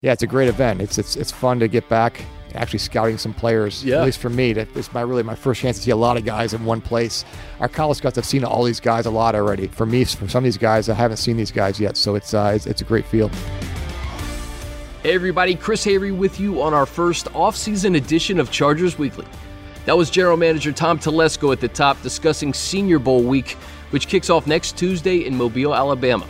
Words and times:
Yeah, 0.00 0.12
it's 0.12 0.22
a 0.22 0.28
great 0.28 0.48
event. 0.48 0.80
It's 0.80 0.96
it's 0.96 1.16
it's 1.16 1.32
fun 1.32 1.58
to 1.58 1.66
get 1.66 1.88
back 1.88 2.22
actually 2.54 2.78
scouting 2.78 3.18
some 3.18 3.34
players. 3.34 3.84
Yeah. 3.84 3.98
At 3.98 4.04
least 4.04 4.20
for 4.20 4.30
me, 4.30 4.52
that 4.52 4.68
it's 4.76 4.92
my 4.92 5.00
really 5.00 5.24
my 5.24 5.34
first 5.34 5.60
chance 5.60 5.76
to 5.78 5.82
see 5.82 5.90
a 5.90 5.96
lot 5.96 6.16
of 6.16 6.24
guys 6.24 6.54
in 6.54 6.64
one 6.64 6.80
place. 6.80 7.24
Our 7.58 7.68
college 7.68 7.98
scouts 7.98 8.14
have 8.14 8.24
seen 8.24 8.44
all 8.44 8.62
these 8.62 8.78
guys 8.78 9.06
a 9.06 9.10
lot 9.10 9.34
already. 9.34 9.66
For 9.66 9.86
me, 9.86 10.04
for 10.04 10.28
some 10.28 10.38
of 10.38 10.44
these 10.44 10.56
guys, 10.56 10.88
I 10.88 10.94
haven't 10.94 11.16
seen 11.16 11.36
these 11.36 11.50
guys 11.50 11.80
yet. 11.80 11.96
So 11.96 12.14
it's 12.14 12.32
uh, 12.32 12.52
it's, 12.54 12.66
it's 12.66 12.80
a 12.80 12.84
great 12.84 13.06
field. 13.06 13.34
Hey 15.02 15.14
everybody, 15.14 15.56
Chris 15.56 15.84
Hayre 15.84 16.16
with 16.16 16.38
you 16.38 16.62
on 16.62 16.74
our 16.74 16.86
first 16.86 17.34
off-season 17.34 17.96
edition 17.96 18.38
of 18.38 18.52
Chargers 18.52 18.98
Weekly. 18.98 19.26
That 19.84 19.96
was 19.96 20.10
General 20.10 20.36
Manager 20.36 20.70
Tom 20.70 21.00
Telesco 21.00 21.52
at 21.52 21.60
the 21.60 21.68
top 21.68 22.00
discussing 22.02 22.54
Senior 22.54 23.00
Bowl 23.00 23.24
week, 23.24 23.52
which 23.90 24.06
kicks 24.06 24.30
off 24.30 24.46
next 24.46 24.76
Tuesday 24.78 25.26
in 25.26 25.36
Mobile, 25.36 25.74
Alabama. 25.74 26.26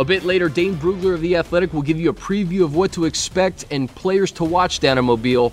A 0.00 0.04
bit 0.04 0.24
later, 0.24 0.48
Dane 0.48 0.76
Brugler 0.76 1.12
of 1.12 1.20
The 1.20 1.36
Athletic 1.36 1.74
will 1.74 1.82
give 1.82 2.00
you 2.00 2.08
a 2.08 2.14
preview 2.14 2.64
of 2.64 2.74
what 2.74 2.90
to 2.92 3.04
expect 3.04 3.66
and 3.70 3.86
players 3.94 4.32
to 4.32 4.44
watch 4.44 4.80
down 4.80 4.96
in 4.96 5.04
Mobile. 5.04 5.52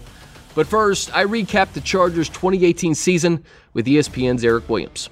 But 0.55 0.67
first, 0.67 1.13
I 1.13 1.25
recap 1.25 1.73
the 1.73 1.81
Chargers 1.81 2.29
2018 2.29 2.95
season 2.95 3.43
with 3.73 3.87
ESPN's 3.87 4.45
Eric 4.45 4.69
Williams. 4.69 5.09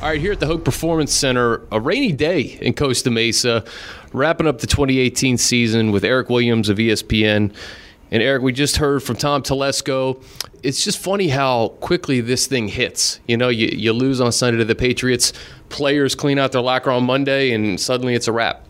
All 0.00 0.08
right, 0.08 0.20
here 0.20 0.30
at 0.30 0.38
the 0.38 0.46
Hoag 0.46 0.64
Performance 0.64 1.12
Center, 1.12 1.62
a 1.72 1.80
rainy 1.80 2.12
day 2.12 2.56
in 2.60 2.74
Costa 2.74 3.10
Mesa, 3.10 3.64
wrapping 4.12 4.46
up 4.46 4.60
the 4.60 4.68
2018 4.68 5.38
season 5.38 5.90
with 5.90 6.04
Eric 6.04 6.30
Williams 6.30 6.68
of 6.68 6.78
ESPN. 6.78 7.52
And 8.12 8.22
Eric, 8.22 8.42
we 8.42 8.52
just 8.52 8.76
heard 8.76 9.02
from 9.02 9.16
Tom 9.16 9.42
Telesco. 9.42 10.22
It's 10.62 10.84
just 10.84 10.98
funny 10.98 11.28
how 11.28 11.68
quickly 11.80 12.20
this 12.20 12.46
thing 12.46 12.68
hits. 12.68 13.18
You 13.26 13.38
know, 13.38 13.48
you, 13.48 13.68
you 13.68 13.94
lose 13.94 14.20
on 14.20 14.32
Sunday 14.32 14.58
to 14.58 14.66
the 14.66 14.74
Patriots, 14.74 15.32
players 15.70 16.14
clean 16.14 16.38
out 16.38 16.52
their 16.52 16.60
locker 16.60 16.90
on 16.90 17.04
Monday, 17.04 17.52
and 17.52 17.80
suddenly 17.80 18.14
it's 18.14 18.28
a 18.28 18.32
wrap. 18.32 18.66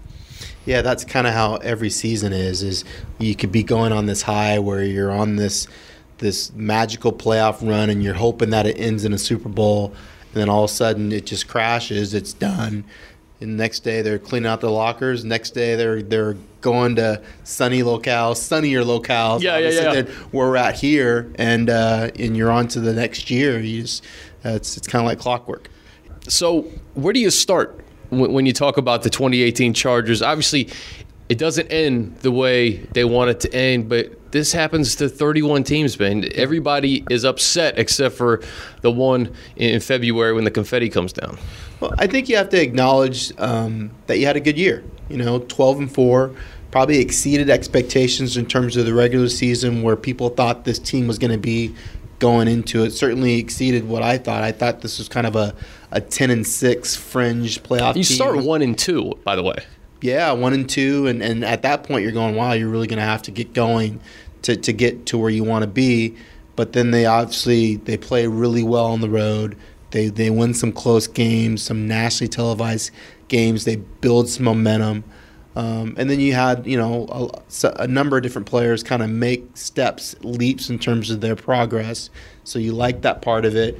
Yeah, 0.64 0.80
that's 0.80 1.05
kind 1.05 1.27
of 1.27 1.34
how 1.34 1.56
every 1.56 1.91
season 1.91 2.33
is. 2.33 2.62
Is 2.62 2.84
you 3.19 3.34
could 3.34 3.50
be 3.50 3.64
going 3.64 3.91
on 3.91 4.06
this 4.06 4.23
high 4.23 4.60
where 4.60 4.84
you're 4.84 5.11
on 5.11 5.34
this 5.34 5.67
this 6.19 6.52
magical 6.52 7.12
playoff 7.12 7.69
run, 7.69 7.91
and 7.91 8.00
you're 8.00 8.14
hoping 8.14 8.50
that 8.50 8.64
it 8.67 8.78
ends 8.78 9.05
in 9.05 9.12
a 9.12 9.19
Super 9.19 9.48
Bowl 9.48 9.92
and 10.33 10.41
then 10.41 10.48
all 10.48 10.64
of 10.64 10.70
a 10.70 10.72
sudden 10.72 11.12
it 11.12 11.27
just 11.27 11.47
crashes. 11.47 12.14
It's 12.14 12.33
done. 12.33 12.84
And 13.43 13.57
next 13.57 13.81
day 13.81 14.03
they're 14.03 14.19
cleaning 14.19 14.48
out 14.48 14.61
their 14.61 14.71
lockers. 14.71 15.25
Next 15.25 15.51
day 15.51 15.75
they're 15.75 16.03
they're 16.03 16.37
going 16.61 16.97
to 16.97 17.21
sunny 17.45 17.83
locales, 17.83 18.37
sunnier 18.37 18.83
locales. 18.83 19.43
Yeah, 19.43 19.59
yeah, 19.59 19.93
yeah. 19.93 20.03
Where 20.31 20.48
we're 20.48 20.57
at 20.57 20.77
here, 20.77 21.33
and 21.35 21.69
uh, 21.69 22.11
and 22.19 22.37
you're 22.37 22.51
on 22.51 22.69
to 22.69 22.81
the 22.81 22.93
next 22.93 23.31
year. 23.31 23.59
You 23.61 23.83
just 23.83 24.05
uh, 24.45 24.51
it's 24.51 24.77
it's 24.77 24.87
kind 24.87 25.05
of 25.05 25.07
like 25.07 25.19
clockwork. 25.19 25.69
So 26.29 26.63
where 26.95 27.13
do 27.13 27.20
you 27.20 27.31
start 27.31 27.85
when, 28.11 28.33
when 28.33 28.47
you 28.47 28.53
talk 28.53 28.77
about 28.77 29.03
the 29.03 29.11
2018 29.11 29.75
Chargers? 29.75 30.23
Obviously, 30.23 30.69
it 31.33 31.38
doesn't 31.38 31.69
end 31.69 32.14
the 32.19 32.30
way 32.30 32.77
they 32.92 33.06
want 33.06 33.30
it 33.30 33.41
to 33.41 33.55
end, 33.55 33.88
but 33.88 34.30
this 34.33 34.52
happens 34.52 34.97
to 34.97 35.08
31 35.08 35.64
teams, 35.64 35.98
man. 35.98 36.28
Everybody 36.34 37.06
is 37.08 37.24
upset 37.24 37.78
except 37.78 38.16
for 38.16 38.42
the 38.83 38.91
one 38.91 39.34
in 39.56 39.80
February 39.80 40.34
when 40.34 40.44
the 40.44 40.50
confetti 40.50 40.91
comes 40.91 41.11
down. 41.11 41.39
Well, 41.80 41.94
I 41.97 42.06
think 42.06 42.28
you 42.28 42.36
have 42.36 42.50
to 42.50 42.61
acknowledge 42.61 43.33
um, 43.39 43.92
that 44.08 44.19
you 44.19 44.27
had 44.27 44.36
a 44.36 44.41
good 44.41 44.58
year. 44.58 44.84
You 45.08 45.16
know, 45.16 45.39
12 45.39 45.78
and 45.78 45.91
4, 45.91 46.33
probably 46.70 46.98
exceeded 46.98 47.48
expectations 47.48 48.36
in 48.36 48.44
terms 48.44 48.77
of 48.77 48.84
the 48.84 48.92
regular 48.92 49.30
season 49.30 49.83
where 49.83 49.96
people 49.96 50.28
thought 50.28 50.67
this 50.67 50.78
team 50.78 51.06
was 51.06 51.19
going 51.19 51.33
to 51.33 51.39
be 51.39 51.74
going 52.19 52.46
into 52.46 52.84
it. 52.84 52.91
Certainly 52.91 53.39
exceeded 53.39 53.89
what 53.89 54.02
I 54.02 54.19
thought. 54.19 54.42
I 54.42 54.52
thought 54.52 54.83
this 54.83 54.98
was 54.98 55.08
kind 55.08 55.27
of 55.27 55.34
a, 55.34 55.55
a 55.92 56.02
10 56.02 56.28
and 56.28 56.46
6 56.46 56.96
fringe 56.96 57.62
playoff 57.62 57.96
You 57.96 58.05
team. 58.05 58.17
start 58.17 58.36
1 58.36 58.61
and 58.61 58.78
2, 58.78 59.20
by 59.24 59.34
the 59.34 59.42
way. 59.42 59.56
Yeah, 60.03 60.33
1 60.33 60.53
and 60.53 60.69
2 60.69 61.06
and 61.06 61.22
and 61.22 61.45
at 61.45 61.62
that 61.62 61.84
point 61.84 62.03
you're 62.03 62.12
going, 62.12 62.34
"Wow, 62.34 62.53
you're 62.53 62.69
really 62.69 62.89
going 62.89 62.98
to 62.98 63.05
have 63.05 63.22
to 63.22 63.31
get 63.31 63.55
going 63.55 64.00
to 64.42 64.56
to 64.56 64.72
get 64.72 65.06
to 65.06 65.19
where 65.19 65.31
you 65.31 65.45
want 65.45 65.62
to 65.62 65.69
be." 65.69 66.17
But 66.56 66.72
then 66.72 66.91
they 66.91 67.06
obviously 67.06 67.77
they 67.77 67.97
play 67.97 68.27
really 68.27 68.64
well 68.64 68.86
on 68.86 69.00
the 69.00 69.08
road. 69.08 69.57
They 69.92 70.08
they 70.08 70.29
win 70.29 70.55
some 70.55 70.73
close 70.73 71.07
games, 71.07 71.63
some 71.63 71.86
nationally 71.86 72.29
televised 72.29 72.90
games. 73.29 73.64
They 73.64 73.77
build 73.77 74.29
some 74.29 74.45
momentum, 74.45 75.05
um, 75.55 75.95
and 75.96 76.11
then 76.11 76.19
you 76.19 76.34
had 76.34 76.67
you 76.67 76.77
know 76.77 77.07
a, 77.63 77.69
a 77.77 77.86
number 77.86 78.17
of 78.17 78.24
different 78.24 78.48
players 78.48 78.83
kind 78.83 79.02
of 79.02 79.11
make 79.11 79.57
steps, 79.57 80.17
leaps 80.23 80.69
in 80.69 80.80
terms 80.80 81.11
of 81.11 81.20
their 81.20 81.36
progress. 81.36 82.11
So 82.42 82.58
you 82.58 82.73
like 82.73 83.02
that 83.02 83.23
part 83.23 83.45
of 83.45 83.55
it, 83.55 83.79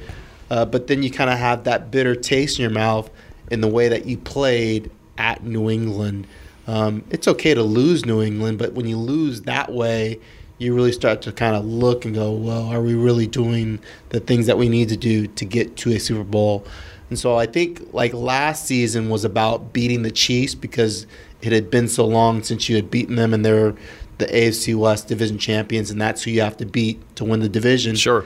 uh, 0.49 0.63
but 0.65 0.87
then 0.87 1.03
you 1.03 1.11
kind 1.11 1.29
of 1.29 1.37
have 1.37 1.65
that 1.65 1.91
bitter 1.91 2.15
taste 2.15 2.59
in 2.59 2.63
your 2.63 2.71
mouth 2.71 3.09
in 3.51 3.59
the 3.59 3.67
way 3.67 3.89
that 3.89 4.05
you 4.05 4.17
played 4.17 4.89
at 5.17 5.43
New 5.43 5.69
England. 5.69 6.27
Um, 6.67 7.03
it's 7.09 7.27
okay 7.27 7.53
to 7.53 7.63
lose 7.63 8.05
New 8.05 8.21
England, 8.21 8.57
but 8.57 8.73
when 8.73 8.87
you 8.87 8.97
lose 8.97 9.41
that 9.41 9.71
way, 9.71 10.19
you 10.57 10.73
really 10.73 10.91
start 10.91 11.21
to 11.23 11.31
kind 11.31 11.55
of 11.55 11.65
look 11.65 12.05
and 12.05 12.15
go, 12.15 12.31
well, 12.31 12.67
are 12.67 12.81
we 12.81 12.93
really 12.93 13.27
doing 13.27 13.79
the 14.09 14.19
things 14.19 14.47
that 14.47 14.57
we 14.57 14.69
need 14.69 14.89
to 14.89 14.97
do 14.97 15.27
to 15.27 15.45
get 15.45 15.75
to 15.77 15.91
a 15.91 15.99
Super 15.99 16.23
Bowl? 16.23 16.65
And 17.09 17.19
so 17.19 17.37
I 17.37 17.45
think 17.45 17.93
like 17.93 18.13
last 18.13 18.65
season 18.65 19.09
was 19.09 19.25
about 19.25 19.73
beating 19.73 20.03
the 20.03 20.11
Chiefs 20.11 20.55
because 20.55 21.05
it 21.41 21.51
had 21.51 21.69
been 21.69 21.87
so 21.87 22.05
long 22.05 22.43
since 22.43 22.69
you 22.69 22.75
had 22.75 22.89
beaten 22.89 23.15
them 23.15 23.33
and 23.33 23.45
they're 23.45 23.75
the 24.19 24.25
AFC 24.27 24.75
West 24.75 25.07
division 25.09 25.37
champions 25.37 25.91
and 25.91 25.99
that's 25.99 26.23
who 26.23 26.31
you 26.31 26.41
have 26.41 26.57
to 26.57 26.65
beat 26.65 27.15
to 27.17 27.25
win 27.25 27.41
the 27.41 27.49
division. 27.49 27.95
Sure. 27.95 28.25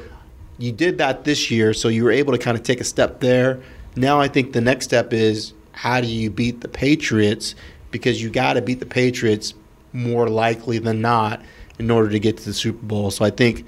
You 0.60 0.72
did 0.72 0.98
that 1.00 1.24
this 1.24 1.52
year, 1.52 1.74
so 1.74 1.88
you 1.88 2.04
were 2.04 2.12
able 2.12 2.34
to 2.34 2.40
kind 2.40 2.58
of 2.58 2.64
take 2.64 2.82
a 2.82 2.84
step 2.84 3.20
there. 3.20 3.62
Now 3.96 4.20
I 4.20 4.28
think 4.28 4.54
the 4.54 4.62
next 4.62 4.86
step 4.86 5.12
is 5.14 5.54
how 5.78 6.02
do 6.02 6.08
you 6.08 6.32
beat 6.32 6.62
the 6.62 6.68
Patriots? 6.68 7.54
Because 7.92 8.22
you 8.22 8.32
got 8.32 8.54
to 8.54 8.62
beat 8.62 8.80
the 8.80 8.86
Patriots 8.86 9.54
more 9.94 10.28
likely 10.28 10.80
than 10.80 11.02
not 11.02 11.42
in 11.78 11.92
order 11.92 12.10
to 12.10 12.20
get 12.20 12.38
to 12.38 12.46
the 12.46 12.54
Super 12.54 12.84
Bowl. 12.84 13.12
So 13.12 13.24
I 13.24 13.30
think 13.30 13.64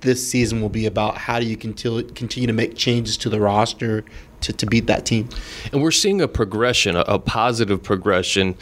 this 0.00 0.28
season 0.28 0.60
will 0.60 0.68
be 0.68 0.84
about 0.86 1.16
how 1.16 1.38
do 1.38 1.46
you 1.46 1.56
continue 1.56 2.46
to 2.46 2.52
make 2.52 2.76
changes 2.76 3.16
to 3.18 3.30
the 3.30 3.40
roster 3.40 4.04
to, 4.40 4.52
to 4.52 4.66
beat 4.66 4.88
that 4.88 5.06
team. 5.06 5.28
And 5.72 5.80
we're 5.80 5.92
seeing 5.92 6.20
a 6.20 6.28
progression, 6.28 6.96
a 6.96 7.18
positive 7.18 7.82
progression. 7.82 8.56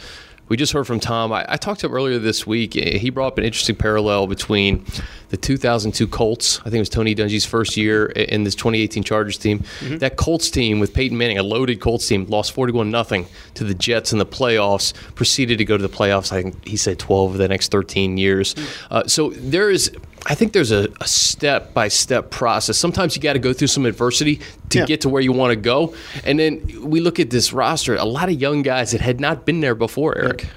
We 0.49 0.57
just 0.57 0.73
heard 0.73 0.85
from 0.85 0.99
Tom. 0.99 1.31
I, 1.31 1.45
I, 1.47 1.57
talked 1.57 1.79
to 1.81 1.87
him 1.87 1.93
earlier 1.93 2.19
this 2.19 2.45
week. 2.45 2.73
He 2.73 3.09
brought 3.09 3.27
up 3.27 3.37
an 3.37 3.45
interesting 3.45 3.75
parallel 3.75 4.27
between 4.27 4.85
the 5.29 5.37
2002 5.37 6.07
Colts. 6.07 6.59
I 6.59 6.63
think 6.63 6.75
it 6.75 6.79
was 6.79 6.89
Tony 6.89 7.15
Dungy's 7.15 7.45
first 7.45 7.77
year 7.77 8.07
in 8.07 8.43
this 8.43 8.53
2018 8.53 9.03
Chargers 9.03 9.37
team. 9.37 9.59
Mm-hmm. 9.59 9.97
That 9.97 10.17
Colts 10.17 10.51
team 10.51 10.79
with 10.79 10.93
Peyton 10.93 11.17
Manning, 11.17 11.37
a 11.37 11.43
loaded 11.43 11.79
Colts 11.79 12.07
team, 12.07 12.25
lost 12.27 12.51
41 12.51 12.91
nothing 12.91 13.25
to 13.55 13.63
the 13.63 13.73
Jets 13.73 14.11
in 14.11 14.19
the 14.19 14.25
playoffs. 14.25 14.93
Proceeded 15.15 15.57
to 15.57 15.65
go 15.65 15.77
to 15.77 15.81
the 15.81 15.93
playoffs. 15.93 16.31
I 16.31 16.43
think 16.43 16.67
he 16.67 16.77
said 16.77 16.99
12 16.99 17.31
of 17.31 17.37
the 17.37 17.47
next 17.47 17.71
13 17.71 18.17
years. 18.17 18.53
Mm-hmm. 18.53 18.93
Uh, 18.93 19.07
so 19.07 19.29
there 19.31 19.71
is 19.71 19.91
I 20.25 20.35
think 20.35 20.53
there's 20.53 20.71
a, 20.71 20.87
step 21.05 21.73
by 21.73 21.89
step 21.89 22.31
process. 22.31 22.77
Sometimes 22.77 23.15
you 23.15 23.21
got 23.21 23.33
to 23.33 23.39
go 23.39 23.51
through 23.51 23.67
some 23.67 23.85
adversity 23.85 24.39
to 24.69 24.79
yeah. 24.79 24.85
get 24.85 25.01
to 25.01 25.09
where 25.09 25.21
you 25.21 25.33
want 25.33 25.51
to 25.51 25.55
go. 25.55 25.93
And 26.23 26.39
then 26.39 26.81
we 26.81 27.01
look 27.01 27.19
at 27.19 27.29
this 27.29 27.51
roster, 27.51 27.95
a 27.95 28.05
lot 28.05 28.29
of 28.29 28.39
young 28.39 28.61
guys 28.61 28.91
that 28.91 29.01
had 29.01 29.19
not 29.19 29.45
been 29.45 29.59
there 29.59 29.75
before, 29.75 30.17
Eric. 30.17 30.47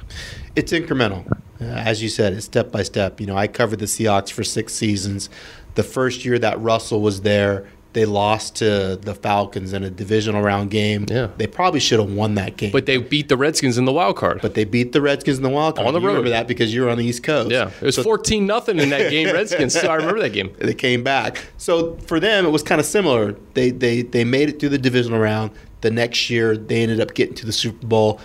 It's 0.55 0.73
incremental. 0.73 1.27
Uh, 1.61 1.65
as 1.65 2.03
you 2.03 2.09
said, 2.09 2.33
it's 2.33 2.47
step 2.47 2.71
by 2.71 2.83
step. 2.83 3.21
You 3.21 3.27
know, 3.27 3.37
I 3.37 3.49
covered 3.49 3.79
the 3.79 3.87
Seahawks 3.87 4.31
for 4.31 4.45
six 4.45 4.73
seasons. 4.73 5.29
The 5.75 5.83
first 5.83 6.25
year 6.25 6.39
that 6.39 6.61
Russell 6.61 7.01
was 7.01 7.23
there, 7.23 7.67
they 7.97 8.05
lost 8.05 8.57
to 8.57 8.97
the 8.97 9.15
Falcons 9.15 9.73
in 9.73 9.83
a 9.83 9.89
divisional 9.89 10.43
round 10.43 10.71
game. 10.71 11.07
Yeah. 11.09 11.29
They 11.39 11.47
probably 11.47 11.81
should 11.81 11.99
have 11.99 12.13
won 12.13 12.35
that 12.35 12.59
game. 12.59 12.71
But 12.71 12.85
they 12.85 12.99
beat 12.99 13.31
the 13.31 13.39
Redskins 13.39 13.79
in 13.79 13.87
the 13.87 13.93
wild 13.93 14.17
card. 14.19 14.41
But 14.43 14.53
they 14.53 14.65
beat 14.65 14.93
the 14.93 15.01
Redskins 15.01 15.39
in 15.39 15.43
the 15.43 15.49
wild 15.49 15.77
card. 15.77 15.89
On 15.89 15.95
the 15.95 16.01
you 16.01 16.07
road. 16.07 16.13
remember 16.13 16.29
that 16.29 16.47
because 16.47 16.75
you 16.75 16.83
were 16.83 16.91
on 16.91 16.99
the 16.99 17.07
East 17.07 17.23
Coast. 17.23 17.51
Yeah. 17.51 17.71
It 17.81 17.87
was 17.87 17.95
so, 17.95 18.03
14 18.03 18.45
nothing 18.45 18.79
in 18.81 18.91
that 18.91 19.11
game, 19.11 19.33
Redskins. 19.33 19.81
So 19.81 19.89
I 19.89 19.95
remember 19.95 20.21
that 20.21 20.35
game. 20.35 20.55
They 20.59 20.75
came 20.75 21.03
back. 21.03 21.43
So 21.57 21.97
for 22.07 22.21
them, 22.21 22.45
it 22.45 22.51
was 22.51 22.63
kind 22.63 22.83
of 22.83 22.87
similar. 22.87 23.35
They, 23.55 23.71
they, 23.71 24.03
they 24.03 24.25
made 24.25 24.51
it 24.51 24.61
through 24.61 24.69
the 24.69 24.79
divisional 24.79 25.19
round. 25.19 25.53
The 25.81 25.91
next 25.91 26.29
year, 26.29 26.55
they 26.55 26.83
ended 26.83 27.01
up 27.01 27.15
getting 27.15 27.35
to 27.37 27.47
the 27.47 27.53
Super 27.53 27.87
Bowl. 27.87 28.21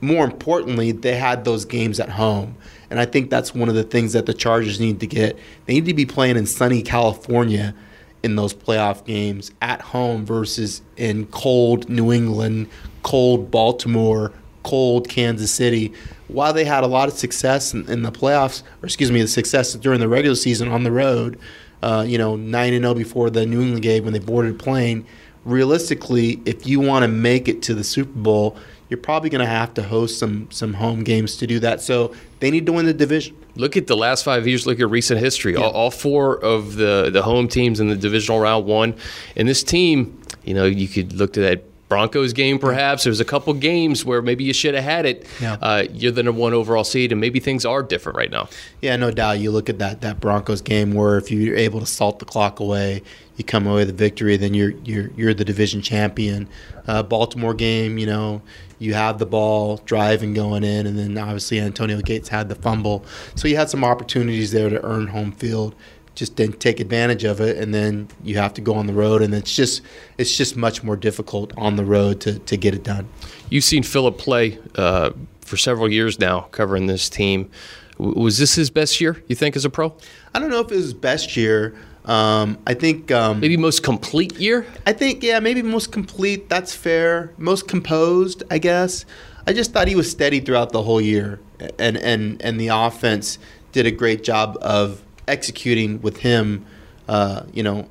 More 0.00 0.24
importantly, 0.24 0.92
they 0.92 1.16
had 1.16 1.44
those 1.44 1.64
games 1.64 1.98
at 1.98 2.10
home. 2.10 2.54
And 2.90 3.00
I 3.00 3.06
think 3.06 3.30
that's 3.30 3.52
one 3.52 3.68
of 3.68 3.74
the 3.74 3.82
things 3.82 4.12
that 4.12 4.26
the 4.26 4.34
Chargers 4.34 4.78
need 4.78 5.00
to 5.00 5.08
get. 5.08 5.36
They 5.64 5.74
need 5.74 5.86
to 5.86 5.94
be 5.94 6.06
playing 6.06 6.36
in 6.36 6.46
sunny 6.46 6.80
California– 6.80 7.74
in 8.22 8.36
those 8.36 8.52
playoff 8.52 9.04
games 9.04 9.52
at 9.62 9.80
home 9.80 10.24
versus 10.24 10.82
in 10.96 11.26
cold 11.26 11.88
New 11.88 12.12
England, 12.12 12.68
cold 13.02 13.50
Baltimore, 13.50 14.32
cold 14.62 15.08
Kansas 15.08 15.50
City. 15.50 15.92
While 16.28 16.52
they 16.52 16.64
had 16.64 16.82
a 16.82 16.88
lot 16.88 17.08
of 17.08 17.14
success 17.14 17.72
in, 17.72 17.88
in 17.88 18.02
the 18.02 18.10
playoffs, 18.10 18.62
or 18.82 18.86
excuse 18.86 19.12
me, 19.12 19.22
the 19.22 19.28
success 19.28 19.74
during 19.74 20.00
the 20.00 20.08
regular 20.08 20.34
season 20.34 20.68
on 20.68 20.82
the 20.82 20.90
road, 20.90 21.38
uh, 21.82 22.04
you 22.06 22.18
know, 22.18 22.36
9 22.36 22.70
0 22.70 22.94
before 22.94 23.30
the 23.30 23.46
New 23.46 23.60
England 23.60 23.82
game 23.82 24.04
when 24.04 24.12
they 24.12 24.18
boarded 24.18 24.54
a 24.54 24.58
plane, 24.58 25.06
realistically, 25.44 26.42
if 26.44 26.66
you 26.66 26.80
want 26.80 27.04
to 27.04 27.08
make 27.08 27.48
it 27.48 27.62
to 27.62 27.74
the 27.74 27.84
Super 27.84 28.18
Bowl, 28.18 28.56
you're 28.88 28.98
probably 28.98 29.30
going 29.30 29.44
to 29.44 29.50
have 29.50 29.74
to 29.74 29.82
host 29.82 30.18
some 30.18 30.48
some 30.50 30.74
home 30.74 31.04
games 31.04 31.36
to 31.36 31.46
do 31.46 31.58
that. 31.60 31.80
So 31.80 32.14
they 32.40 32.50
need 32.50 32.66
to 32.66 32.72
win 32.72 32.86
the 32.86 32.94
division. 32.94 33.36
Look 33.56 33.76
at 33.76 33.86
the 33.86 33.96
last 33.96 34.24
five 34.24 34.46
years. 34.46 34.66
Look 34.66 34.80
at 34.80 34.88
recent 34.90 35.20
history. 35.20 35.54
Yeah. 35.54 35.60
All, 35.60 35.72
all, 35.72 35.90
four 35.90 36.38
of 36.42 36.76
the 36.76 37.10
the 37.12 37.22
home 37.22 37.48
teams 37.48 37.80
in 37.80 37.88
the 37.88 37.96
divisional 37.96 38.40
round 38.40 38.66
won, 38.66 38.94
and 39.36 39.48
this 39.48 39.62
team, 39.62 40.20
you 40.44 40.54
know, 40.54 40.64
you 40.64 40.88
could 40.88 41.12
look 41.12 41.32
to 41.34 41.40
that 41.40 41.64
Broncos 41.88 42.32
game, 42.32 42.58
perhaps. 42.58 43.04
There's 43.04 43.20
a 43.20 43.24
couple 43.24 43.54
games 43.54 44.04
where 44.04 44.20
maybe 44.20 44.42
you 44.42 44.52
should 44.52 44.74
have 44.74 44.82
had 44.82 45.06
it. 45.06 45.26
Yeah. 45.40 45.56
Uh, 45.62 45.84
you're 45.92 46.10
the 46.10 46.24
number 46.24 46.40
one 46.40 46.52
overall 46.52 46.82
seed, 46.82 47.12
and 47.12 47.20
maybe 47.20 47.38
things 47.38 47.64
are 47.64 47.82
different 47.82 48.18
right 48.18 48.30
now. 48.30 48.48
Yeah, 48.82 48.96
no 48.96 49.12
doubt. 49.12 49.38
You 49.38 49.52
look 49.52 49.68
at 49.68 49.78
that 49.78 50.00
that 50.00 50.18
Broncos 50.18 50.60
game 50.60 50.94
where 50.94 51.16
if 51.16 51.30
you're 51.30 51.56
able 51.56 51.78
to 51.80 51.86
salt 51.86 52.18
the 52.18 52.24
clock 52.24 52.58
away, 52.58 53.02
you 53.36 53.44
come 53.44 53.66
away 53.66 53.82
with 53.82 53.90
a 53.90 53.92
victory, 53.92 54.36
then 54.36 54.52
you're 54.52 54.72
you're 54.84 55.10
you're 55.16 55.34
the 55.34 55.44
division 55.44 55.80
champion. 55.80 56.48
Uh, 56.88 57.02
Baltimore 57.02 57.54
game, 57.54 57.98
you 57.98 58.06
know, 58.06 58.42
you 58.78 58.94
have 58.94 59.18
the 59.18 59.26
ball 59.26 59.78
driving 59.84 60.34
going 60.34 60.64
in, 60.64 60.86
and 60.86 60.98
then 60.98 61.16
obviously 61.18 61.60
Antonio 61.60 62.00
Gates 62.00 62.28
had 62.28 62.48
the 62.48 62.54
fumble, 62.54 63.04
so 63.34 63.48
you 63.48 63.56
had 63.56 63.70
some 63.70 63.84
opportunities 63.84 64.52
there 64.52 64.68
to 64.68 64.84
earn 64.84 65.06
home 65.06 65.32
field. 65.32 65.74
Just 66.14 66.34
didn't 66.34 66.60
take 66.60 66.80
advantage 66.80 67.24
of 67.24 67.40
it, 67.42 67.58
and 67.58 67.74
then 67.74 68.08
you 68.24 68.38
have 68.38 68.54
to 68.54 68.62
go 68.62 68.74
on 68.74 68.86
the 68.86 68.94
road, 68.94 69.20
and 69.20 69.34
it's 69.34 69.54
just 69.54 69.82
it's 70.16 70.34
just 70.34 70.56
much 70.56 70.82
more 70.82 70.96
difficult 70.96 71.52
on 71.58 71.76
the 71.76 71.84
road 71.84 72.20
to 72.22 72.38
to 72.38 72.56
get 72.56 72.74
it 72.74 72.82
done. 72.82 73.06
You've 73.50 73.64
seen 73.64 73.82
Philip 73.82 74.16
play 74.16 74.58
uh, 74.76 75.10
for 75.42 75.56
several 75.56 75.92
years 75.92 76.18
now, 76.18 76.42
covering 76.52 76.86
this 76.86 77.10
team. 77.10 77.50
W- 77.98 78.18
was 78.18 78.38
this 78.38 78.54
his 78.54 78.70
best 78.70 78.98
year? 79.00 79.22
You 79.28 79.36
think 79.36 79.56
as 79.56 79.64
a 79.66 79.70
pro? 79.70 79.94
I 80.34 80.38
don't 80.38 80.48
know 80.50 80.60
if 80.60 80.70
it 80.70 80.76
was 80.76 80.84
his 80.84 80.94
best 80.94 81.36
year. 81.36 81.74
Um, 82.06 82.58
I 82.66 82.74
think 82.74 83.10
um, 83.10 83.40
Maybe 83.40 83.56
most 83.56 83.82
complete 83.82 84.38
year. 84.38 84.66
I 84.86 84.92
think 84.92 85.22
yeah, 85.22 85.40
maybe 85.40 85.62
most 85.62 85.90
complete. 85.92 86.48
That's 86.48 86.74
fair. 86.74 87.32
Most 87.36 87.66
composed, 87.66 88.44
I 88.50 88.58
guess. 88.58 89.04
I 89.46 89.52
just 89.52 89.72
thought 89.72 89.88
he 89.88 89.96
was 89.96 90.10
steady 90.10 90.40
throughout 90.40 90.70
the 90.70 90.82
whole 90.82 91.00
year, 91.00 91.40
and 91.78 91.96
and 91.96 92.40
and 92.42 92.60
the 92.60 92.68
offense 92.68 93.38
did 93.72 93.86
a 93.86 93.90
great 93.90 94.22
job 94.22 94.56
of 94.60 95.02
executing 95.26 96.00
with 96.00 96.18
him. 96.18 96.64
Uh, 97.08 97.44
you 97.52 97.62
know, 97.62 97.88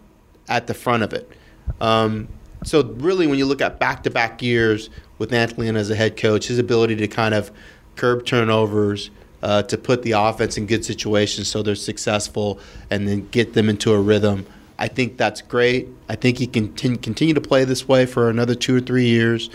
at 0.49 0.67
the 0.67 0.73
front 0.73 1.03
of 1.03 1.13
it. 1.13 1.29
Um, 1.79 2.27
so 2.63 2.83
really, 2.83 3.27
when 3.27 3.37
you 3.37 3.45
look 3.45 3.61
at 3.61 3.79
back-to-back 3.79 4.41
years 4.41 4.89
with 5.17 5.31
Anthony 5.31 5.69
as 5.69 5.89
a 5.89 5.95
head 5.95 6.17
coach, 6.17 6.47
his 6.47 6.59
ability 6.59 6.95
to 6.97 7.07
kind 7.07 7.33
of 7.33 7.51
curb 7.95 8.25
turnovers, 8.25 9.11
uh, 9.41 9.63
to 9.63 9.77
put 9.77 10.03
the 10.03 10.11
offense 10.13 10.57
in 10.57 10.65
good 10.65 10.83
situations 10.83 11.47
so 11.47 11.61
they're 11.61 11.75
successful, 11.75 12.59
and 12.89 13.07
then 13.07 13.27
get 13.29 13.53
them 13.53 13.69
into 13.69 13.93
a 13.93 13.99
rhythm. 13.99 14.45
I 14.77 14.87
think 14.89 15.17
that's 15.17 15.41
great. 15.41 15.87
I 16.09 16.15
think 16.15 16.37
he 16.37 16.47
can 16.47 16.73
tin- 16.73 16.97
continue 16.97 17.33
to 17.33 17.41
play 17.41 17.63
this 17.63 17.87
way 17.87 18.05
for 18.05 18.29
another 18.29 18.55
two 18.55 18.75
or 18.75 18.81
three 18.81 19.07
years. 19.07 19.49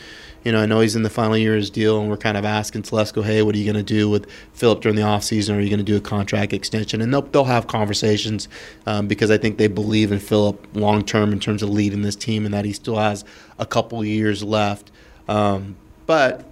You 0.45 0.53
know, 0.53 0.63
I 0.63 0.65
know 0.65 0.81
he's 0.81 0.97
in 0.97 1.03
the 1.03 1.11
final 1.11 1.37
year 1.37 1.53
of 1.53 1.59
his 1.59 1.69
deal, 1.69 2.01
and 2.01 2.09
we're 2.09 2.17
kind 2.17 2.39
of 2.39 2.47
asking 2.47 2.85
Telesco, 2.85 3.23
hey, 3.23 3.43
what 3.43 3.55
are 3.55 3.59
you 3.59 3.71
going 3.71 3.85
to 3.85 3.95
do 3.95 4.09
with 4.09 4.31
Philip 4.55 4.81
during 4.81 4.97
the 4.97 5.03
offseason? 5.03 5.55
Are 5.55 5.61
you 5.61 5.69
going 5.69 5.85
to 5.85 5.85
do 5.85 5.99
a 5.99 6.01
contract 6.01 6.55
extension? 6.55 7.03
And 7.03 7.13
they'll, 7.13 7.21
they'll 7.21 7.45
have 7.45 7.67
conversations 7.67 8.49
um, 8.87 9.07
because 9.07 9.31
I 9.31 9.37
think 9.37 9.59
they 9.59 9.69
believe 9.69 10.11
in 10.13 10.19
Philip 10.19 10.67
long 10.73 11.05
term 11.05 11.33
in 11.33 11.41
terms 11.41 11.63
of 11.63 11.69
leading 11.69 12.01
this 12.01 12.17
team 12.17 12.47
and 12.47 12.55
that 12.55 12.65
he 12.65 12.73
still 12.73 12.97
has 12.97 13.23
a 13.59 13.67
couple 13.67 14.03
years 14.03 14.43
left. 14.43 14.91
Um, 15.29 15.77
but, 16.07 16.51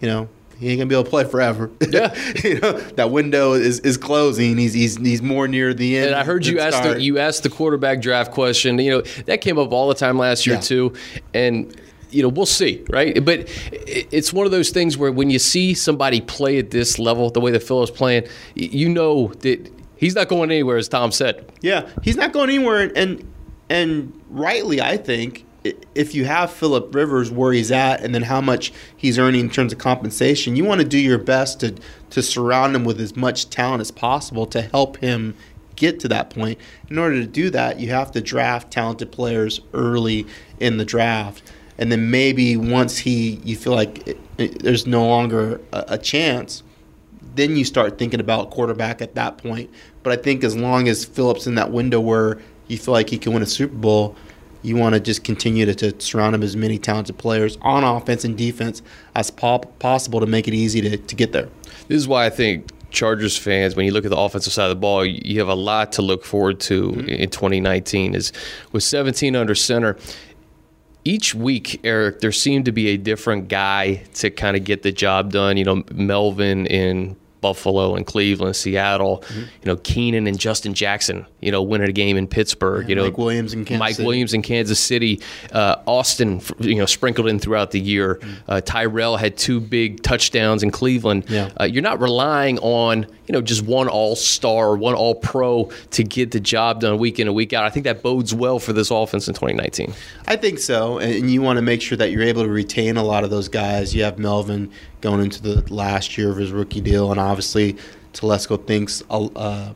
you 0.00 0.08
know, 0.08 0.30
he 0.58 0.68
ain't 0.70 0.78
gonna 0.78 0.88
be 0.88 0.94
able 0.94 1.04
to 1.04 1.10
play 1.10 1.24
forever. 1.24 1.70
Yeah. 1.88 2.14
you 2.44 2.60
know 2.60 2.72
that 2.72 3.10
window 3.10 3.52
is, 3.52 3.80
is 3.80 3.96
closing. 3.96 4.56
He's, 4.56 4.72
he's 4.72 4.96
he's 4.96 5.22
more 5.22 5.48
near 5.48 5.74
the 5.74 5.96
end. 5.96 6.06
And 6.08 6.14
I 6.14 6.24
heard 6.24 6.46
you 6.46 6.58
ask 6.60 6.82
the, 6.82 7.00
you 7.00 7.18
asked 7.18 7.42
the 7.42 7.50
quarterback 7.50 8.00
draft 8.00 8.32
question. 8.32 8.78
You 8.78 8.90
know 8.90 9.00
that 9.26 9.40
came 9.40 9.58
up 9.58 9.72
all 9.72 9.88
the 9.88 9.94
time 9.94 10.18
last 10.18 10.46
year 10.46 10.56
Yeah. 10.56 10.60
too, 10.62 10.92
and 11.34 11.74
you 12.10 12.22
know 12.22 12.28
we'll 12.28 12.46
see, 12.46 12.84
right? 12.90 13.24
But 13.24 13.48
it's 13.86 14.32
one 14.32 14.46
of 14.46 14.52
those 14.52 14.70
things 14.70 14.96
where 14.98 15.10
when 15.12 15.30
you 15.30 15.38
see 15.38 15.74
somebody 15.74 16.20
play 16.20 16.58
at 16.58 16.70
this 16.70 16.98
level, 16.98 17.30
the 17.30 17.40
way 17.40 17.50
that 17.52 17.62
Phil 17.62 17.82
is 17.82 17.90
playing, 17.90 18.26
you 18.54 18.88
know 18.88 19.28
that 19.40 19.70
he's 19.96 20.14
not 20.14 20.28
going 20.28 20.50
anywhere, 20.50 20.76
as 20.76 20.88
Tom 20.88 21.10
said. 21.12 21.50
Yeah, 21.62 21.88
he's 22.02 22.16
not 22.16 22.32
going 22.32 22.50
anywhere, 22.50 22.90
and 22.94 23.26
and 23.68 24.12
rightly, 24.30 24.80
I 24.80 24.96
think 24.96 25.44
if 25.94 26.14
you 26.14 26.24
have 26.24 26.50
Philip 26.50 26.94
Rivers 26.94 27.30
where 27.30 27.52
he's 27.52 27.70
at, 27.70 28.02
and 28.02 28.14
then 28.14 28.22
how 28.22 28.40
much 28.40 28.72
he's 28.96 29.18
earning 29.18 29.40
in 29.40 29.50
terms 29.50 29.72
of 29.72 29.78
compensation, 29.78 30.56
you 30.56 30.64
want 30.64 30.80
to 30.80 30.86
do 30.86 30.98
your 30.98 31.18
best 31.18 31.60
to 31.60 31.74
to 32.10 32.22
surround 32.22 32.74
him 32.74 32.84
with 32.84 33.00
as 33.00 33.16
much 33.16 33.50
talent 33.50 33.80
as 33.80 33.90
possible 33.90 34.46
to 34.46 34.62
help 34.62 34.98
him 34.98 35.34
get 35.76 36.00
to 36.00 36.08
that 36.08 36.30
point. 36.30 36.58
In 36.88 36.98
order 36.98 37.20
to 37.20 37.26
do 37.26 37.50
that, 37.50 37.78
you 37.78 37.90
have 37.90 38.10
to 38.12 38.20
draft 38.20 38.70
talented 38.70 39.12
players 39.12 39.60
early 39.74 40.26
in 40.58 40.78
the 40.78 40.84
draft. 40.84 41.52
And 41.78 41.92
then 41.92 42.10
maybe 42.10 42.56
once 42.56 42.98
he, 42.98 43.40
you 43.44 43.54
feel 43.56 43.74
like 43.74 44.06
it, 44.08 44.18
it, 44.38 44.62
there's 44.62 44.86
no 44.86 45.06
longer 45.06 45.60
a, 45.72 45.84
a 45.88 45.98
chance, 45.98 46.62
then 47.34 47.56
you 47.56 47.64
start 47.64 47.98
thinking 47.98 48.20
about 48.20 48.50
quarterback 48.50 49.02
at 49.02 49.14
that 49.14 49.36
point. 49.36 49.70
But 50.02 50.18
I 50.18 50.22
think 50.22 50.42
as 50.42 50.56
long 50.56 50.88
as 50.88 51.04
Phillips 51.04 51.46
in 51.46 51.54
that 51.56 51.70
window 51.70 52.00
where 52.00 52.40
you 52.68 52.78
feel 52.78 52.92
like 52.92 53.10
he 53.10 53.18
can 53.18 53.34
win 53.34 53.42
a 53.42 53.46
Super 53.46 53.74
Bowl, 53.74 54.16
you 54.66 54.76
want 54.76 54.94
to 54.94 55.00
just 55.00 55.22
continue 55.22 55.64
to, 55.64 55.74
to 55.74 56.00
surround 56.00 56.34
him 56.34 56.42
as 56.42 56.56
many 56.56 56.76
talented 56.76 57.16
players 57.16 57.56
on 57.62 57.84
offense 57.84 58.24
and 58.24 58.36
defense 58.36 58.82
as 59.14 59.30
po- 59.30 59.60
possible 59.78 60.18
to 60.18 60.26
make 60.26 60.48
it 60.48 60.54
easy 60.54 60.80
to, 60.80 60.96
to 60.96 61.14
get 61.14 61.32
there. 61.32 61.48
This 61.86 61.98
is 61.98 62.08
why 62.08 62.26
I 62.26 62.30
think 62.30 62.72
Chargers 62.90 63.38
fans, 63.38 63.76
when 63.76 63.86
you 63.86 63.92
look 63.92 64.04
at 64.04 64.10
the 64.10 64.16
offensive 64.16 64.52
side 64.52 64.64
of 64.64 64.70
the 64.70 64.80
ball, 64.80 65.04
you 65.04 65.38
have 65.38 65.48
a 65.48 65.54
lot 65.54 65.92
to 65.92 66.02
look 66.02 66.24
forward 66.24 66.58
to 66.60 66.90
mm-hmm. 66.90 67.08
in 67.08 67.30
2019. 67.30 68.16
Is 68.16 68.32
with 68.72 68.82
17 68.82 69.36
under 69.36 69.54
center. 69.54 69.96
Each 71.04 71.32
week, 71.32 71.80
Eric, 71.84 72.18
there 72.18 72.32
seemed 72.32 72.64
to 72.64 72.72
be 72.72 72.88
a 72.88 72.96
different 72.96 73.46
guy 73.46 74.02
to 74.14 74.30
kind 74.30 74.56
of 74.56 74.64
get 74.64 74.82
the 74.82 74.90
job 74.90 75.30
done. 75.30 75.56
You 75.56 75.64
know, 75.64 75.84
Melvin 75.92 76.66
in 76.66 77.16
Buffalo 77.46 77.94
and 77.94 78.04
Cleveland, 78.04 78.56
Seattle. 78.56 79.22
You 79.36 79.46
know, 79.66 79.76
Keenan 79.76 80.26
and 80.26 80.36
Justin 80.36 80.74
Jackson. 80.74 81.24
You 81.40 81.52
know, 81.52 81.62
winning 81.62 81.88
a 81.88 81.92
game 81.92 82.16
in 82.16 82.26
Pittsburgh. 82.26 82.88
you 82.88 82.96
know, 82.96 83.04
Mike 83.04 83.18
Williams 83.18 83.54
in 83.54 83.64
Kansas 83.64 83.78
Mike 83.78 83.94
City. 83.94 84.06
Williams 84.06 84.34
in 84.34 84.42
Kansas 84.42 84.80
City. 84.80 85.20
Uh, 85.52 85.76
Austin, 85.86 86.40
you 86.58 86.74
know, 86.74 86.86
sprinkled 86.86 87.28
in 87.28 87.38
throughout 87.38 87.70
the 87.70 87.78
year. 87.78 88.20
Uh, 88.48 88.60
Tyrell 88.60 89.16
had 89.16 89.36
two 89.36 89.60
big 89.60 90.02
touchdowns 90.02 90.64
in 90.64 90.72
Cleveland. 90.72 91.26
Yeah. 91.28 91.50
Uh, 91.60 91.64
you're 91.64 91.84
not 91.84 92.00
relying 92.00 92.58
on 92.58 93.06
you 93.26 93.32
know 93.32 93.40
just 93.40 93.62
one 93.62 93.86
All 93.88 94.16
Star, 94.16 94.76
one 94.76 94.94
All 94.94 95.14
Pro 95.14 95.70
to 95.92 96.02
get 96.02 96.32
the 96.32 96.40
job 96.40 96.80
done 96.80 96.98
week 96.98 97.20
in 97.20 97.28
and 97.28 97.36
week 97.36 97.52
out. 97.52 97.64
I 97.64 97.70
think 97.70 97.84
that 97.84 98.02
bodes 98.02 98.34
well 98.34 98.58
for 98.58 98.72
this 98.72 98.90
offense 98.90 99.28
in 99.28 99.34
2019. 99.34 99.94
I 100.26 100.34
think 100.34 100.58
so, 100.58 100.98
and 100.98 101.30
you 101.30 101.42
want 101.42 101.58
to 101.58 101.62
make 101.62 101.80
sure 101.80 101.96
that 101.98 102.10
you're 102.10 102.22
able 102.22 102.42
to 102.42 102.48
retain 102.48 102.96
a 102.96 103.04
lot 103.04 103.22
of 103.22 103.30
those 103.30 103.48
guys. 103.48 103.94
You 103.94 104.02
have 104.02 104.18
Melvin 104.18 104.72
going 105.00 105.22
into 105.22 105.42
the 105.42 105.72
last 105.72 106.16
year 106.16 106.30
of 106.30 106.36
his 106.36 106.50
rookie 106.50 106.80
deal, 106.80 107.10
and 107.10 107.20
obviously 107.20 107.76
Telesco 108.12 108.64
thinks 108.66 109.02
a, 109.10 109.14
uh, 109.36 109.72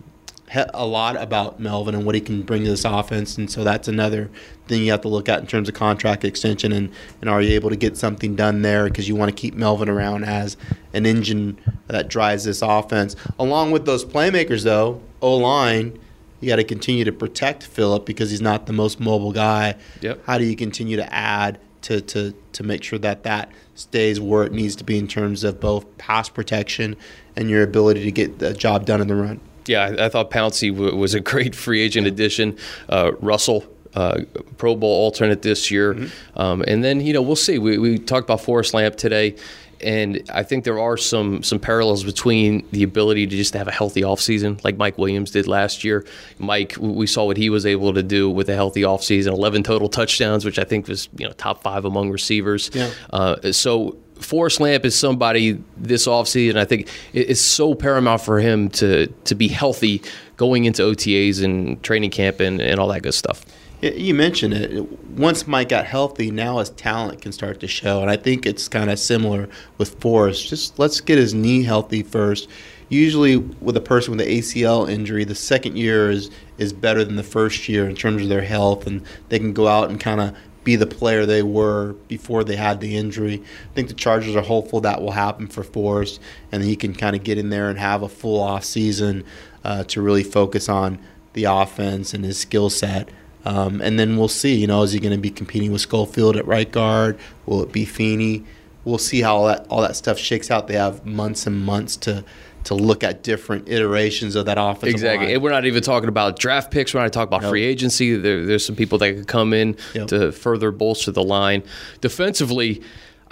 a 0.75 0.87
lot 0.87 1.17
about 1.17 1.61
Melvin 1.61 1.95
and 1.95 2.05
what 2.05 2.15
he 2.15 2.21
can 2.21 2.43
bring 2.43 2.65
to 2.65 2.71
this 2.71 2.85
offense, 2.85 3.39
and 3.39 3.51
so 3.51 3.63
that's 3.63 3.89
another 3.89 4.31
thing 4.67 4.83
you 4.83 4.91
have 4.91 5.01
to 5.03 5.09
look 5.09 5.29
at 5.29 5.41
in 5.41 5.47
terms 5.47 5.69
of 5.69 5.75
contract 5.75 6.25
extension 6.25 6.73
and, 6.73 6.93
and 7.21 7.29
are 7.29 7.43
you 7.43 7.53
able 7.55 7.71
to 7.71 7.77
get 7.77 7.97
something 7.97 8.37
done 8.37 8.63
there 8.63 8.85
because 8.85 9.09
you 9.09 9.17
want 9.17 9.29
to 9.29 9.35
keep 9.35 9.55
Melvin 9.55 9.89
around 9.89 10.25
as 10.25 10.57
an 10.93 11.07
engine 11.07 11.59
that 11.89 12.09
drives 12.09 12.45
this 12.45 12.63
offense. 12.63 13.17
Along 13.39 13.71
with 13.71 13.85
those 13.85 14.05
playmakers, 14.05 14.65
though, 14.65 15.00
O 15.23 15.37
line. 15.37 15.99
You 16.41 16.49
got 16.49 16.57
to 16.57 16.65
continue 16.65 17.05
to 17.05 17.12
protect 17.12 17.65
Philip 17.65 18.07
because 18.07 18.31
he's 18.31 18.41
not 18.41 18.65
the 18.65 18.73
most 18.73 18.99
mobile 18.99 19.33
guy. 19.33 19.75
Yep. 20.00 20.25
How 20.25 20.39
do 20.39 20.45
you 20.45 20.57
continue 20.57 20.97
to 20.97 21.12
add 21.12 21.59
to, 21.83 22.01
to, 22.01 22.35
to 22.53 22.63
make 22.63 22.83
sure 22.83 22.99
that 22.99 23.23
that 23.25 23.51
stays 23.75 24.21
where 24.21 24.45
it 24.45 24.53
needs 24.53 24.77
to 24.77 24.85
be 24.85 24.99
in 24.99 25.09
terms 25.09 25.45
of 25.45 25.61
both 25.61 25.99
pass 25.99 26.29
protection 26.29 26.97
and 27.37 27.49
your 27.49 27.63
ability 27.63 28.05
to 28.05 28.13
get 28.13 28.39
the 28.39 28.53
job 28.53 28.85
done 28.87 29.01
in 29.01 29.09
the 29.09 29.15
run? 29.15 29.41
Yeah, 29.67 29.83
I, 29.83 30.07
I 30.07 30.09
thought 30.09 30.31
Pouncey 30.31 30.73
w- 30.73 30.95
was 30.97 31.15
a 31.15 31.21
great 31.33 31.55
free 31.55 31.81
agent 31.81 32.07
addition. 32.07 32.57
Uh, 32.89 33.13
Russell. 33.21 33.65
Uh, 33.93 34.21
Pro 34.57 34.77
Bowl 34.77 34.89
alternate 34.89 35.43
this 35.43 35.69
year, 35.69 36.09
um, 36.37 36.63
and 36.69 36.85
then 36.85 37.01
you 37.01 37.13
know 37.13 37.23
we'll 37.23 37.35
see. 37.35 37.59
We, 37.59 37.77
we 37.77 37.99
talked 37.99 38.23
about 38.23 38.41
Forrest 38.41 38.73
Lamp 38.73 38.95
today, 38.95 39.35
and 39.83 40.23
I 40.33 40.43
think 40.43 40.65
there 40.65 40.79
are 40.79 40.97
some 40.97 41.43
some 41.43 41.59
parallels 41.59 42.05
between 42.05 42.67
the 42.73 42.83
ability 42.83 43.27
to 43.27 43.37
just 43.37 43.55
have 43.55 43.69
a 43.69 43.73
healthy 43.73 44.03
offseason 44.03 44.63
like 44.65 44.77
Mike 44.77 44.99
Williams 44.99 45.31
did 45.31 45.47
last 45.47 45.85
year. 45.85 46.05
Mike, 46.39 46.77
we 46.79 47.07
saw 47.07 47.25
what 47.25 47.37
he 47.37 47.51
was 47.51 47.67
able 47.67 47.95
to 47.95 48.03
do 48.03 48.29
with 48.31 48.49
a 48.49 48.55
healthy 48.55 48.83
offseason, 48.83 49.29
11 49.29 49.63
total 49.63 49.89
touchdowns, 49.89 50.45
which 50.45 50.59
I 50.59 50.65
think 50.65 50.89
was 50.89 51.09
you 51.17 51.27
know 51.27 51.33
top 51.33 51.63
five 51.63 51.85
among 51.85 52.11
receivers. 52.11 52.71
Yeah. 52.73 52.91
Uh, 53.11 53.53
so 53.53 53.97
Forrest 54.21 54.61
Lamp 54.61 54.85
is 54.85 54.99
somebody 54.99 55.63
this 55.77 56.07
offseason. 56.07 56.57
I 56.57 56.65
think 56.65 56.89
it's 57.13 57.41
so 57.41 57.75
paramount 57.75 58.21
for 58.21 58.39
him 58.39 58.69
to 58.71 59.07
to 59.07 59.35
be 59.35 59.49
healthy 59.49 60.03
going 60.37 60.65
into 60.65 60.83
OTAs 60.83 61.43
and 61.45 61.83
training 61.83 62.11
camp 62.11 62.41
and, 62.41 62.61
and 62.61 62.81
all 62.81 62.89
that 62.89 63.03
good 63.03 63.15
stuff. 63.15 63.45
You 63.83 64.13
mentioned 64.15 64.53
it. 64.53 65.09
Once 65.11 65.47
Mike 65.47 65.71
got 65.71 65.87
healthy, 65.87 66.31
now 66.31 66.59
his 66.59 66.69
talent 66.69 67.23
can 67.23 67.33
start 67.33 67.61
to 67.61 67.67
show, 67.67 68.03
and 68.03 68.11
I 68.11 68.17
think 68.17 68.45
it's 68.45 68.69
kind 68.69 68.91
of 68.91 68.99
similar 68.99 69.49
with 69.79 69.99
Forrest. 70.01 70.49
Just 70.49 70.79
let's 70.79 71.01
get 71.01 71.17
his 71.17 71.33
knee 71.33 71.63
healthy 71.63 72.03
first. 72.03 72.47
Usually, 72.91 73.39
with 73.39 73.77
a 73.79 73.81
person 73.81 74.11
with 74.11 74.27
an 74.27 74.31
ACL 74.31 74.91
injury, 74.91 75.25
the 75.25 75.35
second 75.35 75.79
year 75.79 76.11
is 76.11 76.31
is 76.59 76.75
better 76.75 77.05
than 77.05 77.17
the 77.17 77.23
first 77.23 77.71
year 77.71 77.89
in 77.89 77.97
terms 77.97 78.23
of 78.23 78.29
their 78.29 78.43
health, 78.43 78.87
and 78.87 79.03
they 79.31 79.39
can 79.39 79.55
go 79.55 79.67
out 79.67 79.89
and 79.89 79.99
kind 79.99 80.21
of 80.21 80.37
be 80.63 80.77
the 80.77 80.87
player 80.87 81.25
they 81.25 81.43
were 81.43 81.95
before 82.07 82.45
they 82.45 82.57
had 82.57 82.81
the 82.83 82.97
injury. 82.99 83.43
I 83.71 83.75
think 83.75 83.89
the 83.89 83.95
Chargers 83.95 84.37
are 84.37 84.43
hopeful 84.43 84.83
that 84.83 85.01
will 85.01 85.13
happen 85.13 85.47
for 85.47 85.63
Forrest, 85.63 86.21
and 86.53 86.63
he 86.63 86.77
can 86.77 86.95
kind 86.95 87.17
of 87.17 87.25
get 87.25 87.39
in 87.39 87.49
there 87.49 87.71
and 87.71 87.79
have 87.79 88.03
a 88.03 88.11
full 88.11 88.41
off 88.41 88.65
season 88.65 89.25
uh, 89.65 89.85
to 89.85 90.03
really 90.03 90.25
focus 90.25 90.69
on 90.69 90.99
the 91.33 91.45
offense 91.45 92.13
and 92.13 92.27
his 92.27 92.37
skill 92.39 92.69
set. 92.69 93.09
Um, 93.44 93.80
and 93.80 93.99
then 93.99 94.16
we'll 94.16 94.28
see. 94.28 94.54
You 94.56 94.66
know, 94.66 94.82
is 94.82 94.92
he 94.92 95.00
going 95.00 95.12
to 95.12 95.18
be 95.18 95.30
competing 95.30 95.73
with 95.73 95.80
Schofield 95.80 96.37
at 96.37 96.47
right 96.47 96.70
guard? 96.70 97.18
Will 97.47 97.62
it 97.62 97.73
be 97.73 97.85
Feeney? 97.85 98.44
We'll 98.85 98.99
see 98.99 99.20
how 99.20 99.37
all 99.37 99.47
that 99.47 99.66
all 99.68 99.82
that 99.82 99.97
stuff 99.97 100.18
shakes 100.18 100.50
out. 100.50 100.66
They 100.68 100.75
have 100.76 101.04
months 101.06 101.47
and 101.47 101.61
months 101.64 101.97
to 101.99 102.25
to 102.64 102.75
look 102.75 103.02
at 103.02 103.23
different 103.23 103.68
iterations 103.70 104.37
of 104.37 104.44
that 104.44 104.59
offensive 104.59 104.88
Exactly. 104.90 105.26
line. 105.28 105.35
And 105.37 105.42
we're 105.42 105.50
not 105.50 105.64
even 105.64 105.82
talking 105.82 106.09
about 106.11 106.38
draft 106.38 106.70
picks. 106.70 106.92
We're 106.92 107.00
not 107.00 107.11
talking 107.12 107.28
about 107.28 107.40
Nope. 107.42 107.50
free 107.52 107.64
agency. 107.64 108.14
There, 108.16 108.44
there's 108.44 108.64
some 108.66 108.76
people 108.76 108.99
that 108.99 109.14
could 109.14 109.26
come 109.26 109.54
in 109.54 109.76
Yep. 109.94 110.09
to 110.09 110.32
further 110.32 110.70
bolster 110.70 111.11
the 111.11 111.23
line. 111.23 111.62
Defensively, 112.02 112.82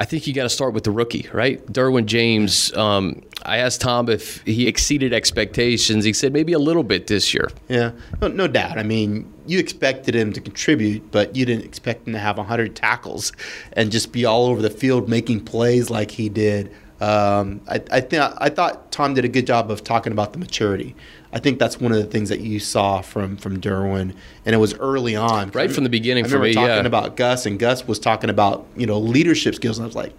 I 0.01 0.05
think 0.05 0.29
you 0.29 0.33
got 0.33 0.45
to 0.45 0.49
start 0.49 0.75
with 0.75 0.85
the 0.85 0.93
rookie, 0.93 1.29
right? 1.33 1.65
Derwin 1.67 2.07
James. 2.07 2.73
Um, 2.77 3.21
I 3.43 3.59
asked 3.59 3.81
Tom 3.81 4.09
if 4.09 4.43
he 4.43 4.69
exceeded 4.69 5.13
expectations. 5.13 6.05
He 6.05 6.13
said 6.13 6.33
maybe 6.33 6.53
a 6.53 6.59
little 6.59 6.85
bit 6.85 7.09
this 7.09 7.35
year. 7.35 7.51
Yeah, 7.69 7.91
no, 8.21 8.29
no 8.29 8.47
doubt. 8.47 8.79
I 8.79 8.85
mean, 8.85 9.33
you 9.47 9.59
expected 9.59 10.15
him 10.15 10.33
to 10.35 10.41
contribute, 10.41 11.11
but 11.11 11.35
you 11.35 11.45
didn't 11.45 11.65
expect 11.65 12.07
him 12.07 12.13
to 12.13 12.21
have 12.21 12.37
100 12.37 12.77
tackles 12.77 13.33
and 13.73 13.91
just 13.91 14.13
be 14.13 14.25
all 14.25 14.47
over 14.47 14.63
the 14.63 14.71
field 14.71 15.09
making 15.09 15.45
plays 15.45 15.91
like 15.91 16.13
he 16.13 16.29
did. 16.29 16.73
Um, 17.01 17.61
I, 17.69 17.83
I 17.91 18.01
think 18.01 18.23
I 18.39 18.49
thought 18.49 18.91
Tom 18.91 19.15
did 19.15 19.25
a 19.25 19.29
good 19.29 19.47
job 19.47 19.71
of 19.71 19.85
talking 19.85 20.13
about 20.13 20.33
the 20.33 20.39
maturity. 20.39 20.95
I 21.33 21.39
think 21.39 21.59
that's 21.59 21.79
one 21.79 21.93
of 21.93 21.99
the 21.99 22.07
things 22.07 22.31
that 22.31 22.41
you 22.41 22.59
saw 22.59 23.01
from 23.03 23.37
from 23.37 23.61
Derwin, 23.61 24.15
and 24.47 24.55
it 24.55 24.59
was 24.59 24.75
early 24.75 25.15
on, 25.15 25.51
Right 25.51 25.71
from 25.71 25.85
the 25.85 25.91
beginning 25.91 26.25
I 26.25 26.29
for 26.29 26.39
remember 26.39 26.49
me, 26.49 26.55
talking 26.55 26.85
yeah. 26.85 26.87
about 26.87 27.17
Gus, 27.17 27.45
and 27.47 27.59
Gus 27.59 27.87
was 27.87 27.99
talking 27.99 28.31
about 28.31 28.67
you 28.77 28.87
know 28.87 28.99
leadership 28.99 29.55
skills, 29.55 29.79
and 29.79 29.85
I 29.85 29.87
was 29.87 29.97
like, 29.97 30.15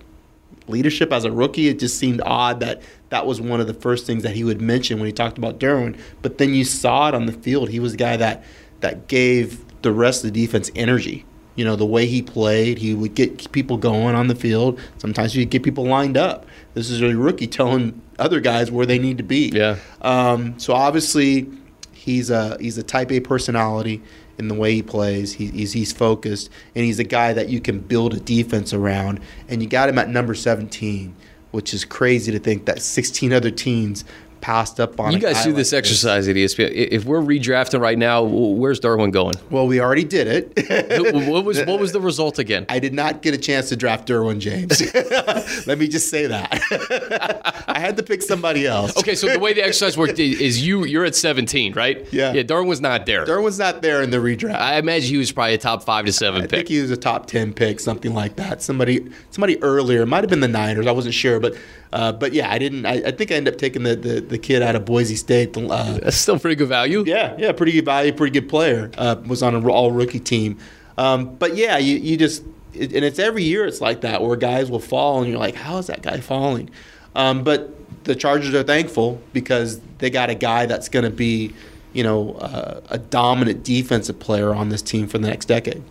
leadership 0.67 1.11
as 1.11 1.25
a 1.25 1.31
rookie, 1.31 1.67
it 1.67 1.79
just 1.79 1.97
seemed 1.97 2.21
odd 2.25 2.59
that 2.59 2.81
that 3.09 3.25
was 3.25 3.41
one 3.41 3.59
of 3.59 3.67
the 3.67 3.73
first 3.73 4.05
things 4.05 4.23
that 4.23 4.35
he 4.35 4.43
would 4.43 4.61
mention 4.61 4.99
when 4.99 5.07
he 5.07 5.11
talked 5.11 5.37
about 5.37 5.59
Derwin. 5.59 5.99
But 6.21 6.37
then 6.37 6.53
you 6.53 6.63
saw 6.63 7.09
it 7.09 7.15
on 7.15 7.25
the 7.25 7.33
field. 7.33 7.69
He 7.69 7.79
was 7.79 7.93
the 7.93 7.97
guy 7.97 8.17
that 8.17 8.43
that 8.81 9.07
gave 9.07 9.65
the 9.81 9.91
rest 9.91 10.23
of 10.23 10.33
the 10.33 10.45
defense 10.45 10.69
energy. 10.75 11.25
You 11.59 11.65
know, 11.65 11.75
the 11.75 11.85
way 11.85 12.05
he 12.05 12.21
played, 12.21 12.77
he 12.77 12.93
would 12.93 13.15
get 13.15 13.51
people 13.51 13.75
going 13.75 14.15
on 14.15 14.27
the 14.27 14.33
field. 14.35 14.79
Sometimes 14.97 15.33
he'd 15.33 15.49
get 15.49 15.61
people 15.61 15.83
lined 15.83 16.15
up. 16.15 16.45
This 16.73 16.89
is 16.89 17.01
a 17.01 17.13
rookie 17.13 17.47
telling 17.47 18.01
other 18.17 18.39
guys 18.39 18.71
where 18.71 18.85
they 18.85 18.97
need 18.97 19.17
to 19.17 19.25
be. 19.25 19.51
Yeah. 19.53 19.75
Um, 20.01 20.57
so 20.57 20.71
obviously, 20.71 21.49
he's 21.91 22.29
a 22.29 22.55
he's 22.61 22.77
a 22.77 22.83
Type 22.83 23.11
A 23.11 23.19
personality 23.19 24.01
in 24.37 24.47
the 24.47 24.55
way 24.55 24.73
he 24.73 24.81
plays. 24.81 25.33
He, 25.33 25.47
he's 25.47 25.73
he's 25.73 25.91
focused, 25.91 26.49
and 26.75 26.85
he's 26.85 26.97
a 26.97 27.03
guy 27.03 27.33
that 27.33 27.49
you 27.49 27.59
can 27.59 27.81
build 27.81 28.13
a 28.13 28.21
defense 28.21 28.73
around. 28.73 29.19
And 29.49 29.61
you 29.61 29.67
got 29.67 29.89
him 29.89 29.97
at 29.97 30.07
number 30.07 30.35
17, 30.35 31.13
which 31.51 31.73
is 31.73 31.83
crazy 31.83 32.31
to 32.31 32.39
think 32.39 32.67
that 32.67 32.81
16 32.81 33.33
other 33.33 33.51
teams 33.51 34.05
passed 34.41 34.79
up 34.79 34.99
on. 34.99 35.11
You 35.11 35.19
guys 35.19 35.35
guy 35.35 35.43
do 35.43 35.49
like 35.49 35.57
this 35.57 35.73
exercise 35.73 36.27
at 36.27 36.37
E 36.37 36.45
ESPN. 36.45 36.71
If 36.73 37.05
we're 37.05 37.21
redrafting 37.21 37.79
right 37.79 37.97
now, 37.97 38.23
where's 38.23 38.79
Derwin 38.79 39.11
going? 39.11 39.35
Well, 39.49 39.67
we 39.67 39.79
already 39.79 40.03
did 40.03 40.27
it. 40.27 41.23
what 41.25 41.43
was 41.45 41.59
what 41.65 41.79
was 41.79 41.91
the 41.91 42.01
result 42.01 42.39
again? 42.39 42.65
I 42.69 42.79
did 42.79 42.93
not 42.93 43.21
get 43.21 43.33
a 43.33 43.37
chance 43.37 43.69
to 43.69 43.75
draft 43.75 44.07
Derwin 44.07 44.39
James. 44.39 44.81
Let 45.67 45.77
me 45.77 45.87
just 45.87 46.09
say 46.09 46.27
that. 46.27 47.63
I 47.67 47.79
had 47.79 47.97
to 47.97 48.03
pick 48.03 48.21
somebody 48.21 48.65
else. 48.65 48.97
Okay, 48.97 49.15
so 49.15 49.27
the 49.27 49.39
way 49.39 49.53
the 49.53 49.63
exercise 49.63 49.97
worked 49.97 50.19
is- 50.19 50.65
you 50.65 50.83
you're 50.85 51.05
at 51.05 51.15
17, 51.15 51.73
right? 51.73 52.07
Yeah. 52.11 52.33
Yeah, 52.33 52.43
Derwin 52.43 52.67
was 52.67 52.81
not 52.81 53.05
there. 53.05 53.25
Derwin's 53.25 53.59
not 53.59 53.81
there 53.81 54.01
in 54.01 54.09
the 54.09 54.17
redraft. 54.17 54.55
I 54.55 54.77
imagine 54.77 55.09
he 55.09 55.17
was 55.17 55.31
probably 55.31 55.53
a 55.53 55.57
top 55.57 55.83
five 55.83 56.05
to 56.05 56.11
seven 56.13 56.41
I 56.41 56.43
pick. 56.43 56.51
think 56.51 56.67
he 56.67 56.81
was 56.81 56.91
a 56.91 56.97
top 56.97 57.27
ten 57.27 57.53
pick, 57.53 57.79
something 57.79 58.13
like 58.13 58.35
that. 58.37 58.61
Somebody, 58.61 59.09
somebody 59.31 59.61
earlier. 59.61 60.01
It 60.01 60.07
might 60.07 60.21
have 60.23 60.29
been 60.29 60.39
the 60.41 60.47
Niners. 60.47 60.87
I 60.87 60.91
wasn't 60.91 61.13
sure, 61.15 61.39
but, 61.39 61.55
uh, 61.91 62.11
but 62.11 62.33
yeah, 62.33 62.51
I 62.51 62.59
didn't. 62.59 62.85
I, 62.85 62.95
I 63.07 63.11
think 63.11 63.31
I 63.31 63.35
ended 63.35 63.53
up 63.53 63.59
taking 63.59 63.83
the, 63.83 63.95
the, 63.95 64.21
the 64.21 64.37
kid 64.37 64.61
out 64.61 64.75
of 64.75 64.85
Boise 64.85 65.15
State. 65.15 65.57
Uh, 65.57 65.99
That's 65.99 66.17
still 66.17 66.37
pretty 66.39 66.55
good 66.55 66.69
value. 66.69 67.03
yeah, 67.05 67.35
yeah, 67.37 67.51
pretty 67.51 67.71
good 67.71 67.85
value, 67.85 68.13
pretty 68.13 68.39
good 68.39 68.49
player. 68.49 68.91
Uh, 68.97 69.15
was 69.25 69.41
on 69.41 69.55
an 69.55 69.65
all 69.67 69.91
rookie 69.91 70.19
team. 70.19 70.57
Um, 70.97 71.35
but 71.35 71.55
yeah, 71.55 71.77
you, 71.77 71.97
you 71.97 72.17
just 72.17 72.43
it, 72.73 72.93
and 72.93 73.03
it's 73.03 73.19
every 73.19 73.43
year 73.43 73.65
it's 73.65 73.81
like 73.81 74.01
that 74.01 74.21
where 74.21 74.35
guys 74.35 74.69
will 74.69 74.79
fall 74.79 75.19
and 75.19 75.29
you're 75.29 75.39
like, 75.39 75.55
how 75.55 75.77
is 75.77 75.87
that 75.87 76.01
guy 76.01 76.19
falling? 76.19 76.69
Um, 77.15 77.43
but 77.43 77.73
the 78.03 78.15
Chargers 78.15 78.53
are 78.53 78.63
thankful 78.63 79.21
because 79.33 79.79
they 79.97 80.09
got 80.09 80.29
a 80.29 80.35
guy 80.35 80.65
that's 80.65 80.89
going 80.89 81.05
to 81.05 81.09
be, 81.11 81.53
you 81.93 82.03
know, 82.03 82.33
uh, 82.33 82.81
a 82.89 82.97
dominant 82.97 83.63
defensive 83.63 84.19
player 84.19 84.53
on 84.53 84.69
this 84.69 84.81
team 84.81 85.07
for 85.07 85.17
the 85.17 85.27
next 85.27 85.45
decade. 85.45 85.83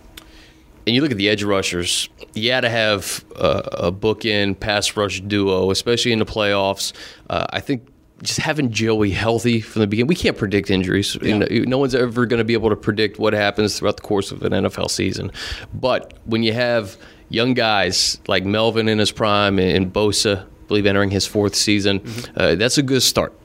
And 0.89 0.95
you 0.95 1.03
look 1.03 1.11
at 1.11 1.19
the 1.19 1.29
edge 1.29 1.43
rushers, 1.43 2.09
you 2.33 2.51
had 2.51 2.63
to 2.63 2.71
have 2.71 3.23
uh, 3.37 3.61
a 3.73 3.93
bookend 3.93 4.59
pass 4.59 4.97
rush 4.97 5.21
duo, 5.21 5.71
especially 5.71 6.13
in 6.13 6.19
the 6.19 6.25
playoffs. 6.25 6.95
Uh, 7.29 7.45
I 7.51 7.61
think 7.61 7.87
just 8.23 8.39
having 8.39 8.73
Joey 8.73 9.11
healthy 9.11 9.61
from 9.61 9.81
the 9.81 9.87
beginning, 9.87 10.07
we 10.07 10.15
can't 10.15 10.39
predict 10.39 10.71
injuries. 10.71 11.15
You 11.21 11.41
know, 11.41 11.47
no 11.51 11.77
one's 11.77 11.95
ever 11.95 12.25
going 12.25 12.39
to 12.39 12.45
be 12.45 12.55
able 12.55 12.71
to 12.71 12.77
predict 12.77 13.19
what 13.19 13.35
happens 13.35 13.79
throughout 13.79 13.99
the 13.99 14.03
course 14.03 14.33
of 14.33 14.43
an 14.43 14.53
NFL 14.53 14.89
season. 14.89 15.31
But 15.75 16.15
when 16.25 16.43
you 16.43 16.55
have 16.55 16.97
young 17.29 17.53
guys 17.53 18.19
like 18.27 18.47
Melvin 18.47 18.89
in 18.89 18.99
his 18.99 19.13
prime 19.13 19.59
and 19.59 19.93
Bosa, 19.93 20.45
I 20.45 20.47
believe 20.69 20.87
entering 20.87 21.11
his 21.11 21.27
fourth 21.27 21.55
season, 21.55 22.01
uh, 22.35 22.55
that's 22.55 22.79
a 22.79 22.83
good 22.83 23.03
start. 23.03 23.39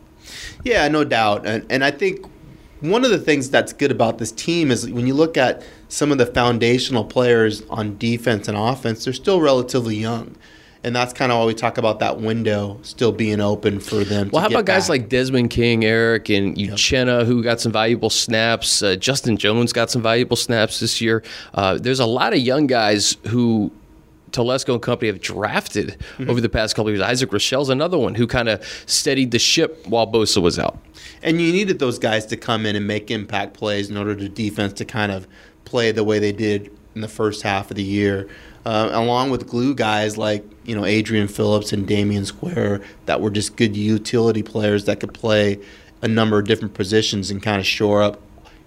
Yeah, 0.63 0.87
no 0.87 1.03
doubt. 1.03 1.45
And, 1.45 1.69
and 1.69 1.83
I 1.83 1.91
think 1.91 2.25
one 2.79 3.03
of 3.03 3.11
the 3.11 3.19
things 3.19 3.49
that's 3.49 3.73
good 3.73 3.91
about 3.91 4.17
this 4.17 4.31
team 4.31 4.71
is 4.71 4.89
when 4.89 5.07
you 5.07 5.13
look 5.13 5.35
at 5.35 5.61
some 5.93 6.11
of 6.11 6.17
the 6.17 6.25
foundational 6.25 7.05
players 7.05 7.61
on 7.69 7.95
defense 7.99 8.47
and 8.47 8.57
offense, 8.57 9.03
they're 9.03 9.13
still 9.13 9.39
relatively 9.39 9.95
young. 9.95 10.35
And 10.83 10.93
that's 10.93 11.13
kind 11.13 11.31
of 11.31 11.39
why 11.39 11.45
we 11.45 11.53
talk 11.53 11.77
about 11.77 11.99
that 11.99 12.19
window 12.19 12.79
still 12.81 13.11
being 13.11 13.39
open 13.39 13.79
for 13.79 14.03
them. 14.03 14.29
Well, 14.33 14.41
to 14.41 14.49
how 14.49 14.59
about 14.59 14.65
guys 14.65 14.85
back. 14.85 14.89
like 14.89 15.09
Desmond 15.09 15.51
King, 15.51 15.85
Eric, 15.85 16.29
and 16.29 16.57
Uchenna, 16.57 17.25
who 17.25 17.41
got 17.43 17.61
some 17.61 17.71
valuable 17.71 18.09
snaps? 18.09 18.81
Uh, 18.81 18.95
Justin 18.95 19.37
Jones 19.37 19.71
got 19.71 19.91
some 19.91 20.01
valuable 20.01 20.35
snaps 20.35 20.79
this 20.79 20.99
year. 20.99 21.23
Uh, 21.53 21.77
there's 21.77 22.01
a 22.01 22.05
lot 22.07 22.33
of 22.33 22.39
young 22.39 22.65
guys 22.67 23.15
who 23.27 23.71
Telesco 24.31 24.73
and 24.73 24.81
company 24.81 25.09
have 25.11 25.21
drafted 25.21 25.95
Mm-hmm. 26.17 26.29
over 26.29 26.41
the 26.41 26.49
past 26.49 26.75
couple 26.75 26.89
of 26.89 26.95
years. 26.95 27.05
Isaac 27.07 27.31
Rochell's 27.31 27.69
another 27.69 27.97
one 27.99 28.15
who 28.15 28.25
kind 28.27 28.49
of 28.49 28.65
steadied 28.87 29.29
the 29.31 29.39
ship 29.39 29.85
while 29.87 30.05
Bosa 30.11 30.41
was 30.41 30.57
out. 30.59 30.77
And 31.21 31.39
you 31.39 31.53
needed 31.53 31.79
those 31.79 31.97
guys 31.99 32.25
to 32.25 32.35
come 32.35 32.65
in 32.65 32.75
and 32.75 32.85
make 32.85 33.09
impact 33.11 33.53
plays 33.53 33.89
in 33.89 33.95
order 33.95 34.15
to 34.15 34.27
defense 34.27 34.73
to 34.73 34.85
kind 34.85 35.11
of 35.11 35.27
play 35.73 35.91
the 35.91 36.03
way 36.03 36.19
they 36.19 36.31
did 36.31 36.69
in 36.93 37.01
the 37.01 37.07
first 37.07 37.41
half 37.41 37.71
of 37.71 37.75
the 37.77 37.83
year, 37.83 38.29
uh, 38.63 38.89
along 38.91 39.31
with 39.31 39.47
glue 39.47 39.73
guys 39.73 40.19
like 40.19 40.45
you 40.65 40.75
know 40.75 40.85
Adrian 40.85 41.27
Phillips 41.27 41.73
and 41.73 41.87
Damion 41.87 42.27
Square 42.27 42.81
that 43.07 43.21
were 43.21 43.31
just 43.31 43.55
good 43.55 43.75
utility 43.75 44.43
players 44.43 44.85
that 44.85 44.99
could 44.99 45.15
play 45.15 45.59
a 46.03 46.07
number 46.07 46.37
of 46.37 46.45
different 46.45 46.75
positions 46.75 47.31
and 47.31 47.41
kind 47.41 47.59
of 47.59 47.65
shore 47.65 48.03
up 48.03 48.21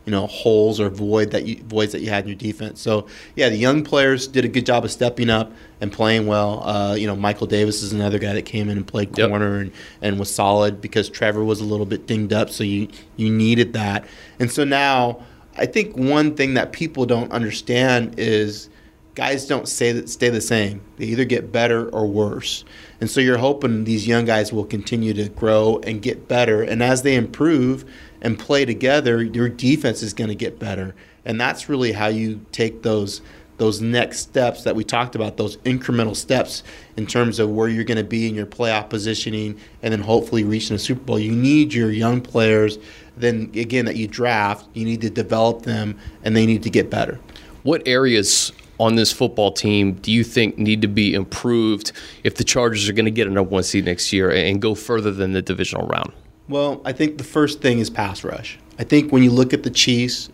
you 0.04 0.10
know 0.10 0.26
holes 0.26 0.80
or 0.80 0.88
void 0.90 1.30
that 1.30 1.46
you 1.46 1.62
voids 1.62 1.92
that 1.92 2.00
you 2.00 2.10
had 2.10 2.24
in 2.24 2.28
your 2.30 2.36
defense. 2.36 2.80
So 2.80 3.06
yeah, 3.36 3.48
the 3.50 3.56
young 3.56 3.84
players 3.84 4.26
did 4.26 4.44
a 4.44 4.48
good 4.48 4.66
job 4.66 4.84
of 4.84 4.90
stepping 4.90 5.30
up 5.30 5.52
and 5.80 5.92
playing 5.92 6.26
well. 6.26 6.68
Uh, 6.68 6.96
you 6.96 7.06
know, 7.06 7.14
Michael 7.14 7.46
Davis 7.46 7.84
is 7.84 7.92
another 7.92 8.18
guy 8.18 8.32
that 8.32 8.46
came 8.46 8.68
in 8.68 8.78
and 8.78 8.86
played 8.86 9.16
Yep. 9.16 9.28
corner 9.28 9.58
and, 9.58 9.70
and 10.02 10.18
was 10.18 10.34
solid 10.34 10.80
because 10.80 11.08
Trevor 11.08 11.44
was 11.44 11.60
a 11.60 11.64
little 11.64 11.86
bit 11.86 12.08
dinged 12.08 12.32
up, 12.32 12.50
so 12.50 12.64
you 12.64 12.88
you 13.16 13.30
needed 13.30 13.74
that. 13.74 14.04
And 14.40 14.50
so 14.50 14.64
now 14.64 15.22
I 15.58 15.66
think 15.66 15.96
one 15.96 16.34
thing 16.34 16.54
that 16.54 16.72
people 16.72 17.06
don't 17.06 17.32
understand 17.32 18.18
is 18.18 18.68
guys 19.14 19.46
don't 19.46 19.66
stay 19.66 20.04
stay 20.06 20.28
the 20.28 20.40
same. 20.40 20.80
They 20.98 21.06
either 21.06 21.24
get 21.24 21.50
better 21.50 21.88
or 21.88 22.06
worse. 22.06 22.64
And 23.00 23.10
so 23.10 23.20
you're 23.20 23.38
hoping 23.38 23.84
these 23.84 24.06
young 24.06 24.26
guys 24.26 24.52
will 24.52 24.64
continue 24.64 25.14
to 25.14 25.28
grow 25.30 25.80
and 25.82 26.00
get 26.02 26.28
better. 26.28 26.62
And 26.62 26.82
as 26.82 27.02
they 27.02 27.16
improve 27.16 27.84
and 28.20 28.38
play 28.38 28.64
together, 28.64 29.22
your 29.22 29.48
defense 29.48 30.02
is 30.02 30.12
going 30.14 30.28
to 30.28 30.34
get 30.34 30.58
better. 30.58 30.94
And 31.24 31.40
that's 31.40 31.68
really 31.68 31.92
how 31.92 32.06
you 32.06 32.44
take 32.52 32.82
those 32.82 33.22
those 33.58 33.80
next 33.80 34.18
steps 34.18 34.64
that 34.64 34.76
we 34.76 34.84
talked 34.84 35.14
about, 35.14 35.38
those 35.38 35.56
incremental 35.58 36.14
steps 36.14 36.62
in 36.98 37.06
terms 37.06 37.38
of 37.38 37.50
where 37.50 37.68
you're 37.68 37.84
going 37.84 37.96
to 37.96 38.04
be 38.04 38.28
in 38.28 38.34
your 38.34 38.46
playoff 38.46 38.90
positioning 38.90 39.58
and 39.82 39.92
then 39.92 40.00
hopefully 40.00 40.44
reaching 40.44 40.76
a 40.76 40.78
Super 40.78 41.00
Bowl. 41.00 41.18
You 41.18 41.32
need 41.32 41.72
your 41.72 41.90
young 41.90 42.20
players, 42.20 42.78
then 43.16 43.50
again, 43.54 43.84
that 43.86 43.96
you 43.96 44.06
draft, 44.06 44.66
you 44.74 44.84
need 44.84 45.00
to 45.00 45.10
develop 45.10 45.62
them 45.62 45.98
and 46.22 46.36
they 46.36 46.46
need 46.46 46.62
to 46.62 46.70
get 46.70 46.90
better. 46.90 47.18
What 47.62 47.82
areas 47.86 48.52
on 48.78 48.94
this 48.94 49.12
football 49.12 49.52
team 49.52 49.94
do 49.94 50.12
you 50.12 50.22
think 50.22 50.58
need 50.58 50.82
to 50.82 50.88
be 50.88 51.14
improved 51.14 51.92
if 52.24 52.36
the 52.36 52.44
Chargers 52.44 52.88
are 52.88 52.92
going 52.92 53.06
to 53.06 53.10
get 53.10 53.26
a 53.26 53.30
number 53.30 53.50
one 53.50 53.62
seed 53.62 53.86
next 53.86 54.12
year 54.12 54.30
and 54.30 54.60
go 54.60 54.74
further 54.74 55.10
than 55.10 55.32
the 55.32 55.42
divisional 55.42 55.86
round? 55.86 56.12
Well, 56.48 56.80
I 56.84 56.92
think 56.92 57.18
the 57.18 57.24
first 57.24 57.60
thing 57.60 57.78
is 57.78 57.90
pass 57.90 58.22
rush. 58.22 58.58
I 58.78 58.84
think 58.84 59.12
when 59.12 59.22
you 59.22 59.30
look 59.30 59.52
at 59.52 59.62
the 59.62 59.70
Chiefs, 59.70 60.28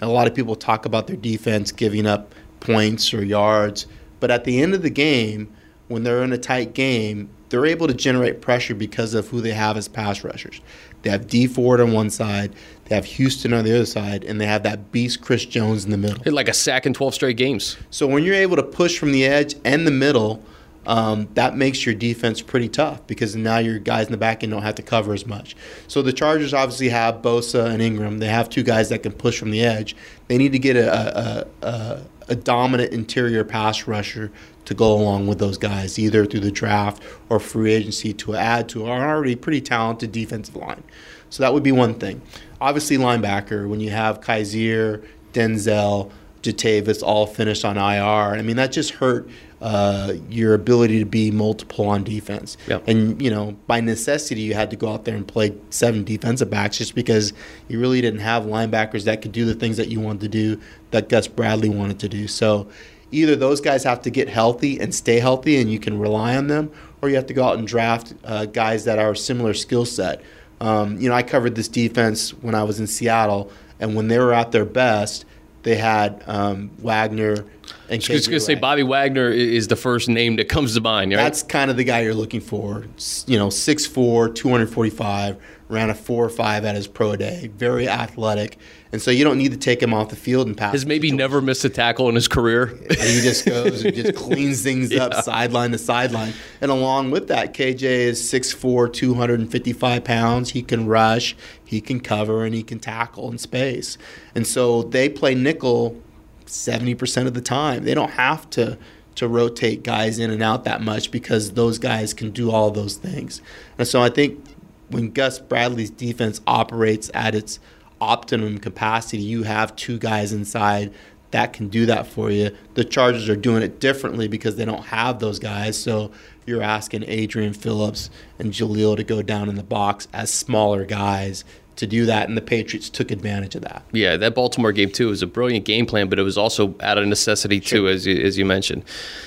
and 0.00 0.08
a 0.08 0.12
lot 0.12 0.26
of 0.26 0.34
people 0.34 0.54
talk 0.54 0.86
about 0.86 1.08
their 1.08 1.16
defense 1.16 1.72
giving 1.72 2.06
up 2.06 2.34
points 2.60 3.12
or 3.12 3.24
yards, 3.24 3.86
but 4.20 4.30
at 4.30 4.44
the 4.44 4.62
end 4.62 4.74
of 4.74 4.82
the 4.82 4.90
game, 4.90 5.52
when 5.88 6.04
they're 6.04 6.22
in 6.22 6.32
a 6.32 6.38
tight 6.38 6.74
game, 6.74 7.30
they're 7.48 7.66
able 7.66 7.86
to 7.86 7.94
generate 7.94 8.40
pressure 8.40 8.74
because 8.74 9.14
of 9.14 9.28
who 9.28 9.40
they 9.40 9.52
have 9.52 9.76
as 9.76 9.88
pass 9.88 10.22
rushers. 10.22 10.60
They 11.02 11.10
have 11.10 11.26
Dee 11.26 11.46
Ford 11.46 11.80
on 11.80 11.92
one 11.92 12.10
side, 12.10 12.54
they 12.84 12.94
have 12.94 13.04
Houston 13.04 13.52
on 13.52 13.64
the 13.64 13.74
other 13.74 13.86
side, 13.86 14.24
and 14.24 14.40
they 14.40 14.46
have 14.46 14.62
that 14.64 14.92
beast 14.92 15.20
Chris 15.20 15.44
Jones 15.44 15.84
in 15.84 15.90
the 15.90 15.96
middle. 15.96 16.22
Hit 16.22 16.32
like 16.32 16.48
a 16.48 16.54
sack 16.54 16.86
in 16.86 16.94
12 16.94 17.14
straight 17.14 17.36
games. 17.36 17.76
So 17.90 18.06
when 18.06 18.24
you're 18.24 18.34
able 18.34 18.56
to 18.56 18.62
push 18.62 18.98
from 18.98 19.12
the 19.12 19.24
edge 19.24 19.54
and 19.64 19.86
the 19.86 19.90
middle, 19.90 20.42
um, 20.86 21.28
that 21.34 21.54
makes 21.54 21.84
your 21.84 21.94
defense 21.94 22.40
pretty 22.40 22.68
tough 22.68 23.06
because 23.06 23.36
now 23.36 23.58
your 23.58 23.78
guys 23.78 24.06
in 24.06 24.12
the 24.12 24.18
back 24.18 24.42
end 24.42 24.52
don't 24.52 24.62
have 24.62 24.76
to 24.76 24.82
cover 24.82 25.12
as 25.12 25.26
much. 25.26 25.54
So 25.86 26.00
the 26.00 26.14
Chargers 26.14 26.54
obviously 26.54 26.88
have 26.88 27.16
Bosa 27.16 27.66
and 27.66 27.82
Ingram. 27.82 28.18
They 28.18 28.28
have 28.28 28.48
two 28.48 28.62
guys 28.62 28.88
that 28.88 29.02
can 29.02 29.12
push 29.12 29.38
from 29.38 29.50
the 29.50 29.62
edge. 29.62 29.94
They 30.28 30.38
need 30.38 30.52
to 30.52 30.58
get 30.58 30.76
a, 30.76 31.46
a, 31.62 31.66
a, 31.66 32.02
a 32.28 32.34
dominant 32.34 32.94
interior 32.94 33.44
pass 33.44 33.86
rusher 33.86 34.32
to 34.68 34.74
go 34.74 34.92
along 34.92 35.26
with 35.26 35.38
those 35.38 35.56
guys, 35.56 35.98
either 35.98 36.26
through 36.26 36.40
the 36.40 36.50
draft 36.50 37.02
or 37.30 37.40
free 37.40 37.72
agency 37.72 38.12
to 38.12 38.34
add 38.34 38.68
to 38.68 38.84
our 38.84 39.08
already 39.08 39.34
pretty 39.34 39.62
talented 39.62 40.12
defensive 40.12 40.54
line. 40.54 40.84
So 41.30 41.42
that 41.42 41.54
would 41.54 41.62
be 41.62 41.72
one 41.72 41.94
thing. 41.94 42.20
Obviously, 42.60 42.98
linebacker, 42.98 43.66
when 43.66 43.80
you 43.80 43.88
have 43.88 44.20
Kyzir, 44.20 45.02
Denzel, 45.32 46.10
Jatavis 46.42 47.02
all 47.02 47.26
finished 47.26 47.64
on 47.64 47.78
IR, 47.78 48.36
I 48.38 48.42
mean, 48.42 48.56
that 48.56 48.70
just 48.70 48.90
hurt 48.90 49.30
uh, 49.62 50.12
your 50.28 50.52
ability 50.52 50.98
to 50.98 51.06
be 51.06 51.30
multiple 51.30 51.86
on 51.86 52.04
defense. 52.04 52.58
Yep. 52.66 52.88
And, 52.88 53.22
you 53.22 53.30
know, 53.30 53.56
by 53.66 53.80
necessity, 53.80 54.42
you 54.42 54.52
had 54.52 54.68
to 54.68 54.76
go 54.76 54.92
out 54.92 55.06
there 55.06 55.16
and 55.16 55.26
play 55.26 55.54
seven 55.70 56.04
defensive 56.04 56.50
backs 56.50 56.76
just 56.76 56.94
because 56.94 57.32
you 57.68 57.80
really 57.80 58.02
didn't 58.02 58.20
have 58.20 58.42
linebackers 58.42 59.04
that 59.04 59.22
could 59.22 59.32
do 59.32 59.46
the 59.46 59.54
things 59.54 59.78
that 59.78 59.88
you 59.88 59.98
wanted 59.98 60.20
to 60.20 60.28
do, 60.28 60.60
that 60.90 61.08
Gus 61.08 61.26
Bradley 61.26 61.70
wanted 61.70 61.98
to 62.00 62.08
do. 62.10 62.28
So 62.28 62.68
either 63.10 63.36
those 63.36 63.60
guys 63.60 63.84
have 63.84 64.02
to 64.02 64.10
get 64.10 64.28
healthy 64.28 64.78
and 64.80 64.94
stay 64.94 65.18
healthy 65.18 65.60
and 65.60 65.70
you 65.70 65.78
can 65.78 65.98
rely 65.98 66.36
on 66.36 66.46
them, 66.46 66.70
or 67.02 67.08
you 67.08 67.16
have 67.16 67.26
to 67.26 67.34
go 67.34 67.44
out 67.44 67.58
and 67.58 67.66
draft 67.66 68.14
uh, 68.24 68.46
guys 68.46 68.84
that 68.84 68.98
are 68.98 69.12
a 69.12 69.16
similar 69.16 69.54
skill 69.54 69.84
set. 69.84 70.22
Um, 70.60 70.98
you 71.00 71.08
know, 71.08 71.14
I 71.14 71.22
covered 71.22 71.54
this 71.54 71.68
defense 71.68 72.30
when 72.30 72.54
I 72.54 72.64
was 72.64 72.80
in 72.80 72.86
Seattle, 72.86 73.50
and 73.78 73.94
when 73.94 74.08
they 74.08 74.18
were 74.18 74.32
at 74.32 74.50
their 74.50 74.64
best, 74.64 75.24
they 75.62 75.76
had 75.76 76.22
um, 76.26 76.70
Wagner 76.78 77.44
and 77.90 78.04
I 78.08 78.12
was 78.12 78.26
going 78.26 78.38
to 78.38 78.40
say 78.40 78.54
Bobby 78.54 78.82
Wagner 78.82 79.28
is 79.30 79.68
the 79.68 79.76
first 79.76 80.08
name 80.08 80.36
that 80.36 80.48
comes 80.48 80.74
to 80.74 80.80
mind, 80.80 81.12
right? 81.12 81.18
That's 81.18 81.42
kind 81.42 81.70
of 81.70 81.76
the 81.76 81.84
guy 81.84 82.00
you're 82.00 82.14
looking 82.14 82.40
for. 82.40 82.84
You 83.26 83.38
know, 83.38 83.48
6'4", 83.48 84.34
245, 84.34 85.36
ran 85.68 85.90
a 85.90 85.94
four 85.94 86.24
or 86.24 86.30
five 86.30 86.64
at 86.64 86.74
his 86.74 86.86
pro 86.86 87.14
day. 87.14 87.50
Very 87.54 87.88
athletic. 87.88 88.58
And 88.90 89.02
so 89.02 89.10
you 89.10 89.22
don't 89.22 89.36
need 89.36 89.52
to 89.52 89.58
take 89.58 89.82
him 89.82 89.92
off 89.92 90.08
the 90.08 90.16
field 90.16 90.46
and 90.46 90.56
pass. 90.56 90.72
Has 90.72 90.86
maybe 90.86 91.10
never 91.10 91.42
missed 91.42 91.64
a 91.64 91.68
tackle 91.68 92.08
in 92.08 92.14
his 92.14 92.26
career. 92.26 92.66
he 92.88 93.20
just 93.20 93.44
goes 93.44 93.84
and 93.84 93.94
just 93.94 94.14
cleans 94.14 94.62
things 94.62 94.90
yeah. 94.92 95.04
up 95.04 95.14
sideline 95.24 95.72
to 95.72 95.78
sideline. 95.78 96.32
And 96.60 96.70
along 96.70 97.10
with 97.10 97.28
that, 97.28 97.52
KJ 97.52 97.82
is 97.82 98.22
6'4", 98.22 98.92
255 98.92 100.04
pounds. 100.04 100.50
He 100.50 100.62
can 100.62 100.86
rush, 100.86 101.36
he 101.64 101.82
can 101.82 102.00
cover, 102.00 102.44
and 102.44 102.54
he 102.54 102.62
can 102.62 102.78
tackle 102.78 103.30
in 103.30 103.36
space. 103.36 103.98
And 104.34 104.46
so 104.46 104.84
they 104.84 105.10
play 105.10 105.34
nickel 105.34 106.00
70% 106.46 107.26
of 107.26 107.34
the 107.34 107.42
time. 107.42 107.84
They 107.84 107.94
don't 107.94 108.12
have 108.12 108.48
to 108.50 108.78
to 109.16 109.26
rotate 109.26 109.82
guys 109.82 110.20
in 110.20 110.30
and 110.30 110.40
out 110.40 110.62
that 110.62 110.80
much 110.80 111.10
because 111.10 111.54
those 111.54 111.76
guys 111.80 112.14
can 112.14 112.30
do 112.30 112.52
all 112.52 112.70
those 112.70 112.94
things. 112.94 113.42
And 113.76 113.88
so 113.88 114.00
I 114.00 114.10
think 114.10 114.44
when 114.90 115.10
Gus 115.10 115.38
Bradley's 115.38 115.90
defense 115.90 116.40
operates 116.46 117.10
at 117.14 117.34
its 117.34 117.58
optimum 118.00 118.58
capacity, 118.58 119.22
you 119.22 119.42
have 119.42 119.74
two 119.76 119.98
guys 119.98 120.32
inside 120.32 120.92
that 121.30 121.52
can 121.52 121.68
do 121.68 121.86
that 121.86 122.06
for 122.06 122.30
you. 122.30 122.50
The 122.74 122.84
Chargers 122.84 123.28
are 123.28 123.36
doing 123.36 123.62
it 123.62 123.80
differently 123.80 124.28
because 124.28 124.56
they 124.56 124.64
don't 124.64 124.84
have 124.84 125.18
those 125.18 125.38
guys. 125.38 125.78
So 125.78 126.10
you're 126.46 126.62
asking 126.62 127.04
Adrian 127.06 127.52
Phillips 127.52 128.10
and 128.38 128.52
Jahleel 128.52 128.96
to 128.96 129.04
go 129.04 129.20
down 129.22 129.48
in 129.48 129.54
the 129.56 129.62
box 129.62 130.08
as 130.12 130.32
smaller 130.32 130.84
guys 130.84 131.44
to 131.76 131.86
do 131.86 132.06
that, 132.06 132.28
and 132.28 132.36
the 132.36 132.42
Patriots 132.42 132.90
took 132.90 133.12
advantage 133.12 133.54
of 133.54 133.62
that. 133.62 133.84
Yeah, 133.92 134.16
that 134.16 134.34
Baltimore 134.34 134.72
game 134.72 134.90
too 134.90 135.08
was 135.08 135.22
a 135.22 135.28
brilliant 135.28 135.64
game 135.64 135.86
plan, 135.86 136.08
but 136.08 136.18
it 136.18 136.22
was 136.22 136.36
also 136.36 136.74
out 136.80 136.98
of 136.98 137.06
necessity 137.06 137.60
sure. 137.60 137.80
too, 137.80 137.88
as 137.88 138.04
you, 138.04 138.20
as 138.20 138.36
you 138.36 138.44
mentioned. 138.44 138.82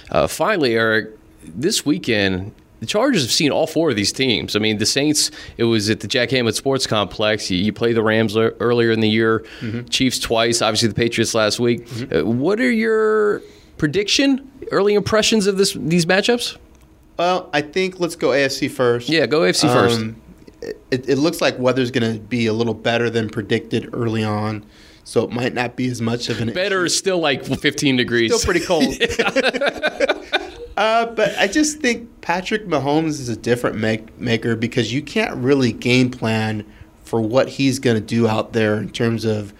Uh, 0.09 0.27
finally, 0.27 0.75
Eric, 0.75 1.17
this 1.43 1.85
weekend 1.85 2.51
the 2.81 2.85
Chargers 2.85 3.21
have 3.21 3.31
seen 3.31 3.51
all 3.51 3.67
four 3.67 3.89
of 3.89 3.95
these 3.95 4.11
teams. 4.11 4.55
I 4.55 4.59
mean, 4.59 4.77
the 4.77 4.85
Saints, 4.85 5.31
it 5.57 5.63
was 5.63 5.89
at 5.89 6.01
the 6.01 6.07
Jack 6.07 6.31
Hammett 6.31 6.55
Sports 6.55 6.85
Complex. 6.85 7.49
You, 7.49 7.57
you 7.57 7.71
play 7.71 7.93
the 7.93 8.03
Rams 8.03 8.35
earlier 8.35 8.91
in 8.91 8.99
the 8.99 9.09
year, 9.09 9.45
mm-hmm. 9.61 9.87
Chiefs 9.87 10.19
twice, 10.19 10.61
obviously 10.61 10.89
the 10.89 10.95
Patriots 10.95 11.33
last 11.33 11.59
week. 11.59 11.87
Mm-hmm. 11.87 12.27
Uh, 12.27 12.31
what 12.31 12.59
are 12.59 12.71
your 12.71 13.41
prediction, 13.77 14.51
early 14.71 14.95
impressions 14.95 15.47
of 15.47 15.57
this 15.57 15.73
these 15.73 16.05
matchups? 16.05 16.57
Well, 17.17 17.49
I 17.53 17.61
think 17.61 17.99
let's 17.99 18.15
go 18.15 18.29
AFC 18.29 18.69
first. 18.69 19.07
Yeah, 19.07 19.25
go 19.25 19.41
AFC 19.41 19.69
um, 19.69 19.73
first 19.73 20.21
it, 20.61 21.09
it 21.09 21.17
looks 21.17 21.41
like 21.41 21.57
weather's 21.57 21.91
going 21.91 22.13
to 22.13 22.19
be 22.19 22.47
a 22.47 22.53
little 22.53 22.73
better 22.73 23.09
than 23.09 23.29
predicted 23.29 23.89
early 23.93 24.23
on. 24.23 24.65
So 25.03 25.23
it 25.23 25.31
might 25.31 25.53
not 25.53 25.75
be 25.75 25.87
as 25.87 26.01
much 26.01 26.29
of 26.29 26.39
an 26.41 26.53
better 26.53 26.79
issue. 26.81 26.85
is 26.85 26.97
still 26.97 27.19
like 27.19 27.43
15 27.43 27.95
degrees. 27.97 28.33
Still 28.33 28.45
pretty 28.45 28.65
cold. 28.65 28.83
uh, 30.81 31.05
but 31.05 31.37
I 31.37 31.45
just 31.45 31.77
think 31.77 32.21
Patrick 32.21 32.65
Mahomes 32.65 33.19
is 33.19 33.29
a 33.29 33.35
different 33.35 33.77
make, 33.77 34.19
maker 34.19 34.55
because 34.55 34.91
you 34.91 35.03
can't 35.03 35.35
really 35.35 35.71
game 35.71 36.09
plan 36.09 36.65
for 37.03 37.21
what 37.21 37.49
he's 37.49 37.77
going 37.77 37.97
to 37.97 38.01
do 38.01 38.27
out 38.27 38.53
there 38.53 38.77
in 38.77 38.89
terms 38.89 39.23
of, 39.23 39.53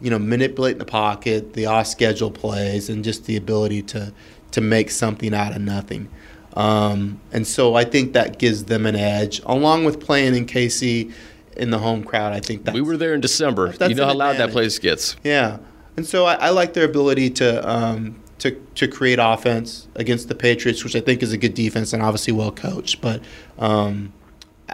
you 0.00 0.08
know, 0.08 0.18
manipulating 0.18 0.78
the 0.78 0.86
pocket, 0.86 1.52
the 1.52 1.66
off 1.66 1.88
schedule 1.88 2.30
plays, 2.30 2.88
and 2.88 3.04
just 3.04 3.26
the 3.26 3.36
ability 3.36 3.82
to 3.82 4.14
to 4.52 4.60
make 4.62 4.90
something 4.90 5.34
out 5.34 5.54
of 5.54 5.60
nothing. 5.60 6.08
Um, 6.56 7.20
and 7.32 7.46
so 7.46 7.74
I 7.74 7.84
think 7.84 8.14
that 8.14 8.38
gives 8.38 8.64
them 8.64 8.86
an 8.86 8.96
edge, 8.96 9.42
along 9.44 9.84
with 9.84 10.00
playing 10.00 10.34
in 10.34 10.46
KC 10.46 11.12
in 11.54 11.68
the 11.68 11.80
home 11.80 12.02
crowd. 12.02 12.32
I 12.32 12.40
think 12.40 12.64
that 12.64 12.72
we 12.72 12.80
were 12.80 12.96
there 12.96 13.12
in 13.12 13.20
December. 13.20 13.74
You 13.78 13.94
know 13.94 14.06
how 14.06 14.14
loud 14.14 14.38
that 14.38 14.52
place 14.52 14.78
gets. 14.78 15.16
Yeah, 15.22 15.58
and 15.98 16.06
so 16.06 16.24
I, 16.24 16.34
I 16.34 16.48
like 16.48 16.72
their 16.72 16.86
ability 16.86 17.28
to 17.30 17.70
um, 17.70 18.21
to 18.42 18.50
to 18.74 18.88
create 18.88 19.20
offense 19.22 19.86
against 19.94 20.28
the 20.28 20.34
Patriots, 20.34 20.82
which 20.82 20.96
I 20.96 21.00
think 21.00 21.22
is 21.22 21.32
a 21.32 21.36
good 21.36 21.54
defense 21.54 21.92
and 21.92 22.02
obviously 22.02 22.32
well 22.32 22.50
coached. 22.50 23.00
But 23.00 23.22
um, 23.56 24.12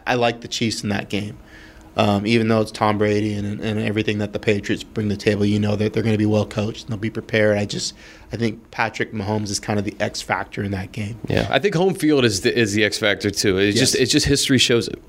I 0.06 0.14
like 0.14 0.40
the 0.40 0.48
Chiefs 0.48 0.82
in 0.82 0.88
that 0.88 1.10
game. 1.10 1.38
Um, 1.96 2.26
even 2.26 2.46
though 2.46 2.60
it's 2.60 2.70
Tom 2.70 2.96
Brady 2.96 3.34
and, 3.34 3.60
and 3.60 3.80
everything 3.80 4.18
that 4.18 4.32
the 4.32 4.38
Patriots 4.38 4.84
bring 4.84 5.08
to 5.08 5.16
the 5.16 5.20
table, 5.20 5.44
you 5.44 5.58
know 5.58 5.74
that 5.74 5.92
they're 5.92 6.02
going 6.02 6.14
to 6.14 6.18
be 6.18 6.26
well 6.26 6.46
coached 6.46 6.82
and 6.82 6.90
they'll 6.90 6.98
be 6.98 7.10
prepared. 7.10 7.58
I 7.58 7.66
just 7.66 7.92
I 8.32 8.36
think 8.36 8.70
Patrick 8.70 9.12
Mahomes 9.12 9.50
is 9.50 9.60
kind 9.60 9.78
of 9.78 9.84
the 9.84 9.96
X 10.00 10.22
factor 10.22 10.62
in 10.62 10.70
that 10.70 10.92
game. 10.92 11.18
Yeah, 11.28 11.48
I 11.50 11.58
think 11.58 11.74
home 11.74 11.94
field 11.94 12.24
is 12.24 12.42
the, 12.42 12.56
is 12.56 12.72
the 12.72 12.84
X 12.84 12.98
factor 12.98 13.30
too. 13.30 13.58
It's 13.58 13.76
yes. 13.76 13.90
just 13.90 14.00
it's 14.00 14.12
just 14.12 14.26
history 14.26 14.58
shows 14.58 14.88
it. 14.88 15.02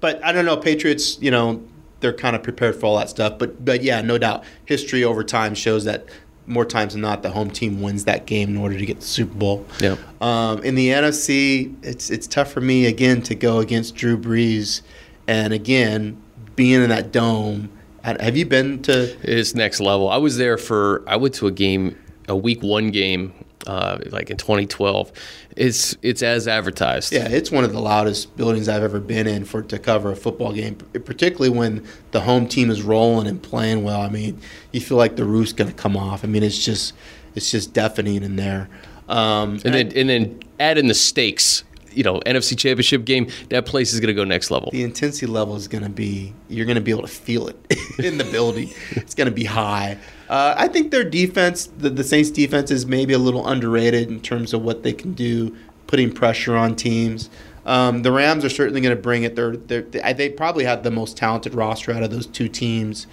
But 0.00 0.22
I 0.22 0.32
don't 0.32 0.44
know, 0.44 0.56
Patriots. 0.56 1.20
You 1.20 1.30
know, 1.30 1.62
they're 2.00 2.12
kind 2.12 2.36
of 2.36 2.42
prepared 2.42 2.76
for 2.76 2.86
all 2.86 2.98
that 2.98 3.08
stuff. 3.08 3.38
But 3.38 3.64
but 3.64 3.82
yeah, 3.82 4.02
no 4.02 4.18
doubt, 4.18 4.44
history 4.66 5.02
over 5.02 5.24
time 5.24 5.54
shows 5.54 5.84
that 5.84 6.06
more 6.48 6.64
times 6.64 6.94
than 6.94 7.02
not, 7.02 7.22
the 7.22 7.30
home 7.30 7.50
team 7.50 7.80
wins 7.82 8.04
that 8.04 8.26
game 8.26 8.48
in 8.50 8.56
order 8.56 8.78
to 8.78 8.86
get 8.86 9.00
the 9.00 9.06
Super 9.06 9.34
Bowl. 9.34 9.66
Yeah. 9.80 9.96
Um, 10.20 10.62
in 10.64 10.74
the 10.74 10.88
NFC, 10.88 11.74
it's 11.82 12.10
it's 12.10 12.26
tough 12.26 12.50
for 12.50 12.60
me 12.60 12.86
again 12.86 13.22
to 13.22 13.34
go 13.34 13.60
against 13.60 13.94
Drew 13.94 14.18
Brees 14.18 14.82
and 15.28 15.52
again, 15.52 16.20
being 16.56 16.82
in 16.82 16.88
that 16.88 17.12
dome. 17.12 17.70
Have 18.02 18.36
you 18.36 18.46
been 18.46 18.80
to? 18.82 19.14
It's 19.22 19.54
next 19.54 19.80
level. 19.80 20.08
I 20.08 20.16
was 20.16 20.38
there 20.38 20.56
for. 20.56 21.04
I 21.06 21.16
went 21.16 21.34
to 21.34 21.46
a 21.46 21.50
game, 21.50 21.96
a 22.26 22.36
week 22.36 22.62
one 22.62 22.90
game, 22.90 23.32
uh, 23.66 23.98
like 24.10 24.30
in 24.30 24.36
2012. 24.36 25.12
It's 25.56 25.96
it's 26.02 26.22
as 26.22 26.46
advertised. 26.46 27.12
Yeah, 27.12 27.28
it's 27.28 27.50
one 27.50 27.64
of 27.64 27.72
the 27.72 27.80
loudest 27.80 28.36
buildings 28.36 28.68
I've 28.68 28.82
ever 28.82 29.00
been 29.00 29.26
in 29.26 29.44
for 29.44 29.62
to 29.62 29.78
cover 29.78 30.12
a 30.12 30.16
football 30.16 30.52
game, 30.52 30.76
particularly 30.76 31.50
when 31.50 31.86
the 32.12 32.20
home 32.20 32.46
team 32.46 32.70
is 32.70 32.82
rolling 32.82 33.26
and 33.26 33.42
playing 33.42 33.82
well. 33.84 34.00
I 34.00 34.08
mean, 34.08 34.40
you 34.72 34.80
feel 34.80 34.96
like 34.96 35.16
the 35.16 35.24
roof's 35.24 35.52
going 35.52 35.70
to 35.70 35.76
come 35.76 35.96
off. 35.96 36.24
I 36.24 36.28
mean, 36.28 36.42
it's 36.42 36.64
just 36.64 36.94
it's 37.34 37.50
just 37.50 37.72
deafening 37.72 38.22
in 38.22 38.36
there. 38.36 38.68
Um, 39.08 39.54
and, 39.64 39.66
and, 39.66 39.74
then 39.74 39.92
and 39.96 40.08
then 40.08 40.40
add 40.60 40.76
in 40.78 40.88
the 40.88 40.94
stakes 40.94 41.64
you 41.92 42.04
know 42.04 42.20
NFC 42.20 42.56
Championship 42.56 43.04
game, 43.04 43.28
that 43.48 43.66
place 43.66 43.92
is 43.92 44.00
going 44.00 44.08
to 44.08 44.14
go 44.14 44.24
next 44.24 44.50
level. 44.50 44.70
The 44.70 44.84
intensity 44.84 45.26
level 45.26 45.56
is 45.56 45.66
going 45.68 45.84
to 45.84 45.90
be 45.90 46.32
you're 46.48 46.66
going 46.66 46.76
to 46.76 46.82
be 46.82 46.90
able 46.90 47.02
to 47.02 47.08
feel 47.08 47.48
it 47.48 47.56
in 47.98 48.18
the 48.18 48.24
building. 48.24 48.70
it's 48.92 49.14
going 49.14 49.28
to 49.28 49.34
be 49.34 49.44
high. 49.44 49.98
Uh, 50.28 50.54
I 50.56 50.68
think 50.68 50.90
their 50.90 51.04
defense, 51.04 51.66
the, 51.66 51.90
the 51.90 52.04
Saints' 52.04 52.30
defense, 52.30 52.70
is 52.70 52.86
maybe 52.86 53.14
a 53.14 53.18
little 53.18 53.46
underrated 53.46 54.08
in 54.08 54.20
terms 54.20 54.52
of 54.52 54.62
what 54.62 54.82
they 54.82 54.92
can 54.92 55.14
do, 55.14 55.56
putting 55.86 56.12
pressure 56.12 56.56
on 56.56 56.76
teams. 56.76 57.30
Um, 57.64 58.02
the 58.02 58.12
Rams 58.12 58.44
are 58.44 58.50
certainly 58.50 58.80
going 58.80 58.96
to 58.96 59.02
bring 59.02 59.22
it. 59.22 59.36
They're, 59.36 59.56
they're, 59.56 59.82
they 59.82 60.30
probably 60.30 60.64
have 60.64 60.82
the 60.82 60.90
most 60.90 61.16
talented 61.16 61.54
roster 61.54 61.92
out 61.92 62.02
of 62.02 62.10
those 62.10 62.26
two 62.26 62.48
teams, 62.48 63.06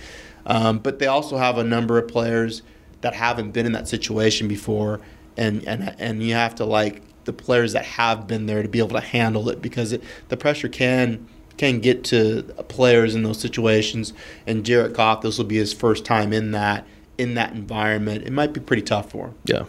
um, 0.45 0.79
but 0.79 0.99
they 0.99 1.07
also 1.07 1.37
have 1.37 1.57
a 1.57 1.63
number 1.63 1.97
of 1.97 2.07
players 2.07 2.61
that 3.01 3.13
haven't 3.13 3.51
been 3.51 3.65
in 3.65 3.73
that 3.73 3.87
situation 3.87 4.47
before, 4.47 5.01
and 5.37 5.63
and 5.67 5.95
and 5.99 6.23
you 6.23 6.33
have 6.33 6.55
to 6.55 6.65
like 6.65 7.01
the 7.25 7.33
players 7.33 7.73
that 7.73 7.85
have 7.85 8.27
been 8.27 8.45
there 8.45 8.63
to 8.63 8.69
be 8.69 8.79
able 8.79 8.89
to 8.89 9.01
handle 9.01 9.49
it 9.49 9.61
because 9.61 9.91
it, 9.91 10.03
the 10.29 10.37
pressure 10.37 10.69
can 10.69 11.27
can 11.57 11.79
get 11.79 12.03
to 12.05 12.43
players 12.67 13.15
in 13.15 13.23
those 13.23 13.39
situations. 13.39 14.13
And 14.45 14.65
Jared 14.65 14.93
Goff, 14.93 15.21
this 15.21 15.37
will 15.37 15.45
be 15.45 15.57
his 15.57 15.73
first 15.73 16.05
time 16.05 16.33
in 16.33 16.51
that 16.51 16.85
in 17.17 17.35
that 17.35 17.53
environment. 17.53 18.23
It 18.25 18.31
might 18.31 18.53
be 18.53 18.59
pretty 18.59 18.81
tough 18.81 19.11
for 19.11 19.27
him. 19.27 19.35
Yeah. 19.45 19.65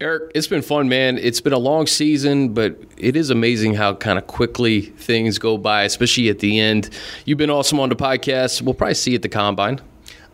Eric, 0.00 0.32
it's 0.34 0.46
been 0.46 0.62
fun, 0.62 0.88
man. 0.88 1.18
It's 1.18 1.40
been 1.40 1.52
a 1.52 1.58
long 1.58 1.86
season, 1.86 2.54
but 2.54 2.80
it 2.96 3.16
is 3.16 3.30
amazing 3.30 3.74
how 3.74 3.94
kind 3.94 4.18
of 4.18 4.26
quickly 4.26 4.80
things 4.80 5.38
go 5.38 5.58
by, 5.58 5.82
especially 5.84 6.28
at 6.28 6.38
the 6.38 6.58
end. 6.58 6.90
You've 7.24 7.38
been 7.38 7.50
awesome 7.50 7.78
on 7.80 7.88
the 7.88 7.96
podcast. 7.96 8.62
We'll 8.62 8.74
probably 8.74 8.94
see 8.94 9.10
you 9.10 9.16
at 9.16 9.22
the 9.22 9.28
combine. 9.28 9.80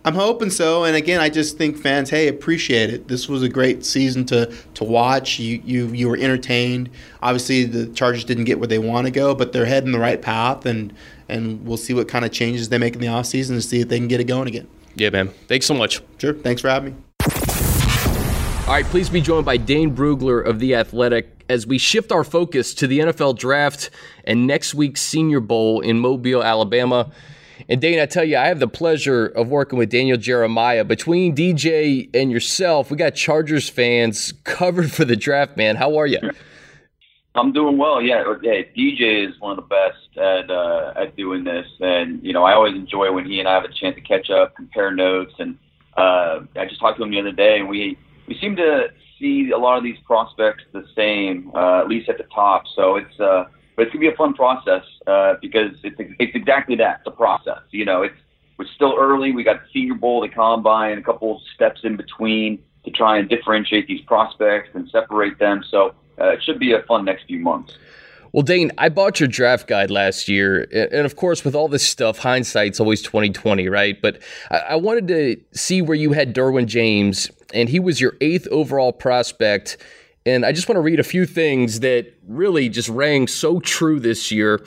I'm 0.05 0.14
hoping 0.14 0.51
so. 0.51 0.85
And 0.85 0.96
again, 0.96 1.20
I 1.20 1.29
just 1.29 1.59
think 1.59 1.77
fans, 1.77 2.09
hey, 2.09 2.29
appreciate 2.29 2.90
it. 2.90 3.09
This 3.09 3.29
was 3.29 3.42
a 3.42 3.48
great 3.48 3.85
season 3.85 4.24
to 4.27 4.55
to 4.74 4.85
watch. 4.85 5.38
You 5.38 5.61
you 5.64 5.88
you 5.88 6.09
were 6.09 6.16
entertained. 6.16 6.88
Obviously, 7.20 7.64
the 7.64 7.88
Chargers 7.88 8.24
didn't 8.24 8.44
get 8.44 8.59
where 8.59 8.68
they 8.68 8.79
want 8.79 9.07
to 9.07 9.11
go, 9.11 9.35
but 9.35 9.53
they're 9.53 9.66
heading 9.66 9.92
the 9.92 9.98
right 9.98 10.22
path, 10.22 10.64
and 10.64 10.94
and 11.29 11.66
we'll 11.66 11.77
see 11.77 11.92
what 11.92 12.09
kind 12.09 12.24
of 12.24 12.31
changes 12.31 12.68
they 12.68 12.79
make 12.79 12.94
in 12.94 13.01
the 13.01 13.09
offseason 13.09 13.48
to 13.48 13.61
see 13.61 13.81
if 13.81 13.88
they 13.88 13.98
can 13.98 14.09
get 14.09 14.20
it 14.20 14.24
going 14.24 14.48
again. 14.48 14.68
Yeah, 14.99 15.11
man. 15.11 15.29
Thanks 15.47 15.67
so 15.67 15.75
much. 15.75 16.03
Sure. 16.19 16.35
Thanks 16.35 16.61
for 16.61 16.69
having 16.69 16.95
me. 16.95 17.01
All 18.67 18.75
right, 18.75 18.85
please 18.85 19.09
be 19.09 19.23
joined 19.23 19.47
by 19.47 19.57
Dane 19.57 19.97
Brugler 19.97 20.45
of 20.45 20.59
The 20.59 20.75
Athletic 20.75 21.45
as 21.49 21.67
we 21.67 21.79
shift 21.79 22.13
our 22.13 22.25
focus 22.25 22.75
to 22.75 22.87
the 22.87 22.99
NFL 22.99 23.39
draft 23.39 23.89
and 24.25 24.47
next 24.47 24.75
week's 24.75 25.01
Senior 25.01 25.41
Bowl 25.41 25.81
in 25.81 25.99
Mobile, 26.01 26.43
Alabama. 26.43 27.11
And 27.69 27.81
Dane, 27.81 27.99
I 27.99 28.07
tell 28.07 28.25
you, 28.25 28.37
I 28.37 28.47
have 28.49 28.61
the 28.61 28.69
pleasure 28.69 29.27
of 29.27 29.49
working 29.49 29.79
with 29.79 29.91
Daniel 29.91 30.19
Jeremiah. 30.19 30.85
Between 30.85 31.35
DJ 31.35 32.11
and 32.13 32.31
yourself, 32.31 32.91
we 32.91 32.97
got 32.97 33.15
Chargers 33.15 33.69
fans 33.69 34.35
covered 34.45 34.93
for 34.93 35.05
the 35.05 35.17
draft, 35.17 35.57
man. 35.57 35.77
How 35.77 35.97
are 35.97 36.07
you? 36.07 36.19
I'm 37.38 37.53
doing 37.53 37.79
well. 37.79 38.01
Yeah, 38.03 38.24
yeah. 38.42 38.62
DJ 38.77 39.29
is 39.29 39.38
one 39.40 39.57
of 39.57 39.57
the 39.57 39.68
best 39.68 40.18
at 40.18 40.51
uh, 40.51 40.94
at 40.96 41.16
doing 41.16 41.44
this, 41.44 41.66
and 41.81 42.22
you 42.24 42.33
know, 42.33 42.44
I 42.44 42.55
always 42.55 42.74
enjoy 42.74 43.12
when 43.12 43.27
he 43.27 43.38
and 43.38 43.48
I 43.48 43.55
have 43.55 43.64
a 43.64 43.72
chance 43.72 43.94
to 43.94 44.01
catch 44.01 44.31
up, 44.31 44.57
compare 44.57 44.90
notes, 44.90 45.35
and 45.38 45.59
uh, 45.96 46.40
I 46.57 46.66
just 46.68 46.81
talked 46.81 46.98
to 46.98 47.05
him 47.05 47.11
the 47.11 47.20
other 47.20 47.33
day, 47.33 47.59
and 47.59 47.68
we 47.68 47.98
we 48.27 48.38
seem 48.40 48.57
to 48.57 48.88
see 49.18 49.51
a 49.51 49.59
lot 49.59 49.79
of 49.79 49.85
these 49.85 49.98
prospects 50.05 50.64
the 50.72 50.85
same, 50.96 51.51
uh, 51.55 51.81
at 51.81 51.88
least 51.88 52.09
at 52.09 52.18
the 52.18 52.24
top. 52.35 52.64
So 52.74 52.96
it's 52.96 53.20
uh, 53.20 53.44
but 53.77 53.83
it's 53.83 53.92
gonna 53.92 54.01
be 54.01 54.12
a 54.12 54.16
fun 54.16 54.35
process 54.35 54.83
uh, 55.07 55.35
because 55.40 55.72
it's 55.85 55.96
it's 56.18 56.35
exactly 56.35 56.77
that. 56.77 57.03
A 57.07 57.11
process. 57.11 57.62
You 57.70 57.85
know, 57.85 58.03
it's 58.03 58.16
we're 58.59 58.66
still 58.74 58.96
early. 58.98 59.33
We 59.33 59.44
got 59.44 59.62
the 59.62 59.68
Senior 59.72 59.94
Bowl, 59.94 60.20
the 60.20 60.29
Combine, 60.29 60.98
a 60.98 61.03
couple 61.03 61.40
steps 61.55 61.81
in 61.85 61.96
between 61.96 62.59
to 62.85 62.90
try 62.90 63.18
and 63.18 63.29
differentiate 63.29 63.87
these 63.87 64.01
prospects 64.03 64.70
and 64.74 64.88
separate 64.90 65.38
them. 65.38 65.62
So 65.70 65.94
uh, 66.20 66.31
it 66.31 66.42
should 66.42 66.59
be 66.59 66.72
a 66.72 66.83
fun 66.83 67.04
next 67.04 67.24
few 67.24 67.38
months. 67.38 67.76
Well, 68.33 68.42
Dane, 68.42 68.70
I 68.76 68.90
bought 68.90 69.20
your 69.20 69.28
draft 69.28 69.66
guide 69.66 69.90
last 69.90 70.28
year, 70.28 70.68
and 70.70 71.07
of 71.07 71.16
course, 71.16 71.44
with 71.44 71.54
all 71.54 71.66
this 71.66 71.87
stuff, 71.87 72.18
hindsight's 72.18 72.78
always 72.78 73.00
twenty 73.00 73.31
twenty, 73.31 73.68
right? 73.68 74.00
But 74.00 74.20
I 74.50 74.76
wanted 74.76 75.09
to 75.09 75.37
see 75.52 75.81
where 75.81 75.96
you 75.96 76.12
had 76.12 76.35
Derwin 76.35 76.66
James, 76.66 77.31
and 77.54 77.70
he 77.70 77.81
was 77.81 78.02
your 78.02 78.16
eighth 78.20 78.46
overall 78.48 78.92
prospect 78.92 79.78
and 80.28 80.44
I 80.44 80.52
just 80.52 80.68
want 80.68 80.76
to 80.76 80.83
read 80.83 81.00
a 81.00 81.04
few 81.04 81.24
things 81.24 81.81
that 81.81 82.12
really 82.26 82.68
just 82.68 82.90
rang 82.90 83.26
so 83.26 83.61
true 83.61 83.98
this 83.98 84.31
year. 84.31 84.61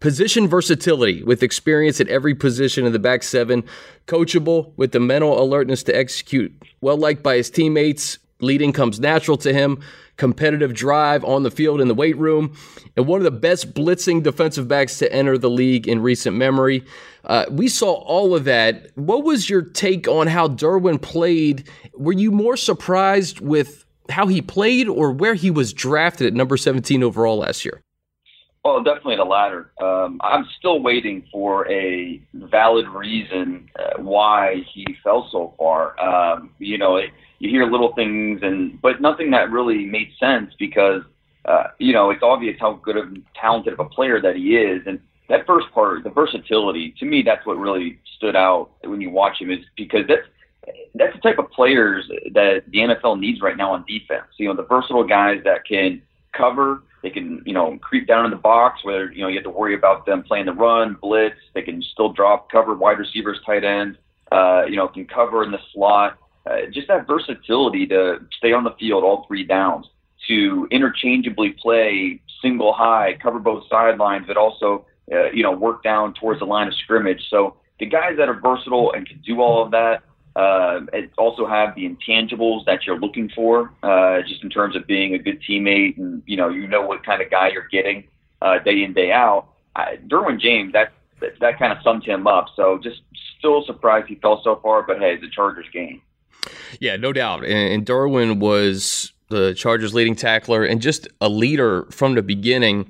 Position 0.00 0.48
versatility 0.48 1.22
with 1.22 1.42
experience 1.42 2.00
at 2.00 2.08
every 2.08 2.34
position 2.34 2.84
in 2.84 2.92
the 2.92 2.98
back 2.98 3.22
seven, 3.22 3.62
coachable 4.06 4.72
with 4.76 4.90
the 4.90 4.98
mental 4.98 5.40
alertness 5.40 5.84
to 5.84 5.96
execute, 5.96 6.52
well 6.80 6.96
liked 6.96 7.22
by 7.22 7.36
his 7.36 7.48
teammates, 7.48 8.18
leading 8.40 8.72
comes 8.72 9.00
natural 9.00 9.36
to 9.38 9.52
him, 9.52 9.80
competitive 10.16 10.74
drive 10.74 11.24
on 11.24 11.42
the 11.42 11.50
field 11.50 11.80
in 11.80 11.88
the 11.88 11.94
weight 11.94 12.16
room, 12.16 12.56
and 12.96 13.06
one 13.06 13.20
of 13.20 13.24
the 13.24 13.30
best 13.30 13.74
blitzing 13.74 14.22
defensive 14.22 14.68
backs 14.68 14.98
to 14.98 15.12
enter 15.12 15.36
the 15.38 15.50
league 15.50 15.88
in 15.88 16.00
recent 16.02 16.36
memory. 16.36 16.84
Uh, 17.24 17.46
we 17.50 17.68
saw 17.68 17.92
all 17.92 18.34
of 18.34 18.44
that. 18.44 18.90
What 18.96 19.24
was 19.24 19.48
your 19.48 19.62
take 19.62 20.06
on 20.08 20.26
how 20.26 20.48
Derwin 20.48 21.00
played? 21.00 21.68
Were 21.94 22.12
you 22.12 22.30
more 22.30 22.56
surprised 22.56 23.40
with 23.40 23.84
how 24.10 24.26
he 24.26 24.42
played 24.42 24.88
or 24.88 25.10
where 25.10 25.34
he 25.34 25.50
was 25.50 25.72
drafted 25.72 26.26
at 26.26 26.34
number 26.34 26.56
17 26.56 27.02
overall 27.02 27.38
last 27.38 27.64
year? 27.64 27.80
Well, 28.64 28.82
definitely 28.82 29.16
the 29.16 29.24
latter. 29.24 29.70
Um, 29.78 30.18
I'm 30.22 30.46
still 30.58 30.80
waiting 30.80 31.26
for 31.30 31.70
a 31.70 32.22
valid 32.32 32.88
reason 32.88 33.68
uh, 33.78 34.00
why 34.00 34.62
he 34.72 34.86
fell 35.04 35.28
so 35.30 35.52
far. 35.58 36.00
Um, 36.00 36.50
you 36.58 36.78
know, 36.78 36.96
it, 36.96 37.10
you 37.40 37.50
hear 37.50 37.66
little 37.66 37.92
things, 37.94 38.40
and 38.42 38.80
but 38.80 39.02
nothing 39.02 39.30
that 39.32 39.50
really 39.50 39.84
made 39.84 40.08
sense 40.18 40.50
because 40.58 41.02
uh, 41.44 41.64
you 41.78 41.92
know 41.92 42.08
it's 42.08 42.22
obvious 42.22 42.56
how 42.58 42.80
good 42.82 42.96
of 42.96 43.14
talented 43.38 43.74
of 43.74 43.80
a 43.80 43.84
player 43.84 44.18
that 44.22 44.36
he 44.36 44.56
is, 44.56 44.80
and 44.86 44.98
that 45.28 45.46
first 45.46 45.70
part, 45.74 46.02
the 46.02 46.10
versatility, 46.10 46.94
to 46.98 47.04
me, 47.04 47.22
that's 47.22 47.44
what 47.46 47.58
really 47.58 47.98
stood 48.16 48.34
out 48.34 48.70
when 48.82 49.00
you 49.00 49.10
watch 49.10 49.40
him, 49.40 49.50
is 49.50 49.58
because 49.76 50.06
that's 50.08 50.26
that's 50.94 51.14
the 51.14 51.20
type 51.20 51.38
of 51.38 51.50
players 51.50 52.10
that 52.32 52.62
the 52.68 52.78
NFL 52.78 53.20
needs 53.20 53.42
right 53.42 53.58
now 53.58 53.72
on 53.72 53.84
defense. 53.86 54.24
You 54.38 54.48
know, 54.48 54.56
the 54.56 54.64
versatile 54.64 55.04
guys 55.04 55.42
that 55.44 55.66
can 55.66 56.00
cover, 56.36 56.82
they 57.02 57.10
can, 57.10 57.42
you 57.44 57.52
know, 57.52 57.78
creep 57.78 58.06
down 58.06 58.24
in 58.24 58.30
the 58.30 58.36
box 58.36 58.82
where, 58.82 59.12
you 59.12 59.22
know, 59.22 59.28
you 59.28 59.36
have 59.36 59.44
to 59.44 59.50
worry 59.50 59.74
about 59.74 60.06
them 60.06 60.22
playing 60.22 60.46
the 60.46 60.52
run, 60.52 60.96
blitz, 61.00 61.36
they 61.54 61.62
can 61.62 61.82
still 61.82 62.12
drop, 62.12 62.50
cover 62.50 62.74
wide 62.74 62.98
receivers, 62.98 63.38
tight 63.44 63.64
end, 63.64 63.98
uh, 64.32 64.64
you 64.68 64.76
know, 64.76 64.88
can 64.88 65.06
cover 65.06 65.42
in 65.44 65.50
the 65.50 65.58
slot. 65.72 66.18
Uh, 66.50 66.66
just 66.70 66.88
that 66.88 67.06
versatility 67.06 67.86
to 67.86 68.18
stay 68.36 68.52
on 68.52 68.64
the 68.64 68.74
field 68.78 69.02
all 69.04 69.24
three 69.26 69.44
downs, 69.44 69.86
to 70.28 70.66
interchangeably 70.70 71.54
play 71.60 72.20
single 72.42 72.72
high, 72.72 73.16
cover 73.22 73.38
both 73.38 73.64
sidelines, 73.70 74.24
but 74.26 74.36
also, 74.36 74.86
uh, 75.12 75.30
you 75.30 75.42
know, 75.42 75.52
work 75.52 75.82
down 75.82 76.14
towards 76.14 76.40
the 76.40 76.46
line 76.46 76.68
of 76.68 76.74
scrimmage. 76.74 77.22
So 77.30 77.56
the 77.78 77.86
guys 77.86 78.16
that 78.18 78.28
are 78.28 78.40
versatile 78.40 78.92
and 78.92 79.06
can 79.06 79.20
do 79.26 79.40
all 79.40 79.62
of 79.62 79.70
that, 79.72 80.02
uh, 80.36 80.80
also 81.16 81.46
have 81.46 81.74
the 81.74 81.88
intangibles 81.88 82.64
that 82.66 82.86
you're 82.86 82.98
looking 82.98 83.28
for, 83.28 83.70
uh, 83.82 84.20
just 84.22 84.42
in 84.42 84.50
terms 84.50 84.74
of 84.74 84.86
being 84.86 85.14
a 85.14 85.18
good 85.18 85.40
teammate 85.42 85.96
and 85.96 86.22
you 86.26 86.36
know 86.36 86.48
you 86.48 86.66
know 86.66 86.82
what 86.82 87.04
kind 87.04 87.22
of 87.22 87.30
guy 87.30 87.48
you're 87.48 87.68
getting 87.68 88.04
uh, 88.42 88.58
day 88.58 88.82
in 88.82 88.92
day 88.92 89.12
out. 89.12 89.48
I, 89.76 89.98
Derwin 90.08 90.40
James, 90.40 90.72
that 90.72 90.92
that, 91.20 91.38
that 91.40 91.58
kind 91.58 91.72
of 91.72 91.78
sums 91.82 92.04
him 92.04 92.26
up. 92.26 92.46
So 92.56 92.78
just 92.82 93.00
still 93.38 93.64
surprised 93.64 94.08
he 94.08 94.16
fell 94.16 94.40
so 94.42 94.56
far, 94.62 94.82
but 94.82 94.98
hey, 94.98 95.18
it's 95.20 95.34
Chargers 95.34 95.66
game. 95.72 96.02
Yeah, 96.80 96.96
no 96.96 97.12
doubt. 97.12 97.44
And, 97.44 97.72
and 97.72 97.86
Derwin 97.86 98.38
was 98.38 99.12
the 99.28 99.54
Chargers' 99.54 99.94
leading 99.94 100.16
tackler 100.16 100.64
and 100.64 100.82
just 100.82 101.08
a 101.20 101.28
leader 101.28 101.86
from 101.90 102.14
the 102.14 102.22
beginning. 102.22 102.88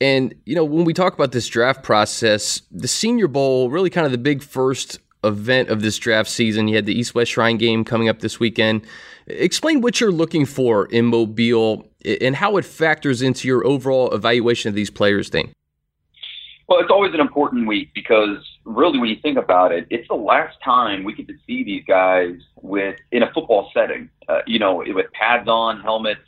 And 0.00 0.34
you 0.46 0.54
know, 0.54 0.64
when 0.64 0.84
we 0.84 0.94
talk 0.94 1.14
about 1.14 1.32
this 1.32 1.48
draft 1.48 1.82
process, 1.82 2.62
the 2.70 2.88
Senior 2.88 3.28
Bowl 3.28 3.70
really 3.70 3.90
kind 3.90 4.06
of 4.06 4.12
the 4.12 4.18
big 4.18 4.42
first 4.42 5.00
event 5.24 5.68
of 5.68 5.82
this 5.82 5.98
draft 5.98 6.30
season. 6.30 6.68
You 6.68 6.76
had 6.76 6.86
the 6.86 6.98
East 6.98 7.14
West 7.14 7.32
Shrine 7.32 7.56
game 7.56 7.84
coming 7.84 8.08
up 8.08 8.20
this 8.20 8.38
weekend. 8.38 8.82
Explain 9.26 9.80
what 9.80 10.00
you're 10.00 10.12
looking 10.12 10.46
for 10.46 10.86
in 10.86 11.06
Mobile 11.06 11.88
and 12.20 12.36
how 12.36 12.56
it 12.56 12.64
factors 12.64 13.22
into 13.22 13.48
your 13.48 13.66
overall 13.66 14.12
evaluation 14.14 14.68
of 14.68 14.74
these 14.74 14.90
players, 14.90 15.28
Thing. 15.28 15.52
Well, 16.68 16.80
it's 16.80 16.90
always 16.90 17.14
an 17.14 17.20
important 17.20 17.66
week 17.66 17.92
because 17.94 18.38
really, 18.64 18.98
when 18.98 19.08
you 19.08 19.16
think 19.22 19.38
about 19.38 19.72
it, 19.72 19.86
it's 19.88 20.06
the 20.08 20.14
last 20.14 20.56
time 20.62 21.02
we 21.02 21.14
get 21.14 21.26
to 21.28 21.34
see 21.46 21.64
these 21.64 21.82
guys 21.86 22.36
with 22.60 22.96
in 23.10 23.22
a 23.22 23.32
football 23.32 23.70
setting. 23.72 24.10
Uh, 24.28 24.40
you 24.46 24.58
know, 24.58 24.84
with 24.86 25.10
pads 25.12 25.48
on, 25.48 25.80
helmets. 25.80 26.20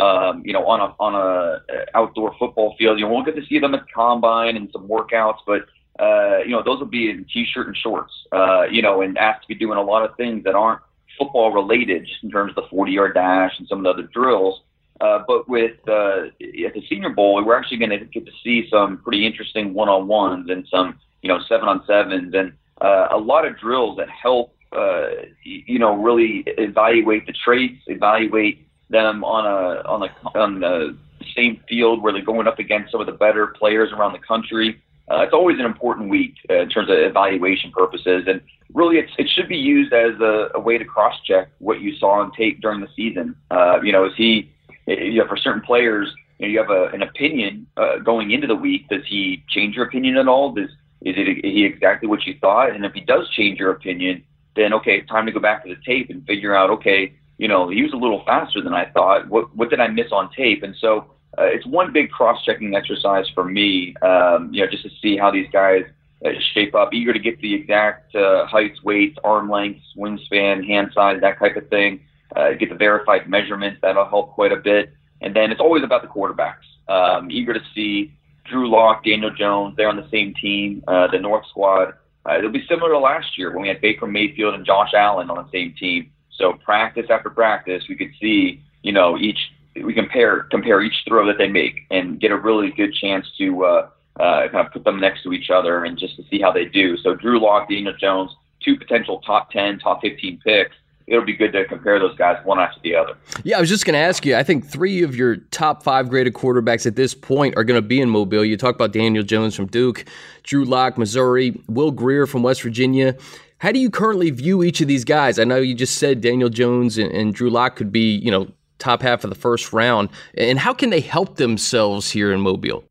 Um, 0.00 0.42
you 0.44 0.54
know, 0.54 0.66
on 0.66 0.80
a 0.80 0.94
on 0.98 1.14
a 1.14 1.18
uh, 1.18 1.84
outdoor 1.94 2.34
football 2.38 2.74
field. 2.78 2.98
You 2.98 3.06
won't 3.06 3.26
get 3.26 3.36
to 3.36 3.44
see 3.44 3.58
them 3.58 3.74
at 3.74 3.84
combine 3.94 4.56
and 4.56 4.70
some 4.72 4.88
workouts, 4.88 5.38
but 5.46 5.66
uh, 6.02 6.38
you 6.44 6.50
know, 6.50 6.62
those 6.64 6.80
will 6.80 6.86
be 6.86 7.10
in 7.10 7.24
t-shirt 7.32 7.68
and 7.68 7.76
shorts, 7.76 8.12
uh, 8.32 8.62
you 8.62 8.82
know, 8.82 9.02
and 9.02 9.16
asked 9.18 9.42
to 9.42 9.48
be 9.48 9.54
doing 9.54 9.78
a 9.78 9.82
lot 9.82 10.04
of 10.04 10.16
things 10.16 10.42
that 10.42 10.56
aren't 10.56 10.80
football 11.16 11.52
related, 11.52 12.04
just 12.04 12.24
in 12.24 12.30
terms 12.30 12.52
of 12.56 12.56
the 12.56 12.76
40-yard 12.76 13.14
dash 13.14 13.52
and 13.58 13.68
some 13.68 13.78
of 13.78 13.84
the 13.84 13.90
other 13.90 14.10
drills. 14.12 14.62
Uh, 15.00 15.20
but 15.28 15.48
with 15.48 15.76
uh, 15.88 16.24
at 16.66 16.74
the 16.74 16.82
Senior 16.88 17.10
Bowl, 17.10 17.44
we're 17.44 17.56
actually 17.56 17.76
going 17.76 17.90
to 17.90 18.04
get 18.04 18.26
to 18.26 18.32
see 18.42 18.66
some 18.68 18.98
pretty 18.98 19.24
interesting 19.24 19.74
one-on-ones 19.74 20.50
and 20.50 20.66
some, 20.68 20.98
you 21.22 21.28
know, 21.28 21.38
seven-on-sevens 21.48 22.34
and 22.34 22.52
uh, 22.80 23.08
a 23.12 23.18
lot 23.18 23.46
of 23.46 23.56
drills 23.58 23.96
that 23.96 24.08
help, 24.10 24.56
uh, 24.72 25.06
you 25.44 25.78
know, 25.78 25.94
really 25.96 26.42
evaluate 26.58 27.26
the 27.26 27.32
traits, 27.44 27.80
evaluate 27.86 28.66
them 28.90 29.22
on 29.22 29.46
a 29.46 29.88
on 29.88 30.00
the 30.00 30.38
on 30.38 30.60
the 30.60 30.96
same 31.36 31.60
field 31.68 32.02
where 32.02 32.12
they're 32.12 32.24
going 32.24 32.46
up 32.48 32.58
against 32.58 32.90
some 32.90 33.00
of 33.00 33.06
the 33.06 33.12
better 33.12 33.48
players 33.48 33.92
around 33.92 34.12
the 34.12 34.18
country 34.18 34.82
uh, 35.10 35.22
it's 35.22 35.32
always 35.32 35.58
an 35.58 35.64
important 35.64 36.08
week 36.08 36.34
uh, 36.48 36.60
in 36.60 36.68
terms 36.68 36.88
of 36.88 36.96
evaluation 36.96 37.70
purposes, 37.72 38.24
and 38.26 38.40
really, 38.74 38.98
it 38.98 39.28
should 39.28 39.48
be 39.48 39.56
used 39.56 39.92
as 39.92 40.18
a, 40.20 40.48
a 40.54 40.60
way 40.60 40.78
to 40.78 40.84
cross-check 40.84 41.48
what 41.58 41.80
you 41.80 41.96
saw 41.96 42.20
on 42.20 42.32
tape 42.32 42.60
during 42.60 42.80
the 42.80 42.88
season. 42.96 43.34
Uh, 43.50 43.80
you 43.82 43.92
know, 43.92 44.06
is 44.06 44.12
he? 44.16 44.50
You 44.86 45.18
know, 45.18 45.28
for 45.28 45.36
certain 45.36 45.62
players, 45.62 46.12
you, 46.38 46.46
know, 46.46 46.52
you 46.52 46.58
have 46.58 46.70
a, 46.70 46.86
an 46.92 47.02
opinion 47.02 47.68
uh, 47.76 47.98
going 47.98 48.32
into 48.32 48.48
the 48.48 48.56
week. 48.56 48.88
Does 48.88 49.02
he 49.06 49.44
change 49.48 49.76
your 49.76 49.86
opinion 49.86 50.16
at 50.16 50.26
all? 50.26 50.52
Does 50.52 50.70
is 51.02 51.14
it 51.16 51.28
is 51.28 51.38
he 51.42 51.64
exactly 51.64 52.08
what 52.08 52.26
you 52.26 52.34
thought? 52.40 52.70
And 52.70 52.84
if 52.84 52.92
he 52.92 53.00
does 53.00 53.28
change 53.30 53.58
your 53.58 53.70
opinion, 53.70 54.24
then 54.56 54.72
okay, 54.74 54.98
it's 54.98 55.08
time 55.08 55.26
to 55.26 55.32
go 55.32 55.40
back 55.40 55.64
to 55.64 55.74
the 55.74 55.80
tape 55.84 56.10
and 56.10 56.24
figure 56.26 56.54
out. 56.54 56.70
Okay, 56.70 57.14
you 57.38 57.48
know, 57.48 57.68
he 57.68 57.82
was 57.82 57.92
a 57.92 57.96
little 57.96 58.24
faster 58.24 58.60
than 58.60 58.74
I 58.74 58.86
thought. 58.86 59.28
What 59.28 59.54
what 59.56 59.70
did 59.70 59.80
I 59.80 59.88
miss 59.88 60.10
on 60.10 60.30
tape? 60.32 60.62
And 60.62 60.74
so 60.80 61.12
uh, 61.38 61.44
it's 61.44 61.66
one 61.66 61.92
big 61.92 62.10
cross-checking 62.10 62.74
exercise 62.74 63.26
for 63.34 63.44
me. 63.44 63.94
Um, 64.02 64.50
you 64.52 64.62
know, 64.62 64.70
just 64.70 64.82
to 64.82 64.90
see 65.00 65.16
how 65.16 65.30
these 65.30 65.48
guys 65.52 65.84
uh, 66.24 66.30
shape 66.54 66.74
up. 66.74 66.92
Eager 66.92 67.12
to 67.12 67.18
get 67.18 67.40
the 67.40 67.54
exact 67.54 68.14
uh, 68.14 68.46
heights, 68.46 68.82
weights, 68.82 69.18
arm 69.24 69.50
lengths, 69.50 69.84
wingspan, 69.96 70.64
hand 70.66 70.90
size, 70.94 71.20
that 71.20 71.38
type 71.38 71.56
of 71.56 71.68
thing. 71.68 72.00
Uh, 72.36 72.52
get 72.52 72.68
the 72.68 72.76
verified 72.76 73.28
measurements. 73.28 73.78
That'll 73.82 74.08
help 74.08 74.32
quite 74.32 74.52
a 74.52 74.56
bit. 74.56 74.92
And 75.20 75.34
then 75.34 75.50
it's 75.50 75.60
always 75.60 75.82
about 75.84 76.02
the 76.02 76.08
quarterbacks. 76.08 76.66
Um, 76.88 77.30
eager 77.30 77.54
to 77.54 77.60
see 77.74 78.12
Drew 78.44 78.70
Lock, 78.70 79.04
Daniel 79.04 79.30
Jones. 79.30 79.74
They're 79.76 79.88
on 79.88 79.96
the 79.96 80.08
same 80.10 80.34
team, 80.34 80.82
uh, 80.86 81.08
the 81.10 81.18
North 81.18 81.46
squad. 81.48 81.94
uh, 82.26 82.38
it'll 82.38 82.50
be 82.50 82.64
similar 82.68 82.90
to 82.90 82.98
last 82.98 83.38
year 83.38 83.52
when 83.52 83.62
we 83.62 83.68
had 83.68 83.80
Baker 83.80 84.06
Mayfield 84.06 84.54
and 84.54 84.64
Josh 84.64 84.92
Allen 84.94 85.30
on 85.30 85.44
the 85.44 85.50
same 85.50 85.74
team. 85.78 86.10
So 86.30 86.54
practice 86.64 87.06
after 87.10 87.30
practice, 87.30 87.84
we 87.88 87.96
could 87.96 88.12
see, 88.20 88.62
you 88.82 88.92
know, 88.92 89.18
each 89.18 89.38
we 89.76 89.94
compare 89.94 90.44
compare 90.50 90.82
each 90.82 91.04
throw 91.06 91.26
that 91.26 91.38
they 91.38 91.48
make 91.48 91.86
and 91.90 92.20
get 92.20 92.30
a 92.30 92.36
really 92.36 92.70
good 92.70 92.94
chance 92.94 93.26
to 93.38 93.64
uh, 93.64 93.88
uh, 94.20 94.48
kind 94.48 94.66
of 94.66 94.72
put 94.72 94.84
them 94.84 95.00
next 95.00 95.22
to 95.22 95.32
each 95.32 95.50
other 95.50 95.84
and 95.84 95.98
just 95.98 96.16
to 96.16 96.24
see 96.30 96.40
how 96.40 96.52
they 96.52 96.64
do. 96.64 96.96
So 96.98 97.14
Drew 97.14 97.40
Lock, 97.40 97.68
Daniel 97.68 97.94
Jones, 97.98 98.30
two 98.60 98.76
potential 98.76 99.20
top 99.20 99.50
ten, 99.50 99.78
top 99.78 100.00
fifteen 100.02 100.40
picks 100.44 100.76
it'll 101.06 101.24
be 101.24 101.34
good 101.34 101.52
to 101.52 101.64
compare 101.66 101.98
those 101.98 102.16
guys 102.16 102.38
one 102.44 102.58
after 102.58 102.80
the 102.82 102.94
other. 102.94 103.14
Yeah, 103.44 103.58
I 103.58 103.60
was 103.60 103.68
just 103.68 103.84
going 103.84 103.94
to 103.94 104.00
ask 104.00 104.24
you. 104.24 104.36
I 104.36 104.42
think 104.42 104.66
three 104.66 105.02
of 105.02 105.14
your 105.16 105.36
top 105.36 105.82
five 105.82 106.08
graded 106.08 106.34
quarterbacks 106.34 106.86
at 106.86 106.96
this 106.96 107.14
point 107.14 107.56
are 107.56 107.64
going 107.64 107.80
to 107.80 107.86
be 107.86 108.00
in 108.00 108.08
Mobile. 108.08 108.44
You 108.44 108.56
talk 108.56 108.74
about 108.74 108.92
Daniel 108.92 109.24
Jones 109.24 109.54
from 109.54 109.66
Duke, 109.66 110.04
Drew 110.42 110.64
Lock, 110.64 110.98
Missouri, 110.98 111.60
Will 111.68 111.90
Grier 111.90 112.26
from 112.26 112.42
West 112.42 112.62
Virginia. 112.62 113.16
How 113.58 113.72
do 113.72 113.78
you 113.78 113.90
currently 113.90 114.30
view 114.30 114.62
each 114.62 114.80
of 114.80 114.88
these 114.88 115.04
guys? 115.04 115.38
I 115.38 115.44
know 115.44 115.56
you 115.56 115.74
just 115.74 115.98
said 115.98 116.20
Daniel 116.20 116.48
Jones 116.48 116.98
and, 116.98 117.12
and 117.12 117.34
Drew 117.34 117.50
Lock 117.50 117.76
could 117.76 117.92
be, 117.92 118.16
you 118.16 118.30
know, 118.30 118.48
top 118.82 119.02
half 119.02 119.24
of 119.24 119.30
the 119.30 119.36
first 119.36 119.72
round. 119.72 120.08
And 120.36 120.58
how 120.58 120.74
can 120.74 120.90
they 120.90 121.00
help 121.00 121.36
themselves 121.36 122.10
here 122.10 122.32
in 122.32 122.40
Mobile? 122.40 122.84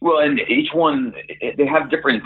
Well, 0.00 0.18
and 0.18 0.40
each 0.48 0.72
one 0.74 1.14
they 1.56 1.66
have 1.66 1.90
different 1.90 2.22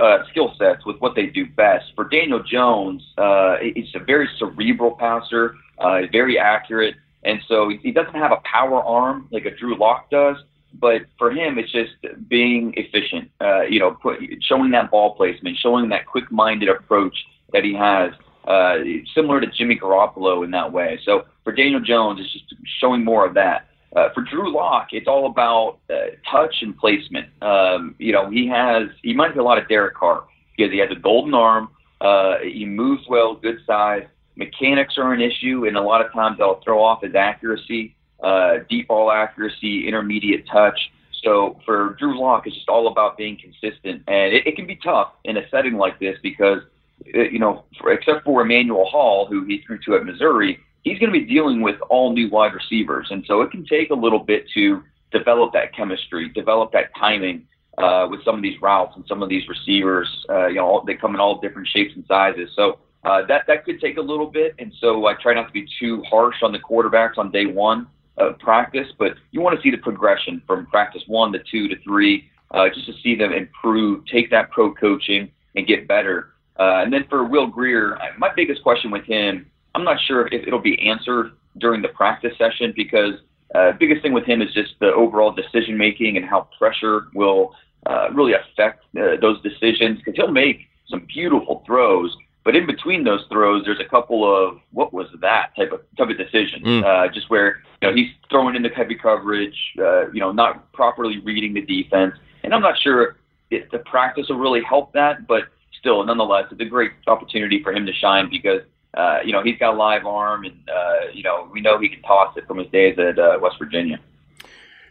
uh, 0.00 0.18
skill 0.30 0.54
sets 0.58 0.84
with 0.84 0.96
what 1.00 1.14
they 1.14 1.26
do 1.26 1.46
best. 1.46 1.92
For 1.94 2.08
Daniel 2.08 2.42
Jones, 2.42 3.02
uh, 3.18 3.56
he's 3.74 3.94
a 3.94 4.00
very 4.00 4.28
cerebral 4.38 4.92
passer, 4.92 5.54
uh, 5.78 6.00
very 6.10 6.38
accurate, 6.38 6.96
and 7.22 7.40
so 7.46 7.68
he 7.68 7.92
doesn't 7.92 8.14
have 8.14 8.32
a 8.32 8.40
power 8.44 8.82
arm 8.82 9.28
like 9.30 9.44
a 9.44 9.54
Drew 9.54 9.76
Lock 9.76 10.10
does. 10.10 10.36
But 10.72 11.02
for 11.18 11.30
him, 11.32 11.58
it's 11.58 11.72
just 11.72 11.94
being 12.28 12.72
efficient. 12.76 13.30
Uh, 13.40 13.62
you 13.62 13.80
know, 13.80 13.92
put, 13.92 14.18
showing 14.40 14.70
that 14.70 14.90
ball 14.90 15.14
placement, 15.16 15.58
showing 15.58 15.88
that 15.90 16.06
quick-minded 16.06 16.68
approach 16.68 17.16
that 17.52 17.64
he 17.64 17.74
has, 17.74 18.12
uh, 18.46 18.76
similar 19.14 19.40
to 19.40 19.46
Jimmy 19.46 19.78
Garoppolo 19.78 20.44
in 20.44 20.50
that 20.52 20.72
way. 20.72 20.98
So 21.04 21.24
for 21.44 21.52
Daniel 21.52 21.80
Jones, 21.80 22.20
it's 22.20 22.32
just 22.32 22.44
showing 22.80 23.04
more 23.04 23.26
of 23.26 23.34
that. 23.34 23.66
Uh, 23.94 24.08
for 24.14 24.22
Drew 24.22 24.54
Lock, 24.54 24.88
it's 24.92 25.08
all 25.08 25.26
about 25.26 25.78
uh, 25.92 26.14
touch 26.30 26.54
and 26.62 26.76
placement. 26.76 27.28
Um, 27.42 27.96
you 27.98 28.12
know, 28.12 28.30
he 28.30 28.46
has 28.46 28.88
he 29.02 29.12
might 29.12 29.34
be 29.34 29.40
a 29.40 29.42
lot 29.42 29.58
of 29.58 29.68
Derek 29.68 29.94
Carr 29.94 30.24
because 30.56 30.72
he 30.72 30.78
has 30.78 30.90
a 30.90 31.00
golden 31.00 31.34
arm. 31.34 31.70
Uh, 32.00 32.36
he 32.38 32.64
moves 32.64 33.02
well, 33.08 33.34
good 33.34 33.58
size. 33.66 34.04
Mechanics 34.36 34.94
are 34.96 35.12
an 35.12 35.20
issue, 35.20 35.66
and 35.66 35.76
a 35.76 35.82
lot 35.82 36.04
of 36.04 36.12
times 36.12 36.38
they'll 36.38 36.60
throw 36.64 36.82
off 36.82 37.02
his 37.02 37.14
accuracy, 37.14 37.94
uh, 38.22 38.58
deep 38.68 38.88
ball 38.88 39.10
accuracy, 39.10 39.86
intermediate 39.86 40.46
touch. 40.46 40.78
So 41.22 41.60
for 41.66 41.96
Drew 41.98 42.18
Lock, 42.18 42.46
it's 42.46 42.56
just 42.56 42.68
all 42.68 42.88
about 42.88 43.18
being 43.18 43.36
consistent, 43.36 44.02
and 44.06 44.32
it, 44.32 44.46
it 44.46 44.56
can 44.56 44.66
be 44.66 44.76
tough 44.76 45.12
in 45.24 45.36
a 45.36 45.48
setting 45.50 45.74
like 45.74 45.98
this 45.98 46.16
because, 46.22 46.62
you 47.04 47.38
know, 47.38 47.64
for, 47.78 47.92
except 47.92 48.24
for 48.24 48.42
Emmanuel 48.42 48.86
Hall, 48.86 49.26
who 49.26 49.44
he 49.44 49.62
threw 49.66 49.78
to 49.86 49.96
at 49.96 50.04
Missouri, 50.04 50.58
he's 50.82 50.98
going 50.98 51.12
to 51.12 51.18
be 51.18 51.26
dealing 51.26 51.62
with 51.62 51.76
all 51.88 52.12
new 52.12 52.28
wide 52.30 52.54
receivers, 52.54 53.08
and 53.10 53.24
so 53.26 53.42
it 53.42 53.50
can 53.50 53.64
take 53.64 53.90
a 53.90 53.94
little 53.94 54.18
bit 54.18 54.46
to 54.54 54.82
develop 55.12 55.52
that 55.52 55.74
chemistry, 55.74 56.28
develop 56.28 56.72
that 56.72 56.90
timing 56.98 57.46
uh, 57.78 58.06
with 58.10 58.24
some 58.24 58.36
of 58.36 58.42
these 58.42 58.60
routes 58.60 58.94
and 58.96 59.04
some 59.08 59.22
of 59.22 59.28
these 59.28 59.48
receivers. 59.48 60.08
Uh, 60.28 60.46
you 60.46 60.56
know, 60.56 60.82
they 60.86 60.94
come 60.94 61.14
in 61.14 61.20
all 61.20 61.40
different 61.40 61.68
shapes 61.68 61.92
and 61.94 62.04
sizes, 62.06 62.50
so 62.54 62.78
uh, 63.04 63.24
that 63.26 63.46
that 63.46 63.64
could 63.64 63.80
take 63.80 63.96
a 63.96 64.02
little 64.02 64.26
bit. 64.26 64.54
And 64.58 64.72
so 64.80 65.06
I 65.06 65.14
try 65.14 65.34
not 65.34 65.46
to 65.46 65.52
be 65.52 65.66
too 65.78 66.02
harsh 66.08 66.36
on 66.42 66.52
the 66.52 66.58
quarterbacks 66.58 67.18
on 67.18 67.30
day 67.30 67.46
one 67.46 67.86
of 68.18 68.38
practice, 68.38 68.88
but 68.98 69.14
you 69.30 69.40
want 69.40 69.56
to 69.56 69.62
see 69.62 69.70
the 69.70 69.78
progression 69.78 70.42
from 70.46 70.66
practice 70.66 71.02
one 71.06 71.32
to 71.32 71.38
two 71.50 71.68
to 71.68 71.76
three, 71.82 72.28
uh, 72.50 72.68
just 72.68 72.86
to 72.86 72.92
see 73.02 73.14
them 73.14 73.32
improve, 73.32 74.04
take 74.06 74.30
that 74.30 74.50
pro 74.50 74.74
coaching, 74.74 75.30
and 75.56 75.66
get 75.66 75.88
better. 75.88 76.34
Uh, 76.58 76.82
and 76.82 76.92
then 76.92 77.04
for 77.08 77.24
Will 77.24 77.46
Grier, 77.46 77.98
my 78.18 78.30
biggest 78.34 78.62
question 78.62 78.90
with 78.90 79.04
him 79.04 79.50
I'm 79.74 79.84
not 79.84 80.00
sure 80.00 80.26
if 80.26 80.46
it'll 80.46 80.60
be 80.60 80.80
answered 80.88 81.32
during 81.58 81.82
the 81.82 81.88
practice 81.88 82.36
session 82.38 82.72
because 82.76 83.14
uh, 83.54 83.72
biggest 83.72 84.02
thing 84.02 84.12
with 84.12 84.24
him 84.24 84.42
is 84.42 84.52
just 84.52 84.74
the 84.80 84.92
overall 84.92 85.32
decision 85.32 85.76
making 85.76 86.16
and 86.16 86.24
how 86.24 86.48
pressure 86.58 87.06
will 87.14 87.54
uh, 87.86 88.10
really 88.12 88.32
affect 88.32 88.84
uh, 88.96 89.16
those 89.20 89.40
decisions 89.42 89.98
because 89.98 90.14
he'll 90.16 90.30
make 90.30 90.68
some 90.88 91.06
beautiful 91.06 91.62
throws, 91.66 92.16
but 92.44 92.56
in 92.56 92.66
between 92.66 93.04
those 93.04 93.24
throws, 93.30 93.64
there's 93.64 93.80
a 93.80 93.88
couple 93.88 94.24
of 94.24 94.58
what 94.72 94.92
was 94.92 95.06
that 95.20 95.50
type 95.56 95.72
of 95.72 95.80
type 95.96 96.10
of 96.10 96.18
decision, 96.18 96.62
mm. 96.62 96.84
uh, 96.84 97.12
just 97.12 97.30
where 97.30 97.62
you 97.80 97.88
know 97.88 97.94
he's 97.94 98.10
throwing 98.28 98.56
into 98.56 98.68
heavy 98.70 98.96
coverage, 98.96 99.56
uh, 99.78 100.10
you 100.10 100.20
know, 100.20 100.32
not 100.32 100.72
properly 100.72 101.18
reading 101.20 101.54
the 101.54 101.62
defense, 101.62 102.14
and 102.42 102.54
I'm 102.54 102.62
not 102.62 102.78
sure 102.78 103.16
if 103.50 103.70
the 103.70 103.78
practice 103.78 104.28
will 104.28 104.38
really 104.38 104.62
help 104.62 104.92
that, 104.94 105.26
but 105.26 105.44
still, 105.80 106.04
nonetheless, 106.04 106.44
it's 106.52 106.60
a 106.60 106.64
great 106.64 106.92
opportunity 107.08 107.62
for 107.62 107.72
him 107.72 107.86
to 107.86 107.92
shine 107.92 108.30
because 108.30 108.60
uh, 108.94 109.18
you 109.24 109.32
know, 109.32 109.42
he's 109.42 109.58
got 109.58 109.74
a 109.74 109.76
live 109.76 110.04
arm, 110.04 110.44
and 110.44 110.68
uh, 110.68 111.10
you 111.12 111.22
know, 111.22 111.48
we 111.52 111.60
know 111.60 111.78
he 111.78 111.88
can 111.88 112.02
toss 112.02 112.36
it 112.36 112.46
from 112.46 112.58
his 112.58 112.66
days 112.68 112.98
at 112.98 113.18
uh, 113.18 113.38
West 113.40 113.56
Virginia. 113.58 114.00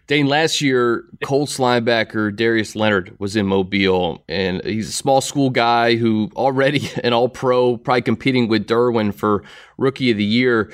Dane, 0.08 0.25
last 0.25 0.62
year, 0.62 1.04
Colts 1.23 1.58
linebacker 1.58 2.36
Darius 2.36 2.75
Leonard 2.75 3.15
was 3.19 3.36
in 3.36 3.45
Mobile, 3.45 4.23
and 4.28 4.63
he's 4.63 4.89
a 4.89 4.93
small 4.93 5.21
school 5.21 5.49
guy 5.49 5.97
who 5.97 6.32
already 6.36 6.89
an 7.04 7.13
All 7.13 7.30
Pro, 7.30 7.78
probably 7.78 8.02
competing 8.02 8.47
with 8.47 8.65
Derwin 8.65 9.13
for 9.13 9.43
Rookie 9.78 10.12
of 10.12 10.17
the 10.17 10.25
Year. 10.25 10.71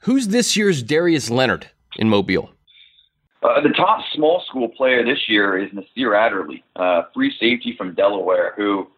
Who's 0.00 0.28
this 0.28 0.56
year's 0.56 0.82
Darius 0.82 1.28
Leonard 1.28 1.68
in 1.96 2.08
Mobile? 2.08 2.50
Uh, 3.42 3.60
the 3.60 3.68
top 3.70 4.00
small 4.14 4.42
school 4.48 4.68
player 4.68 5.04
this 5.04 5.28
year 5.28 5.58
is 5.58 5.70
Nasir 5.72 6.14
Adderley, 6.14 6.64
uh, 6.76 7.02
free 7.14 7.32
safety 7.38 7.74
from 7.76 7.94
Delaware, 7.94 8.54
who, 8.56 8.88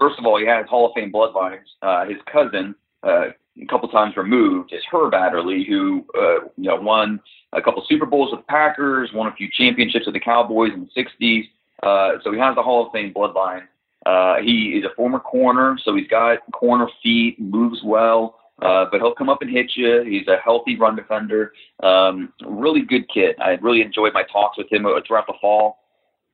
first 0.00 0.18
of 0.18 0.26
all, 0.26 0.38
he 0.38 0.46
has 0.46 0.66
Hall 0.66 0.86
of 0.86 0.92
Fame 0.94 1.12
bloodlines. 1.12 1.66
Uh, 1.82 2.06
his 2.06 2.16
cousin, 2.32 2.74
uh, 3.04 3.28
a 3.60 3.66
couple 3.68 3.88
times 3.88 4.16
removed 4.16 4.72
is 4.72 4.82
Herb 4.90 5.14
Adderley, 5.14 5.64
who 5.64 6.04
uh, 6.18 6.46
you 6.56 6.70
know 6.70 6.76
won 6.76 7.20
a 7.52 7.60
couple 7.60 7.84
Super 7.88 8.06
Bowls 8.06 8.30
with 8.30 8.40
the 8.40 8.46
Packers, 8.46 9.10
won 9.12 9.26
a 9.26 9.36
few 9.36 9.48
championships 9.52 10.06
with 10.06 10.14
the 10.14 10.20
Cowboys 10.20 10.72
in 10.72 10.88
the 10.94 11.02
'60s. 11.02 11.48
Uh, 11.82 12.18
so 12.22 12.32
he 12.32 12.38
has 12.38 12.54
the 12.54 12.62
Hall 12.62 12.86
of 12.86 12.92
Fame 12.92 13.12
bloodline. 13.12 13.64
Uh, 14.06 14.36
he 14.42 14.78
is 14.78 14.84
a 14.84 14.94
former 14.94 15.18
corner, 15.18 15.78
so 15.84 15.94
he's 15.94 16.08
got 16.08 16.38
corner 16.52 16.88
feet, 17.02 17.38
moves 17.38 17.80
well, 17.84 18.38
uh, 18.62 18.86
but 18.90 19.00
he'll 19.00 19.14
come 19.14 19.28
up 19.28 19.42
and 19.42 19.50
hit 19.50 19.72
you. 19.74 20.02
He's 20.02 20.26
a 20.26 20.38
healthy 20.42 20.76
run 20.76 20.96
defender. 20.96 21.52
Um, 21.82 22.32
really 22.46 22.82
good 22.82 23.08
kid. 23.12 23.36
I 23.40 23.58
really 23.60 23.82
enjoyed 23.82 24.14
my 24.14 24.22
talks 24.24 24.56
with 24.56 24.72
him 24.72 24.86
throughout 25.06 25.26
the 25.26 25.34
fall. 25.40 25.78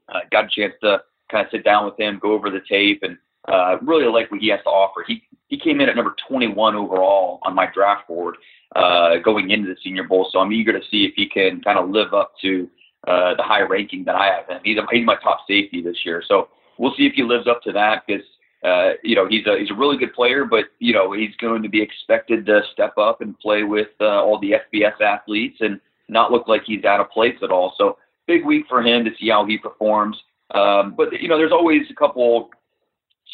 Uh, 0.09 0.20
got 0.31 0.44
a 0.44 0.48
chance 0.48 0.74
to 0.83 1.02
kind 1.29 1.44
of 1.44 1.50
sit 1.50 1.64
down 1.64 1.85
with 1.85 1.98
him, 1.98 2.20
go 2.22 2.33
over 2.33 2.50
the 2.50 2.62
tape, 2.68 3.02
and 3.02 3.18
uh, 3.49 3.77
really 3.83 4.07
like 4.07 4.31
what 4.31 4.41
he 4.41 4.49
has 4.49 4.61
to 4.65 4.71
offer. 4.71 5.05
He 5.07 5.23
he 5.49 5.59
came 5.59 5.81
in 5.81 5.89
at 5.89 5.95
number 5.95 6.15
21 6.29 6.75
overall 6.75 7.39
on 7.43 7.55
my 7.55 7.69
draft 7.73 8.09
board 8.09 8.37
uh, 8.75 9.19
going 9.19 9.51
into 9.51 9.69
the 9.69 9.77
Senior 9.83 10.05
Bowl. 10.05 10.29
So 10.33 10.41
I'm 10.41 10.53
eager 10.53 10.73
to 10.73 10.85
see 10.91 11.05
if 11.05 11.13
he 11.15 11.29
can 11.29 11.61
kind 11.63 11.79
of 11.79 11.89
live 11.91 12.15
up 12.15 12.33
to 12.43 12.69
uh, 13.07 13.35
the 13.37 13.45
high 13.45 13.61
ranking 13.61 14.05
that 14.05 14.17
I 14.17 14.27
have 14.27 14.49
him. 14.49 14.61
He's, 14.65 14.79
he's 14.91 15.07
my 15.07 15.15
top 15.23 15.41
safety 15.47 15.81
this 15.81 15.99
year. 16.05 16.23
So 16.27 16.49
we'll 16.79 16.95
see 16.97 17.07
if 17.07 17.13
he 17.15 17.23
lives 17.23 17.47
up 17.47 17.63
to 17.63 17.73
that 17.73 18.05
because. 18.07 18.25
Uh, 18.65 18.95
you 19.05 19.15
know 19.15 19.29
he's 19.29 19.47
a 19.47 19.59
he's 19.59 19.71
a 19.71 19.75
really 19.75 19.99
good 19.99 20.13
player, 20.15 20.45
but 20.45 20.65
you 20.81 20.93
know 20.93 21.13
he's 21.13 21.37
going 21.37 21.63
to 21.63 21.69
be 21.69 21.81
expected 21.81 22.47
to 22.47 22.63
step 22.73 22.97
up 22.97 23.21
and 23.21 23.39
play 23.39 23.63
with 23.63 23.91
uh, 24.01 24.25
all 24.25 24.41
the 24.41 24.55
FBS 24.73 24.99
athletes 25.01 25.59
and 25.61 25.79
not 26.09 26.33
look 26.33 26.49
like 26.49 26.63
he's 26.65 26.85
out 26.85 26.99
of 26.99 27.11
place 27.11 27.37
at 27.43 27.51
all. 27.51 27.75
So 27.77 27.99
big 28.27 28.45
week 28.45 28.65
for 28.69 28.83
him 28.83 29.05
to 29.05 29.11
see 29.19 29.29
how 29.29 29.45
he 29.47 29.59
performs. 29.59 30.17
Um, 30.55 30.95
but 30.97 31.13
you 31.21 31.29
know, 31.29 31.37
there's 31.37 31.53
always 31.53 31.83
a 31.91 31.95
couple 31.95 32.51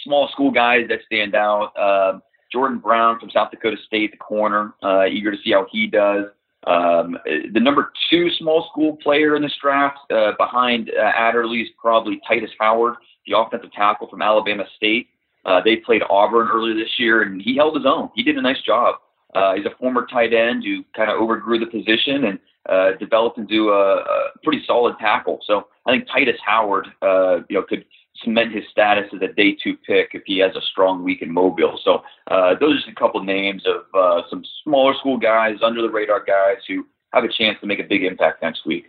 small 0.05 0.29
school 0.29 0.51
guys 0.51 0.87
that 0.89 1.01
stand 1.07 1.35
out. 1.35 1.73
Uh, 1.77 2.21
Jordan 2.53 2.79
Brown 2.79 3.19
from 3.19 3.31
South 3.31 3.51
Dakota 3.51 3.77
State, 3.87 4.13
the 4.13 4.19
corner. 4.19 4.75
Uh, 4.83 5.07
eager 5.07 5.31
to 5.31 5.39
see 5.43 5.53
how 5.53 5.67
he 5.71 5.87
does. 5.87 6.27
Um, 6.67 7.19
the 7.53 7.61
number 7.61 7.93
two 8.09 8.31
small 8.39 8.69
school 8.71 8.97
player 8.97 9.35
in 9.35 9.43
this 9.43 9.57
draft 9.61 9.99
uh, 10.13 10.33
behind 10.39 10.91
uh, 10.91 11.11
Adderley 11.17 11.63
is 11.63 11.69
probably 11.81 12.21
Tytus 12.31 12.51
Howard, 12.61 12.95
the 13.27 13.37
offensive 13.37 13.73
tackle 13.73 14.09
from 14.09 14.23
Alabama 14.23 14.65
State. 14.77 15.09
Uh, 15.45 15.61
they 15.65 15.77
played 15.77 16.03
Auburn 16.09 16.49
earlier 16.53 16.75
this 16.75 16.99
year, 16.99 17.23
and 17.23 17.43
he 17.43 17.57
held 17.57 17.75
his 17.75 17.87
own. 17.87 18.11
He 18.15 18.23
did 18.23 18.37
a 18.37 18.43
nice 18.43 18.61
job. 18.63 18.97
Uh, 19.35 19.55
he's 19.55 19.67
a 19.67 19.77
former 19.81 20.07
tight 20.07 20.33
end 20.33 20.63
who 20.63 20.85
kind 20.95 21.11
of 21.11 21.19
overgrew 21.19 21.59
the 21.59 21.67
position 21.67 22.25
and 22.27 22.39
uh, 22.69 22.93
developed 23.01 23.39
into 23.39 23.71
a, 23.71 23.97
a 23.97 24.31
pretty 24.45 24.63
solid 24.67 24.97
tackle. 25.01 25.41
So 25.47 25.67
I 25.87 25.91
think 25.91 26.07
Tytus 26.09 26.39
Howard, 26.45 26.87
uh, 27.01 27.39
you 27.49 27.57
know, 27.57 27.63
could 27.63 27.85
cement 28.23 28.53
his 28.53 28.65
status 28.71 29.11
as 29.15 29.21
a 29.23 29.33
day 29.33 29.57
two 29.63 29.77
pick 29.87 30.11
if 30.13 30.23
he 30.27 30.39
has 30.39 30.55
a 30.57 30.61
strong 30.61 31.03
week 31.03 31.23
in 31.23 31.33
Mobile. 31.33 31.79
So 31.85 32.03
uh, 32.31 32.55
those 32.61 32.75
are 32.75 32.77
just 32.77 32.89
a 32.89 32.95
couple 32.95 33.23
names 33.23 33.65
of 33.67 33.83
uh, 33.95 34.23
some 34.31 34.43
smaller 34.63 34.95
school 34.95 35.19
guys, 35.19 35.57
under 35.63 35.83
the 35.83 35.91
radar 35.91 36.25
guys 36.25 36.59
who 36.69 36.87
have 37.13 37.25
a 37.25 37.29
chance 37.29 37.59
to 37.61 37.67
make 37.67 37.79
a 37.79 37.85
big 37.85 38.05
impact 38.05 38.43
next 38.43 38.67
week. 38.67 38.87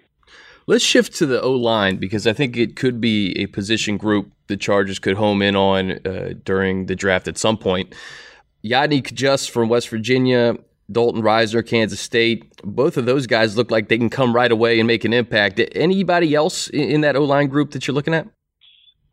Let's 0.65 0.83
shift 0.83 1.15
to 1.17 1.25
the 1.25 1.41
O 1.41 1.51
line 1.51 1.97
because 1.97 2.25
I 2.25 2.31
think 2.31 2.55
it 2.55 2.77
could 2.77 3.01
be 3.01 3.37
a 3.37 3.47
position 3.47 3.97
group 3.97 4.31
the 4.47 4.55
Chargers 4.55 4.97
could 4.99 5.17
home 5.17 5.41
in 5.41 5.55
on 5.55 5.99
uh, 6.05 6.33
during 6.43 6.85
the 6.85 6.95
draft 6.95 7.27
at 7.27 7.37
some 7.37 7.57
point. 7.57 7.93
Yodny 8.63 9.01
Cajuste 9.03 9.49
from 9.49 9.67
West 9.67 9.89
Virginia, 9.89 10.55
Dalton 10.89 11.21
Risner, 11.21 11.67
Kansas 11.67 11.99
State. 11.99 12.49
Both 12.63 12.95
of 12.95 13.05
those 13.05 13.27
guys 13.27 13.57
look 13.57 13.71
like 13.71 13.89
they 13.89 13.97
can 13.97 14.09
come 14.09 14.33
right 14.33 14.51
away 14.51 14.79
and 14.79 14.87
make 14.87 15.03
an 15.03 15.11
impact. 15.11 15.59
Anybody 15.73 16.33
else 16.33 16.69
in 16.69 17.01
that 17.01 17.17
O 17.17 17.25
line 17.25 17.47
group 17.47 17.71
that 17.71 17.85
you're 17.85 17.95
looking 17.95 18.13
at? 18.13 18.27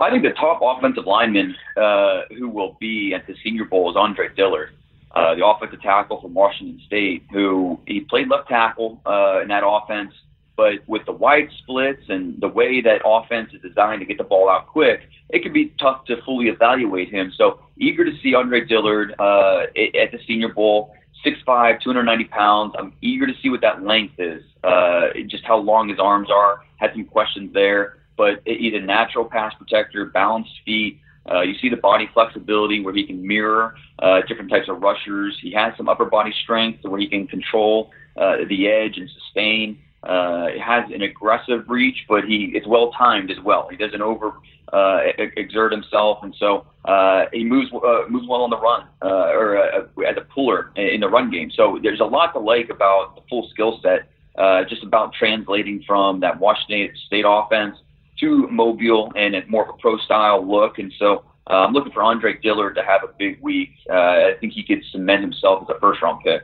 I 0.00 0.10
think 0.10 0.22
the 0.22 0.30
top 0.30 0.60
offensive 0.62 1.06
lineman 1.06 1.54
uh, 1.76 2.22
who 2.30 2.48
will 2.48 2.78
be 2.80 3.12
at 3.14 3.26
the 3.26 3.34
Senior 3.44 3.66
Bowl 3.66 3.90
is 3.90 3.96
Andre 3.96 4.28
Dillard, 4.34 4.70
uh, 5.14 5.34
the 5.34 5.46
offensive 5.46 5.82
tackle 5.82 6.22
from 6.22 6.32
Washington 6.32 6.80
State, 6.86 7.24
who 7.30 7.78
he 7.86 8.00
played 8.00 8.28
left 8.28 8.48
tackle 8.48 9.02
uh, 9.04 9.40
in 9.42 9.48
that 9.48 9.62
offense. 9.64 10.12
But 10.56 10.86
with 10.86 11.04
the 11.04 11.12
wide 11.12 11.50
splits 11.58 12.02
and 12.08 12.40
the 12.40 12.48
way 12.48 12.80
that 12.80 13.02
offense 13.04 13.50
is 13.52 13.60
designed 13.60 14.00
to 14.00 14.06
get 14.06 14.16
the 14.16 14.24
ball 14.24 14.48
out 14.48 14.68
quick, 14.68 15.02
it 15.28 15.42
could 15.42 15.52
be 15.52 15.74
tough 15.78 16.06
to 16.06 16.22
fully 16.22 16.48
evaluate 16.48 17.10
him. 17.10 17.32
So 17.36 17.60
eager 17.76 18.04
to 18.04 18.12
see 18.22 18.34
Andre 18.34 18.64
Dillard 18.64 19.14
uh, 19.18 19.64
at 19.76 20.12
the 20.12 20.18
Senior 20.26 20.48
Bowl. 20.48 20.94
6'5", 21.26 21.82
290 21.82 22.24
pounds. 22.24 22.74
I'm 22.78 22.94
eager 23.02 23.26
to 23.26 23.34
see 23.42 23.50
what 23.50 23.60
that 23.60 23.82
length 23.82 24.14
is, 24.18 24.42
uh, 24.64 25.08
just 25.26 25.44
how 25.44 25.58
long 25.58 25.90
his 25.90 25.98
arms 25.98 26.30
are. 26.30 26.62
Had 26.78 26.92
some 26.94 27.04
questions 27.04 27.52
there 27.52 27.99
but 28.20 28.42
he's 28.44 28.74
a 28.74 28.80
natural 28.80 29.24
pass 29.24 29.54
protector, 29.54 30.04
balanced 30.04 30.52
feet. 30.66 31.00
Uh, 31.30 31.40
you 31.40 31.54
see 31.58 31.70
the 31.70 31.76
body 31.78 32.06
flexibility 32.12 32.78
where 32.78 32.92
he 32.92 33.06
can 33.06 33.26
mirror 33.26 33.74
uh, 33.98 34.20
different 34.28 34.50
types 34.50 34.68
of 34.68 34.82
rushers. 34.82 35.38
He 35.40 35.50
has 35.52 35.72
some 35.78 35.88
upper 35.88 36.04
body 36.04 36.34
strength 36.42 36.84
where 36.84 37.00
he 37.00 37.08
can 37.08 37.26
control 37.26 37.90
uh, 38.18 38.36
the 38.46 38.68
edge 38.68 38.98
and 38.98 39.08
sustain. 39.08 39.78
Uh, 40.02 40.48
has 40.62 40.84
an 40.92 41.00
aggressive 41.00 41.64
reach, 41.66 42.04
but 42.10 42.24
he 42.24 42.52
it's 42.54 42.66
well 42.66 42.92
timed 42.92 43.30
as 43.30 43.38
well. 43.42 43.68
He 43.70 43.78
doesn't 43.78 44.02
over 44.02 44.34
uh, 44.70 44.98
exert 45.38 45.72
himself, 45.72 46.18
and 46.22 46.34
so 46.38 46.66
uh, 46.84 47.24
he 47.32 47.42
moves 47.42 47.70
uh, 47.72 48.02
moves 48.10 48.28
well 48.28 48.42
on 48.42 48.50
the 48.50 48.58
run 48.58 48.86
uh, 49.02 49.38
or 49.40 49.58
uh, 49.58 50.10
as 50.10 50.16
a 50.18 50.26
puller 50.34 50.72
in 50.76 51.00
the 51.00 51.08
run 51.08 51.30
game. 51.30 51.50
So 51.54 51.78
there's 51.82 52.00
a 52.00 52.10
lot 52.16 52.32
to 52.34 52.38
like 52.38 52.68
about 52.68 53.16
the 53.16 53.22
full 53.30 53.48
skill 53.48 53.80
set. 53.82 54.10
Uh, 54.38 54.64
just 54.64 54.82
about 54.84 55.12
translating 55.12 55.82
from 55.86 56.20
that 56.20 56.38
Washington 56.38 56.88
State 57.06 57.24
offense 57.26 57.76
to 58.20 58.48
Mobile 58.48 59.12
and 59.16 59.34
a 59.34 59.46
more 59.46 59.64
of 59.64 59.74
a 59.74 59.78
pro 59.78 59.98
style 59.98 60.46
look. 60.46 60.78
And 60.78 60.92
so 60.98 61.24
uh, 61.48 61.64
I'm 61.64 61.72
looking 61.72 61.92
for 61.92 62.02
Andre 62.02 62.38
Dillard 62.40 62.74
to 62.76 62.82
have 62.82 63.02
a 63.02 63.12
big 63.18 63.40
week. 63.42 63.70
Uh, 63.88 63.94
I 63.94 64.34
think 64.40 64.52
he 64.52 64.62
could 64.62 64.82
cement 64.92 65.22
himself 65.22 65.62
as 65.68 65.76
a 65.76 65.80
first 65.80 66.02
round 66.02 66.22
pick. 66.24 66.42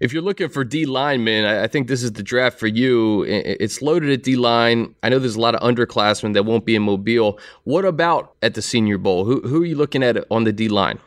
If 0.00 0.14
you're 0.14 0.22
looking 0.22 0.48
for 0.48 0.64
D 0.64 0.86
linemen, 0.86 1.44
I 1.44 1.66
think 1.66 1.86
this 1.86 2.02
is 2.02 2.12
the 2.12 2.22
draft 2.22 2.58
for 2.58 2.66
you. 2.66 3.22
It's 3.24 3.82
loaded 3.82 4.08
at 4.08 4.22
D 4.22 4.34
line. 4.34 4.94
I 5.02 5.10
know 5.10 5.18
there's 5.18 5.36
a 5.36 5.40
lot 5.40 5.54
of 5.54 5.60
underclassmen 5.60 6.32
that 6.32 6.44
won't 6.44 6.64
be 6.64 6.74
in 6.74 6.82
Mobile. 6.82 7.38
What 7.64 7.84
about 7.84 8.34
at 8.40 8.54
the 8.54 8.62
Senior 8.62 8.96
Bowl? 8.96 9.26
Who, 9.26 9.42
who 9.42 9.62
are 9.62 9.66
you 9.66 9.76
looking 9.76 10.02
at 10.02 10.16
on 10.30 10.44
the 10.44 10.52
D 10.52 10.70
line? 10.70 10.98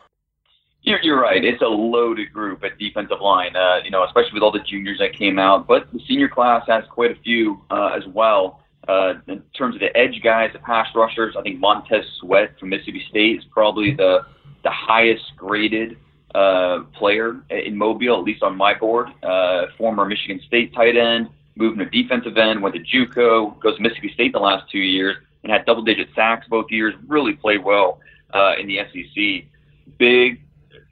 You're, 0.82 1.02
you're 1.02 1.20
right. 1.20 1.44
It's 1.44 1.60
a 1.60 1.66
loaded 1.66 2.32
group 2.32 2.62
at 2.62 2.78
defensive 2.78 3.20
line, 3.20 3.56
uh, 3.56 3.80
you 3.82 3.90
know, 3.90 4.04
especially 4.04 4.34
with 4.34 4.44
all 4.44 4.52
the 4.52 4.60
juniors 4.60 4.98
that 4.98 5.12
came 5.14 5.40
out. 5.40 5.66
But 5.66 5.90
the 5.92 5.98
senior 6.06 6.28
class 6.28 6.62
has 6.68 6.84
quite 6.88 7.10
a 7.10 7.16
few 7.16 7.62
uh, 7.70 7.96
as 7.96 8.06
well. 8.06 8.60
Uh, 8.88 9.14
in 9.28 9.42
terms 9.56 9.74
of 9.74 9.80
the 9.80 9.96
edge 9.96 10.20
guys, 10.22 10.50
the 10.52 10.58
pass 10.58 10.88
rushers, 10.94 11.34
I 11.38 11.42
think 11.42 11.58
Montez 11.58 12.04
Sweat 12.20 12.58
from 12.58 12.70
Mississippi 12.70 13.04
State 13.08 13.38
is 13.38 13.44
probably 13.50 13.94
the 13.94 14.26
the 14.62 14.70
highest 14.70 15.24
graded 15.36 15.96
uh, 16.34 16.80
player 16.94 17.40
in 17.50 17.76
Mobile, 17.76 18.18
at 18.18 18.24
least 18.24 18.42
on 18.42 18.56
my 18.56 18.74
board. 18.74 19.08
Uh, 19.22 19.66
former 19.78 20.04
Michigan 20.04 20.40
State 20.46 20.74
tight 20.74 20.96
end, 20.96 21.28
moved 21.56 21.78
to 21.78 21.84
defensive 21.86 22.36
end, 22.36 22.62
went 22.62 22.74
to 22.74 22.80
JUCO, 22.80 23.60
goes 23.60 23.76
to 23.76 23.82
Mississippi 23.82 24.12
State 24.14 24.32
the 24.32 24.38
last 24.40 24.70
two 24.70 24.78
years, 24.78 25.16
and 25.42 25.52
had 25.52 25.64
double 25.66 25.82
digit 25.82 26.08
sacks 26.14 26.46
both 26.48 26.70
years. 26.70 26.94
Really 27.06 27.34
played 27.34 27.62
well 27.62 28.00
uh, 28.32 28.54
in 28.58 28.66
the 28.66 28.78
SEC. 28.92 29.46
Big, 29.98 30.40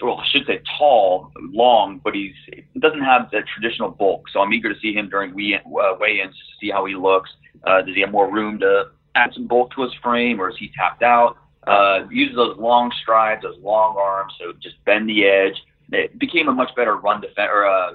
well, 0.03 0.19
I 0.19 0.27
should 0.31 0.47
say 0.47 0.61
tall, 0.79 1.33
long, 1.41 2.01
but 2.03 2.15
he's 2.15 2.35
doesn't 2.79 3.03
have 3.03 3.31
the 3.31 3.43
traditional 3.55 3.91
bulk. 3.91 4.29
So 4.33 4.41
I'm 4.41 4.53
eager 4.53 4.73
to 4.73 4.81
see 4.81 4.93
him 4.93 5.09
during 5.09 5.35
weigh-ins 5.35 6.35
to 6.35 6.43
see 6.61 6.71
how 6.71 6.85
he 6.85 6.95
looks. 6.95 7.31
Uh, 7.65 7.83
does 7.83 7.95
he 7.95 8.01
have 8.01 8.11
more 8.11 8.31
room 8.31 8.59
to 8.61 8.91
add 9.15 9.31
some 9.35 9.47
bulk 9.47 9.73
to 9.75 9.83
his 9.83 9.93
frame, 10.03 10.41
or 10.41 10.51
is 10.51 10.57
he 10.59 10.71
tapped 10.77 11.03
out? 11.03 11.37
Uh, 11.67 12.07
uses 12.11 12.35
those 12.35 12.57
long 12.59 12.93
strides, 13.03 13.43
those 13.43 13.59
long 13.61 13.97
arms, 13.97 14.33
so 14.39 14.53
just 14.61 14.83
bend 14.85 15.09
the 15.09 15.25
edge. 15.25 15.63
It 15.93 16.19
became 16.19 16.49
a 16.49 16.53
much 16.53 16.75
better 16.75 16.97
run 16.97 17.21
defender, 17.21 17.67
uh, 17.67 17.93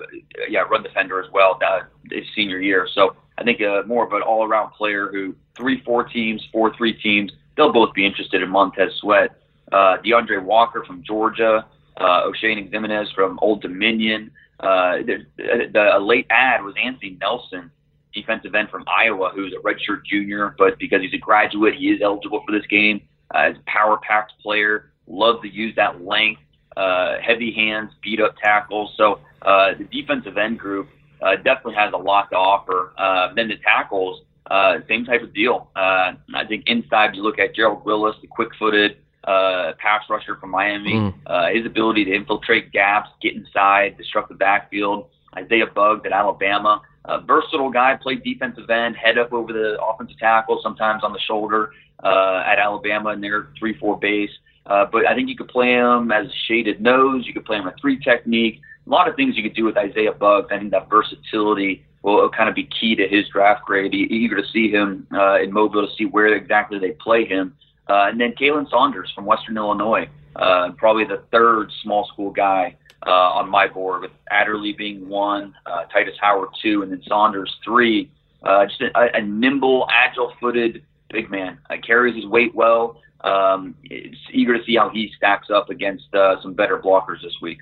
yeah, 0.47 0.61
run 0.61 0.83
defender 0.83 1.21
as 1.21 1.29
well 1.31 1.59
uh, 1.65 1.81
his 2.09 2.23
senior 2.35 2.59
year. 2.59 2.87
So 2.93 3.15
I 3.37 3.43
think 3.43 3.61
uh, 3.61 3.83
more 3.85 4.05
of 4.05 4.13
an 4.13 4.21
all-around 4.21 4.71
player 4.71 5.09
who 5.11 5.35
three, 5.55 5.81
four 5.83 6.03
teams, 6.03 6.47
four, 6.53 6.73
three 6.77 6.93
teams, 6.93 7.31
they'll 7.55 7.73
both 7.73 7.93
be 7.93 8.05
interested 8.05 8.41
in 8.41 8.49
Montez 8.49 8.93
Sweat. 9.01 9.41
Uh, 9.71 9.97
D'Andre 9.97 10.37
Walker 10.37 10.85
from 10.85 11.03
Georgia, 11.03 11.65
uh, 11.97 12.23
Oshane 12.29 12.71
Ximines 12.71 13.13
from 13.13 13.39
Old 13.41 13.61
Dominion. 13.61 14.31
Uh, 14.59 14.97
the, 15.05 15.25
the, 15.37 15.97
a 15.97 15.99
late 15.99 16.25
ad 16.29 16.63
was 16.63 16.73
Anthony 16.81 17.17
Nelson 17.19 17.71
defensive 18.13 18.55
end 18.55 18.69
from 18.69 18.83
Iowa 18.87 19.31
who's 19.33 19.53
a 19.53 19.61
redshirt 19.61 20.03
junior, 20.05 20.55
but 20.57 20.79
because 20.79 21.01
he's 21.01 21.13
a 21.13 21.17
graduate, 21.17 21.75
he 21.75 21.89
is 21.91 22.01
eligible 22.01 22.43
for 22.45 22.51
this 22.51 22.65
game. 22.67 23.01
Uh, 23.33 23.51
a 23.51 23.53
power 23.65 23.97
packed 23.97 24.33
player, 24.41 24.91
loves 25.07 25.41
to 25.41 25.49
use 25.49 25.75
that 25.75 26.03
length, 26.03 26.41
uh, 26.75 27.17
heavy 27.21 27.51
hands, 27.51 27.91
beat 28.01 28.19
up 28.19 28.35
tackles. 28.43 28.93
So 28.97 29.19
uh, 29.43 29.73
the 29.77 29.83
defensive 29.85 30.37
end 30.37 30.59
group 30.59 30.89
uh, 31.21 31.35
definitely 31.37 31.75
has 31.75 31.93
a 31.93 31.97
lot 31.97 32.29
to 32.31 32.35
offer. 32.35 32.93
Uh, 32.97 33.33
then 33.35 33.47
the 33.47 33.57
tackles, 33.57 34.21
uh, 34.49 34.77
same 34.87 35.05
type 35.05 35.21
of 35.21 35.33
deal. 35.33 35.69
Uh, 35.75 36.13
I 36.33 36.45
think 36.47 36.63
inside 36.67 37.15
you 37.15 37.23
look 37.23 37.39
at 37.39 37.55
Gerald 37.55 37.85
Willis, 37.85 38.15
the 38.21 38.27
quick 38.27 38.49
footed 38.57 38.97
uh, 39.27 39.73
pass 39.77 40.03
rusher 40.09 40.37
from 40.37 40.51
Miami, 40.51 40.93
mm. 40.93 41.13
uh, 41.25 41.47
his 41.53 41.65
ability 41.65 42.05
to 42.05 42.13
infiltrate 42.15 42.71
gaps, 42.71 43.09
get 43.21 43.35
inside, 43.35 43.97
disrupt 43.97 44.29
the 44.29 44.35
backfield. 44.35 45.09
Isaiah 45.35 45.67
Buggs 45.67 46.05
at 46.05 46.13
Alabama 46.13 46.81
a 47.07 47.21
versatile 47.21 47.69
guy, 47.69 47.95
played 47.95 48.23
defensive 48.23 48.69
end, 48.69 48.95
head 48.95 49.17
up 49.17 49.31
over 49.31 49.53
the 49.53 49.77
offensive 49.81 50.17
tackle, 50.19 50.59
sometimes 50.61 51.03
on 51.03 51.13
the 51.13 51.19
shoulder 51.19 51.71
uh, 52.03 52.43
at 52.45 52.59
Alabama 52.59 53.11
in 53.11 53.21
their 53.21 53.49
three-four 53.57 53.97
base. 53.97 54.29
Uh, 54.65 54.85
but 54.91 55.07
I 55.07 55.15
think 55.15 55.29
you 55.29 55.37
could 55.37 55.47
play 55.47 55.73
him 55.73 56.11
as 56.11 56.27
a 56.27 56.33
shaded 56.47 56.81
nose. 56.81 57.25
You 57.25 57.33
could 57.33 57.45
play 57.45 57.57
him 57.57 57.67
a 57.67 57.73
three 57.79 57.97
technique. 57.99 58.59
A 58.85 58.89
lot 58.89 59.07
of 59.07 59.15
things 59.15 59.37
you 59.37 59.43
could 59.43 59.55
do 59.55 59.63
with 59.63 59.77
Isaiah 59.77 60.11
Buggs. 60.11 60.47
I 60.51 60.59
think 60.59 60.71
that 60.71 60.89
versatility 60.89 61.85
will 62.03 62.29
kind 62.29 62.49
of 62.49 62.55
be 62.55 62.67
key 62.79 62.95
to 62.95 63.07
his 63.07 63.27
draft 63.29 63.65
grade. 63.65 63.93
Eager 63.93 64.35
to 64.35 64.47
see 64.51 64.69
him 64.69 65.07
uh, 65.13 65.39
in 65.41 65.51
Mobile 65.53 65.87
to 65.87 65.93
see 65.95 66.05
where 66.05 66.27
exactly 66.27 66.79
they 66.79 66.91
play 66.91 67.25
him. 67.25 67.55
Uh, 67.89 68.07
and 68.09 68.19
then 68.19 68.33
Khalen 68.33 68.69
Saunders 68.69 69.11
from 69.15 69.25
Western 69.25 69.57
Illinois, 69.57 70.09
uh, 70.35 70.71
probably 70.77 71.05
the 71.05 71.23
third 71.31 71.71
small 71.83 72.07
school 72.07 72.31
guy 72.31 72.75
uh, 73.05 73.11
on 73.11 73.49
my 73.49 73.67
board, 73.67 74.01
with 74.01 74.11
Adderley 74.29 74.73
being 74.73 75.07
one, 75.07 75.53
uh, 75.65 75.83
Tytus 75.93 76.17
Howard 76.19 76.49
two, 76.61 76.81
and 76.81 76.91
then 76.91 77.01
Saunders 77.07 77.55
three. 77.63 78.11
Uh, 78.43 78.65
just 78.65 78.81
a, 78.81 79.15
a 79.15 79.21
nimble, 79.21 79.87
agile-footed 79.91 80.83
big 81.09 81.29
man. 81.31 81.57
Uh, 81.69 81.75
carries 81.85 82.15
his 82.15 82.25
weight 82.25 82.53
well. 82.53 83.01
Um, 83.21 83.75
it's 83.83 84.17
eager 84.31 84.57
to 84.57 84.63
see 84.63 84.75
how 84.75 84.89
he 84.89 85.11
stacks 85.17 85.49
up 85.49 85.69
against 85.69 86.13
uh, 86.13 86.41
some 86.41 86.53
better 86.53 86.77
blockers 86.77 87.21
this 87.23 87.35
week. 87.41 87.59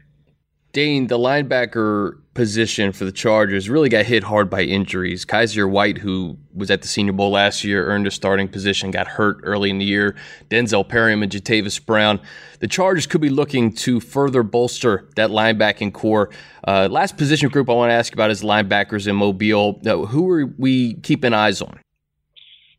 Dane, 0.75 1.07
the 1.07 1.17
linebacker 1.17 2.17
position 2.33 2.91
for 2.91 3.05
the 3.05 3.11
Chargers 3.13 3.69
really 3.69 3.87
got 3.87 4.05
hit 4.05 4.23
hard 4.23 4.49
by 4.49 4.63
injuries. 4.63 5.23
Kyzir 5.23 5.69
White, 5.69 5.99
who 5.99 6.37
was 6.53 6.69
at 6.69 6.81
the 6.81 6.89
Senior 6.89 7.13
Bowl 7.13 7.31
last 7.31 7.63
year, 7.63 7.87
earned 7.87 8.05
a 8.07 8.11
starting 8.11 8.49
position, 8.49 8.91
got 8.91 9.07
hurt 9.07 9.39
early 9.43 9.69
in 9.69 9.77
the 9.77 9.85
year. 9.85 10.17
Denzel 10.49 10.85
Perryman 10.85 11.23
and 11.23 11.31
Jatavis 11.31 11.83
Brown. 11.85 12.19
The 12.59 12.67
Chargers 12.67 13.07
could 13.07 13.21
be 13.21 13.29
looking 13.29 13.71
to 13.75 14.01
further 14.01 14.43
bolster 14.43 15.07
that 15.15 15.29
linebacking 15.29 15.93
corps. 15.93 16.29
Uh, 16.67 16.89
last 16.91 17.15
position 17.15 17.47
group 17.47 17.69
I 17.69 17.73
want 17.73 17.91
to 17.91 17.93
ask 17.93 18.11
about 18.11 18.29
is 18.29 18.43
linebackers 18.43 19.07
in 19.07 19.15
Mobile. 19.15 19.79
Uh, 19.85 19.99
who 20.07 20.29
are 20.29 20.45
we 20.57 20.95
keeping 20.95 21.33
eyes 21.33 21.61
on? 21.61 21.79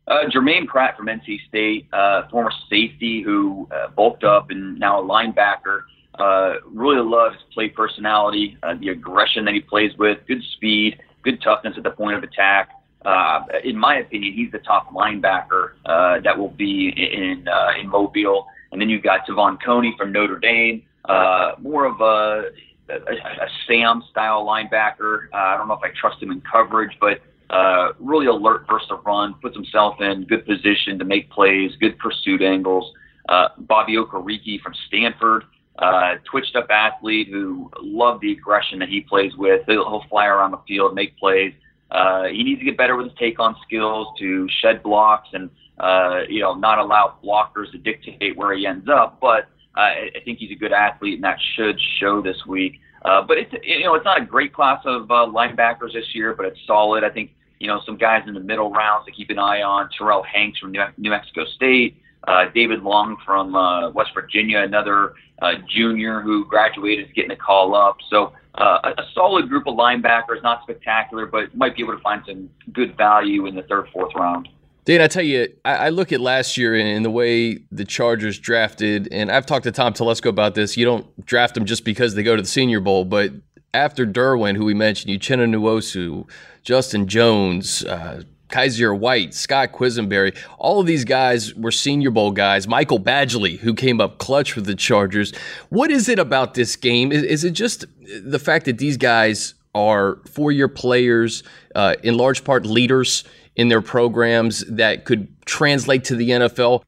Uh, 0.07 0.25
Jermaine 0.29 0.67
Pratt 0.67 0.95
from 0.97 1.07
NC 1.07 1.39
State, 1.47 1.87
uh, 1.93 2.27
former 2.29 2.51
safety 2.69 3.23
who 3.23 3.67
uh, 3.71 3.87
bulked 3.87 4.23
up 4.23 4.51
and 4.51 4.77
now 4.77 5.01
a 5.01 5.03
linebacker. 5.03 5.81
Uh, 6.19 6.55
really 6.65 7.01
love 7.01 7.33
his 7.33 7.41
play 7.53 7.69
personality, 7.69 8.57
uh, 8.63 8.73
the 8.79 8.89
aggression 8.89 9.45
that 9.45 9.53
he 9.53 9.61
plays 9.61 9.91
with, 9.97 10.17
good 10.27 10.41
speed, 10.53 10.99
good 11.23 11.41
toughness 11.41 11.75
at 11.77 11.83
the 11.83 11.91
point 11.91 12.17
of 12.17 12.23
attack. 12.23 12.69
Uh, 13.05 13.43
in 13.63 13.77
my 13.77 13.97
opinion, 13.97 14.33
he's 14.33 14.51
the 14.51 14.59
top 14.59 14.91
linebacker 14.91 15.73
uh, 15.85 16.19
that 16.21 16.37
will 16.37 16.49
be 16.49 16.89
in 16.89 17.47
uh, 17.47 17.79
in 17.79 17.87
Mobile. 17.87 18.47
And 18.71 18.81
then 18.81 18.89
you've 18.89 19.03
got 19.03 19.25
Te'von 19.25 19.57
Coney 19.63 19.95
from 19.97 20.11
Notre 20.11 20.39
Dame, 20.39 20.83
uh, 21.05 21.51
more 21.59 21.85
of 21.85 22.01
a, 22.01 22.49
a, 22.89 22.95
a 22.95 23.47
Sam 23.67 24.03
style 24.11 24.45
linebacker. 24.45 25.27
Uh, 25.33 25.37
I 25.37 25.57
don't 25.57 25.67
know 25.67 25.75
if 25.75 25.83
I 25.83 25.91
trust 25.99 26.21
him 26.21 26.31
in 26.31 26.41
coverage, 26.41 26.97
but 26.99 27.21
uh, 27.49 27.93
really 27.99 28.25
alert 28.25 28.65
versus 28.69 28.87
the 28.89 28.97
run, 28.97 29.35
puts 29.41 29.55
himself 29.55 30.01
in 30.01 30.25
good 30.25 30.45
position 30.45 30.99
to 30.99 31.05
make 31.05 31.29
plays, 31.29 31.71
good 31.79 31.97
pursuit 31.99 32.41
angles. 32.41 32.91
Uh, 33.29 33.49
Bobby 33.57 33.95
Okereke 33.95 34.61
from 34.61 34.73
Stanford 34.87 35.43
uh, 35.79 36.15
twitched 36.29 36.55
up 36.55 36.67
athlete 36.69 37.27
who 37.29 37.69
loved 37.81 38.21
the 38.21 38.31
aggression 38.31 38.79
that 38.79 38.89
he 38.89 39.01
plays 39.01 39.35
with. 39.35 39.61
He'll, 39.67 39.87
he'll 39.87 40.05
fly 40.09 40.25
around 40.25 40.51
the 40.51 40.61
field, 40.67 40.95
make 40.95 41.17
plays. 41.17 41.53
Uh, 41.91 42.25
he 42.25 42.43
needs 42.43 42.59
to 42.59 42.65
get 42.65 42.77
better 42.77 42.95
with 42.95 43.07
his 43.07 43.17
take 43.17 43.39
on 43.39 43.55
skills 43.65 44.07
to 44.19 44.47
shed 44.61 44.83
blocks 44.83 45.29
and 45.33 45.49
uh, 45.79 46.21
you 46.27 46.41
know 46.41 46.53
not 46.53 46.79
allow 46.79 47.17
blockers 47.23 47.71
to 47.71 47.77
dictate 47.77 48.35
where 48.35 48.55
he 48.55 48.65
ends 48.65 48.87
up. 48.89 49.19
But 49.21 49.47
uh, 49.77 49.81
I 49.81 50.19
think 50.25 50.39
he's 50.39 50.51
a 50.51 50.55
good 50.55 50.73
athlete, 50.73 51.15
and 51.15 51.23
that 51.23 51.37
should 51.55 51.79
show 51.99 52.21
this 52.21 52.37
week. 52.47 52.79
Uh, 53.05 53.21
but 53.21 53.37
it's 53.37 53.53
you 53.63 53.83
know 53.83 53.93
it's 53.93 54.05
not 54.05 54.21
a 54.21 54.25
great 54.25 54.53
class 54.53 54.81
of 54.85 55.09
uh, 55.11 55.25
linebackers 55.27 55.93
this 55.93 56.13
year, 56.13 56.33
but 56.33 56.45
it's 56.45 56.59
solid. 56.65 57.03
I 57.03 57.09
think 57.09 57.31
you 57.59 57.67
know 57.67 57.81
some 57.85 57.95
guys 57.95 58.23
in 58.27 58.33
the 58.33 58.39
middle 58.39 58.71
rounds 58.71 59.05
to 59.05 59.11
keep 59.11 59.29
an 59.29 59.39
eye 59.39 59.61
on. 59.61 59.89
Terrill 59.97 60.25
Hanks 60.25 60.59
from 60.59 60.71
New, 60.71 60.81
New 60.97 61.11
Mexico 61.11 61.45
State 61.55 62.01
Uh, 62.27 62.45
David 62.53 62.83
Long 62.83 63.17
from 63.25 63.55
uh, 63.55 63.89
West 63.91 64.11
Virginia, 64.13 64.59
another 64.59 65.13
uh, 65.41 65.53
junior 65.69 66.21
who 66.21 66.45
graduated, 66.45 67.07
is 67.07 67.13
getting 67.13 67.31
a 67.31 67.37
call 67.37 67.73
up. 67.73 67.97
So 68.09 68.33
uh, 68.55 68.79
a, 68.83 69.01
a 69.01 69.05
solid 69.13 69.47
group 69.47 69.65
of 69.65 69.75
linebackers, 69.75 70.43
not 70.43 70.61
spectacular, 70.63 71.25
but 71.25 71.55
might 71.55 71.75
be 71.75 71.83
able 71.83 71.95
to 71.95 72.01
find 72.01 72.23
some 72.27 72.49
good 72.73 72.97
value 72.97 73.45
in 73.45 73.55
the 73.55 73.63
third, 73.63 73.87
fourth 73.93 74.13
round. 74.15 74.49
Dan, 74.83 75.01
I 75.01 75.07
tell 75.07 75.23
you, 75.23 75.53
I, 75.65 75.75
I 75.75 75.89
look 75.89 76.11
at 76.11 76.21
last 76.21 76.57
year 76.57 76.75
and 76.75 77.03
the 77.03 77.09
way 77.09 77.59
the 77.71 77.83
Chargers 77.83 78.39
drafted, 78.39 79.09
and 79.11 79.29
I've 79.31 79.45
talked 79.45 79.63
to 79.63 79.71
Tom 79.71 79.93
Telesco 79.93 80.27
about 80.29 80.55
this. 80.55 80.77
You 80.77 80.85
don't 80.85 81.25
draft 81.25 81.55
them 81.55 81.65
just 81.65 81.83
because 81.83 82.15
they 82.15 82.23
go 82.23 82.35
to 82.35 82.41
the 82.41 82.47
Senior 82.47 82.79
Bowl, 82.79 83.03
but 83.03 83.31
after 83.73 84.05
Derwin, 84.05 84.55
who 84.55 84.65
we 84.65 84.73
mentioned, 84.73 85.13
Uchenna 85.13 85.47
Nwosu, 85.47 86.25
Justin 86.63 87.07
Jones, 87.07 87.83
uh, 87.83 88.23
Kyzir 88.49 88.97
White, 88.97 89.33
Scott 89.33 89.71
Quessenberry, 89.71 90.37
all 90.57 90.79
of 90.79 90.87
these 90.87 91.05
guys 91.05 91.53
were 91.55 91.71
Senior 91.71 92.11
Bowl 92.11 92.31
guys. 92.31 92.67
Michael 92.67 92.99
Badgley, 92.99 93.57
who 93.59 93.73
came 93.73 93.99
up 93.99 94.17
clutch 94.19 94.55
with 94.55 94.65
the 94.65 94.75
Chargers. 94.75 95.33
What 95.69 95.91
is 95.91 96.07
it 96.07 96.19
about 96.19 96.53
this 96.53 96.75
game? 96.75 97.11
Is, 97.11 97.23
is 97.23 97.43
it 97.43 97.51
just 97.51 97.85
the 98.23 98.39
fact 98.39 98.65
that 98.65 98.77
these 98.77 98.97
guys 98.97 99.53
are 99.75 100.19
four 100.29 100.51
year 100.51 100.67
players, 100.67 101.43
uh, 101.75 101.95
in 102.03 102.17
large 102.17 102.43
part 102.43 102.65
leaders 102.65 103.23
in 103.55 103.69
their 103.69 103.81
programs 103.81 104.61
that 104.67 105.05
could 105.05 105.27
translate 105.45 106.03
to 106.05 106.15
the 106.15 106.29
NFL? 106.29 106.83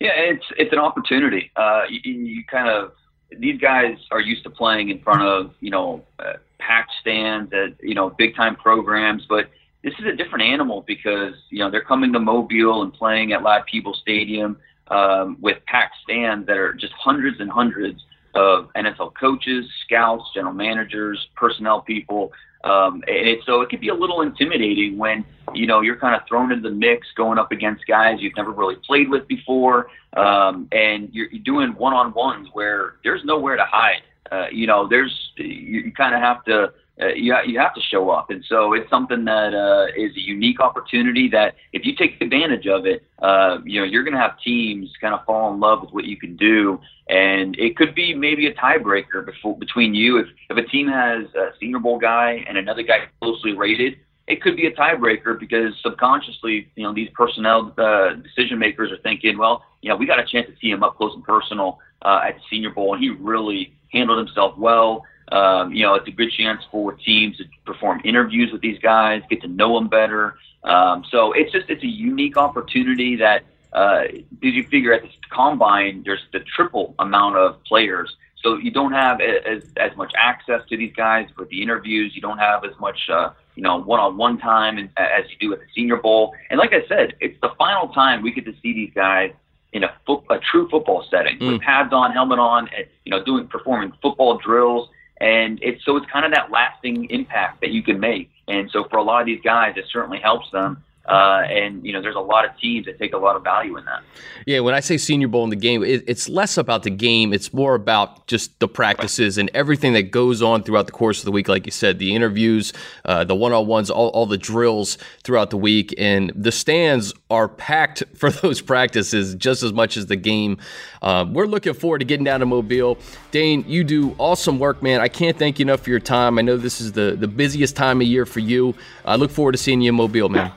Yeah, 0.00 0.12
it's 0.14 0.46
it's 0.56 0.72
an 0.72 0.78
opportunity. 0.78 1.50
Uh, 1.56 1.82
you, 1.88 2.12
you, 2.12 2.44
kind 2.50 2.68
of 2.68 2.92
these 3.38 3.60
guys 3.60 3.96
are 4.10 4.20
used 4.20 4.42
to 4.44 4.50
playing 4.50 4.88
in 4.88 4.98
front 5.00 5.22
of 5.22 5.52
you 5.60 5.70
know 5.70 6.02
uh, 6.18 6.34
packed 6.58 6.92
stands 7.00 7.52
at 7.52 7.82
you 7.82 7.94
know 7.94 8.10
big 8.10 8.34
time 8.34 8.56
programs, 8.56 9.26
but 9.28 9.50
this 9.82 9.94
is 9.98 10.06
a 10.06 10.16
different 10.16 10.44
animal 10.44 10.84
because 10.86 11.34
you 11.50 11.58
know 11.58 11.70
they're 11.70 11.84
coming 11.84 12.12
to 12.12 12.18
Mobile 12.18 12.82
and 12.82 12.92
playing 12.92 13.32
at 13.32 13.42
Ladd-Peebles 13.42 14.00
Stadium 14.02 14.58
um, 14.88 15.36
with 15.40 15.58
packed 15.66 15.96
stands 16.02 16.46
that 16.46 16.56
are 16.56 16.74
just 16.74 16.92
hundreds 16.92 17.40
and 17.40 17.50
hundreds 17.50 18.02
of 18.34 18.68
NFL 18.76 19.12
coaches, 19.18 19.66
scouts, 19.84 20.24
general 20.34 20.54
managers, 20.54 21.28
personnel 21.34 21.80
people. 21.80 22.32
Um, 22.62 23.02
and 23.06 23.28
it, 23.28 23.40
so 23.46 23.62
it 23.62 23.70
could 23.70 23.80
be 23.80 23.88
a 23.88 23.94
little 23.94 24.20
intimidating 24.20 24.98
when 24.98 25.24
you 25.54 25.66
know 25.66 25.80
you're 25.80 25.96
kind 25.96 26.14
of 26.14 26.28
thrown 26.28 26.52
into 26.52 26.68
the 26.68 26.74
mix, 26.74 27.06
going 27.16 27.38
up 27.38 27.52
against 27.52 27.86
guys 27.86 28.18
you've 28.20 28.36
never 28.36 28.50
really 28.50 28.76
played 28.86 29.08
with 29.08 29.26
before, 29.28 29.88
um, 30.16 30.68
and 30.70 31.08
you're, 31.12 31.28
you're 31.28 31.42
doing 31.42 31.70
one-on-ones 31.70 32.48
where 32.52 32.96
there's 33.02 33.24
nowhere 33.24 33.56
to 33.56 33.64
hide. 33.64 34.02
Uh, 34.30 34.46
you 34.52 34.66
know, 34.66 34.86
there's 34.86 35.32
you, 35.36 35.80
you 35.80 35.92
kind 35.92 36.14
of 36.14 36.20
have 36.20 36.44
to 36.44 36.72
uh, 37.00 37.08
you, 37.08 37.34
you 37.46 37.58
have 37.58 37.74
to 37.74 37.80
show 37.80 38.10
up. 38.10 38.30
And 38.30 38.44
so 38.48 38.72
it's 38.74 38.88
something 38.90 39.24
that 39.24 39.54
uh, 39.54 39.86
is 39.96 40.14
a 40.16 40.20
unique 40.20 40.60
opportunity 40.60 41.28
that 41.30 41.54
if 41.72 41.84
you 41.84 41.94
take 41.94 42.20
advantage 42.20 42.66
of 42.66 42.86
it, 42.86 43.04
uh, 43.20 43.58
you 43.64 43.80
know, 43.80 43.86
you're 43.86 44.02
going 44.02 44.14
to 44.14 44.20
have 44.20 44.38
teams 44.40 44.90
kind 45.00 45.14
of 45.14 45.24
fall 45.24 45.52
in 45.52 45.60
love 45.60 45.80
with 45.82 45.90
what 45.90 46.04
you 46.04 46.16
can 46.16 46.36
do. 46.36 46.80
And 47.08 47.58
it 47.58 47.76
could 47.76 47.94
be 47.94 48.14
maybe 48.14 48.46
a 48.46 48.54
tiebreaker 48.54 49.24
before, 49.24 49.58
between 49.58 49.94
you. 49.94 50.18
If, 50.18 50.26
if 50.48 50.56
a 50.56 50.68
team 50.68 50.88
has 50.88 51.26
a 51.34 51.50
senior 51.58 51.78
bowl 51.78 51.98
guy 51.98 52.44
and 52.46 52.56
another 52.56 52.82
guy 52.82 53.08
closely 53.20 53.54
rated, 53.54 53.96
it 54.30 54.40
could 54.40 54.54
be 54.54 54.66
a 54.66 54.72
tiebreaker 54.72 55.38
because 55.38 55.74
subconsciously, 55.82 56.70
you 56.76 56.84
know, 56.84 56.94
these 56.94 57.08
personnel 57.14 57.74
uh, 57.78 58.14
decision 58.14 58.60
makers 58.60 58.92
are 58.92 58.98
thinking, 58.98 59.36
well, 59.38 59.64
you 59.82 59.88
know, 59.88 59.96
we 59.96 60.06
got 60.06 60.20
a 60.20 60.24
chance 60.24 60.46
to 60.46 60.54
see 60.60 60.70
him 60.70 60.84
up 60.84 60.96
close 60.96 61.14
and 61.14 61.24
personal 61.24 61.80
uh, 62.02 62.20
at 62.24 62.36
the 62.36 62.40
Senior 62.48 62.70
Bowl, 62.70 62.94
and 62.94 63.02
he 63.02 63.10
really 63.10 63.74
handled 63.92 64.18
himself 64.18 64.56
well. 64.56 65.04
Um, 65.32 65.72
you 65.72 65.84
know, 65.84 65.94
it's 65.94 66.08
a 66.08 66.12
good 66.12 66.32
chance 66.32 66.62
for 66.70 66.92
teams 66.92 67.36
to 67.38 67.44
perform 67.64 68.00
interviews 68.04 68.52
with 68.52 68.60
these 68.60 68.78
guys, 68.78 69.22
get 69.30 69.40
to 69.42 69.48
know 69.48 69.74
them 69.78 69.88
better. 69.88 70.36
Um, 70.64 71.04
so 71.10 71.32
it's 71.32 71.52
just 71.52 71.70
it's 71.70 71.82
a 71.82 71.86
unique 71.86 72.36
opportunity 72.36 73.16
that 73.16 73.44
uh, 73.72 74.04
as 74.08 74.20
you 74.40 74.64
figure 74.64 74.92
at 74.92 75.02
this 75.02 75.12
combine, 75.30 76.02
there's 76.04 76.20
the 76.32 76.40
triple 76.40 76.94
amount 76.98 77.36
of 77.36 77.62
players. 77.64 78.16
So 78.42 78.56
you 78.56 78.70
don't 78.70 78.92
have 78.92 79.20
as 79.20 79.62
as 79.76 79.96
much 79.96 80.12
access 80.16 80.62
to 80.68 80.76
these 80.76 80.92
guys 80.94 81.28
with 81.36 81.48
the 81.50 81.62
interviews. 81.62 82.14
You 82.14 82.22
don't 82.22 82.38
have 82.38 82.64
as 82.64 82.72
much 82.80 83.08
uh, 83.08 83.30
you 83.54 83.62
know 83.62 83.80
one-on-one 83.80 84.38
time 84.38 84.90
as 84.96 85.24
you 85.30 85.36
do 85.48 85.52
at 85.52 85.60
the 85.60 85.66
Senior 85.74 85.96
Bowl. 85.96 86.34
And 86.50 86.58
like 86.58 86.72
I 86.72 86.86
said, 86.88 87.14
it's 87.20 87.38
the 87.40 87.50
final 87.58 87.88
time 87.88 88.22
we 88.22 88.32
get 88.32 88.46
to 88.46 88.54
see 88.62 88.72
these 88.72 88.92
guys 88.94 89.32
in 89.72 89.84
a, 89.84 89.94
fo- 90.06 90.24
a 90.30 90.38
true 90.38 90.68
football 90.68 91.06
setting 91.10 91.38
mm. 91.38 91.52
with 91.52 91.60
pads 91.60 91.92
on, 91.92 92.10
helmet 92.10 92.40
on, 92.40 92.68
and, 92.76 92.86
you 93.04 93.10
know, 93.10 93.22
doing 93.22 93.46
performing 93.46 93.92
football 94.02 94.36
drills 94.38 94.88
and 95.20 95.58
it's 95.62 95.84
so 95.84 95.96
it's 95.96 96.06
kind 96.10 96.24
of 96.24 96.32
that 96.32 96.50
lasting 96.50 97.08
impact 97.10 97.60
that 97.60 97.70
you 97.70 97.82
can 97.82 98.00
make. 98.00 98.30
And 98.48 98.70
so 98.70 98.84
for 98.88 98.96
a 98.96 99.02
lot 99.02 99.20
of 99.20 99.26
these 99.26 99.40
guys, 99.42 99.74
it 99.76 99.84
certainly 99.92 100.18
helps 100.18 100.50
them 100.50 100.82
uh, 101.10 101.42
and 101.50 101.84
you 101.84 101.92
know, 101.92 102.00
there's 102.00 102.14
a 102.14 102.20
lot 102.20 102.44
of 102.44 102.56
teams 102.58 102.86
that 102.86 102.96
take 102.96 103.12
a 103.12 103.18
lot 103.18 103.34
of 103.34 103.42
value 103.42 103.76
in 103.76 103.84
that. 103.84 104.02
Yeah, 104.46 104.60
when 104.60 104.74
I 104.74 104.80
say 104.80 104.96
Senior 104.96 105.26
Bowl 105.26 105.42
in 105.42 105.50
the 105.50 105.56
game, 105.56 105.82
it, 105.82 106.04
it's 106.06 106.28
less 106.28 106.56
about 106.56 106.84
the 106.84 106.90
game; 106.90 107.32
it's 107.32 107.52
more 107.52 107.74
about 107.74 108.28
just 108.28 108.56
the 108.60 108.68
practices 108.68 109.36
and 109.36 109.50
everything 109.52 109.92
that 109.94 110.12
goes 110.12 110.40
on 110.40 110.62
throughout 110.62 110.86
the 110.86 110.92
course 110.92 111.18
of 111.18 111.24
the 111.24 111.32
week. 111.32 111.48
Like 111.48 111.66
you 111.66 111.72
said, 111.72 111.98
the 111.98 112.14
interviews, 112.14 112.72
uh, 113.04 113.24
the 113.24 113.34
one-on-ones, 113.34 113.90
all, 113.90 114.10
all 114.10 114.26
the 114.26 114.38
drills 114.38 114.98
throughout 115.24 115.50
the 115.50 115.56
week, 115.56 115.92
and 115.98 116.30
the 116.36 116.52
stands 116.52 117.12
are 117.28 117.48
packed 117.48 118.04
for 118.14 118.30
those 118.30 118.60
practices 118.60 119.34
just 119.34 119.64
as 119.64 119.72
much 119.72 119.96
as 119.96 120.06
the 120.06 120.16
game. 120.16 120.58
Uh, 121.02 121.26
we're 121.28 121.46
looking 121.46 121.74
forward 121.74 121.98
to 121.98 122.04
getting 122.04 122.24
down 122.24 122.38
to 122.38 122.46
Mobile. 122.46 122.98
Dane, 123.32 123.64
you 123.66 123.82
do 123.82 124.14
awesome 124.18 124.60
work, 124.60 124.80
man. 124.80 125.00
I 125.00 125.08
can't 125.08 125.36
thank 125.36 125.58
you 125.58 125.64
enough 125.64 125.80
for 125.80 125.90
your 125.90 125.98
time. 125.98 126.38
I 126.38 126.42
know 126.42 126.56
this 126.56 126.80
is 126.80 126.92
the 126.92 127.16
the 127.18 127.28
busiest 127.28 127.74
time 127.74 128.00
of 128.00 128.06
year 128.06 128.26
for 128.26 128.38
you. 128.38 128.76
I 129.04 129.16
look 129.16 129.32
forward 129.32 129.52
to 129.52 129.58
seeing 129.58 129.80
you 129.80 129.88
in 129.88 129.96
Mobile, 129.96 130.28
man. 130.28 130.52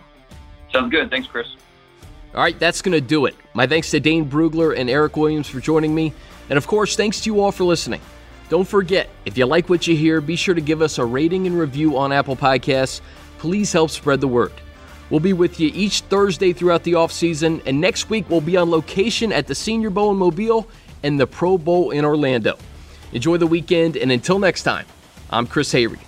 Sounds 0.74 0.92
good. 0.92 1.10
Thanks, 1.10 1.28
Chris. 1.28 1.56
All 2.34 2.42
right, 2.42 2.58
that's 2.58 2.82
going 2.82 2.94
to 2.94 3.02
do 3.02 3.28
it. 3.28 3.36
My 3.54 3.68
thanks 3.68 3.92
to 3.92 4.00
Dane 4.00 4.30
Brugler 4.30 4.76
and 4.78 4.90
Eric 4.90 5.16
Williams 5.16 5.48
for 5.48 5.60
joining 5.60 5.94
me. 5.94 6.14
And 6.50 6.58
of 6.58 6.66
course, 6.66 6.96
thanks 6.96 7.22
to 7.22 7.30
you 7.30 7.40
all 7.40 7.52
for 7.52 7.64
listening. 7.64 8.02
Don't 8.50 8.68
forget, 8.68 9.10
if 9.26 9.38
you 9.38 9.46
like 9.46 9.70
what 9.70 9.88
you 9.88 9.96
hear, 9.96 10.20
be 10.20 10.36
sure 10.36 10.56
to 10.56 10.62
give 10.62 10.82
us 10.82 10.98
a 10.98 11.06
rating 11.06 11.48
and 11.48 11.58
review 11.58 11.98
on 11.98 12.12
Apple 12.12 12.36
Podcasts. 12.36 13.02
Please 13.38 13.72
help 13.72 13.92
spread 13.92 14.20
the 14.20 14.28
word. 14.28 14.54
We'll 15.10 15.20
be 15.20 15.34
with 15.34 15.60
you 15.60 15.72
each 15.74 16.02
Thursday 16.02 16.54
throughout 16.54 16.84
the 16.84 16.94
offseason, 16.94 17.62
and 17.66 17.80
next 17.80 18.10
week 18.10 18.30
we'll 18.30 18.42
be 18.42 18.58
on 18.58 18.72
location 18.72 19.32
at 19.32 19.48
the 19.48 19.56
Senior 19.56 19.92
Bowl 19.92 20.12
in 20.12 20.18
Mobile 20.18 20.68
and 21.04 21.20
the 21.20 21.28
Pro 21.28 21.58
Bowl 21.58 21.92
in 21.92 22.04
Orlando. 22.04 22.58
Enjoy 23.12 23.38
the 23.38 23.48
weekend, 23.48 23.96
and 23.96 24.12
until 24.12 24.40
next 24.40 24.64
time, 24.64 24.86
I'm 25.30 25.46
Chris 25.46 25.72
Hayre. 25.74 26.00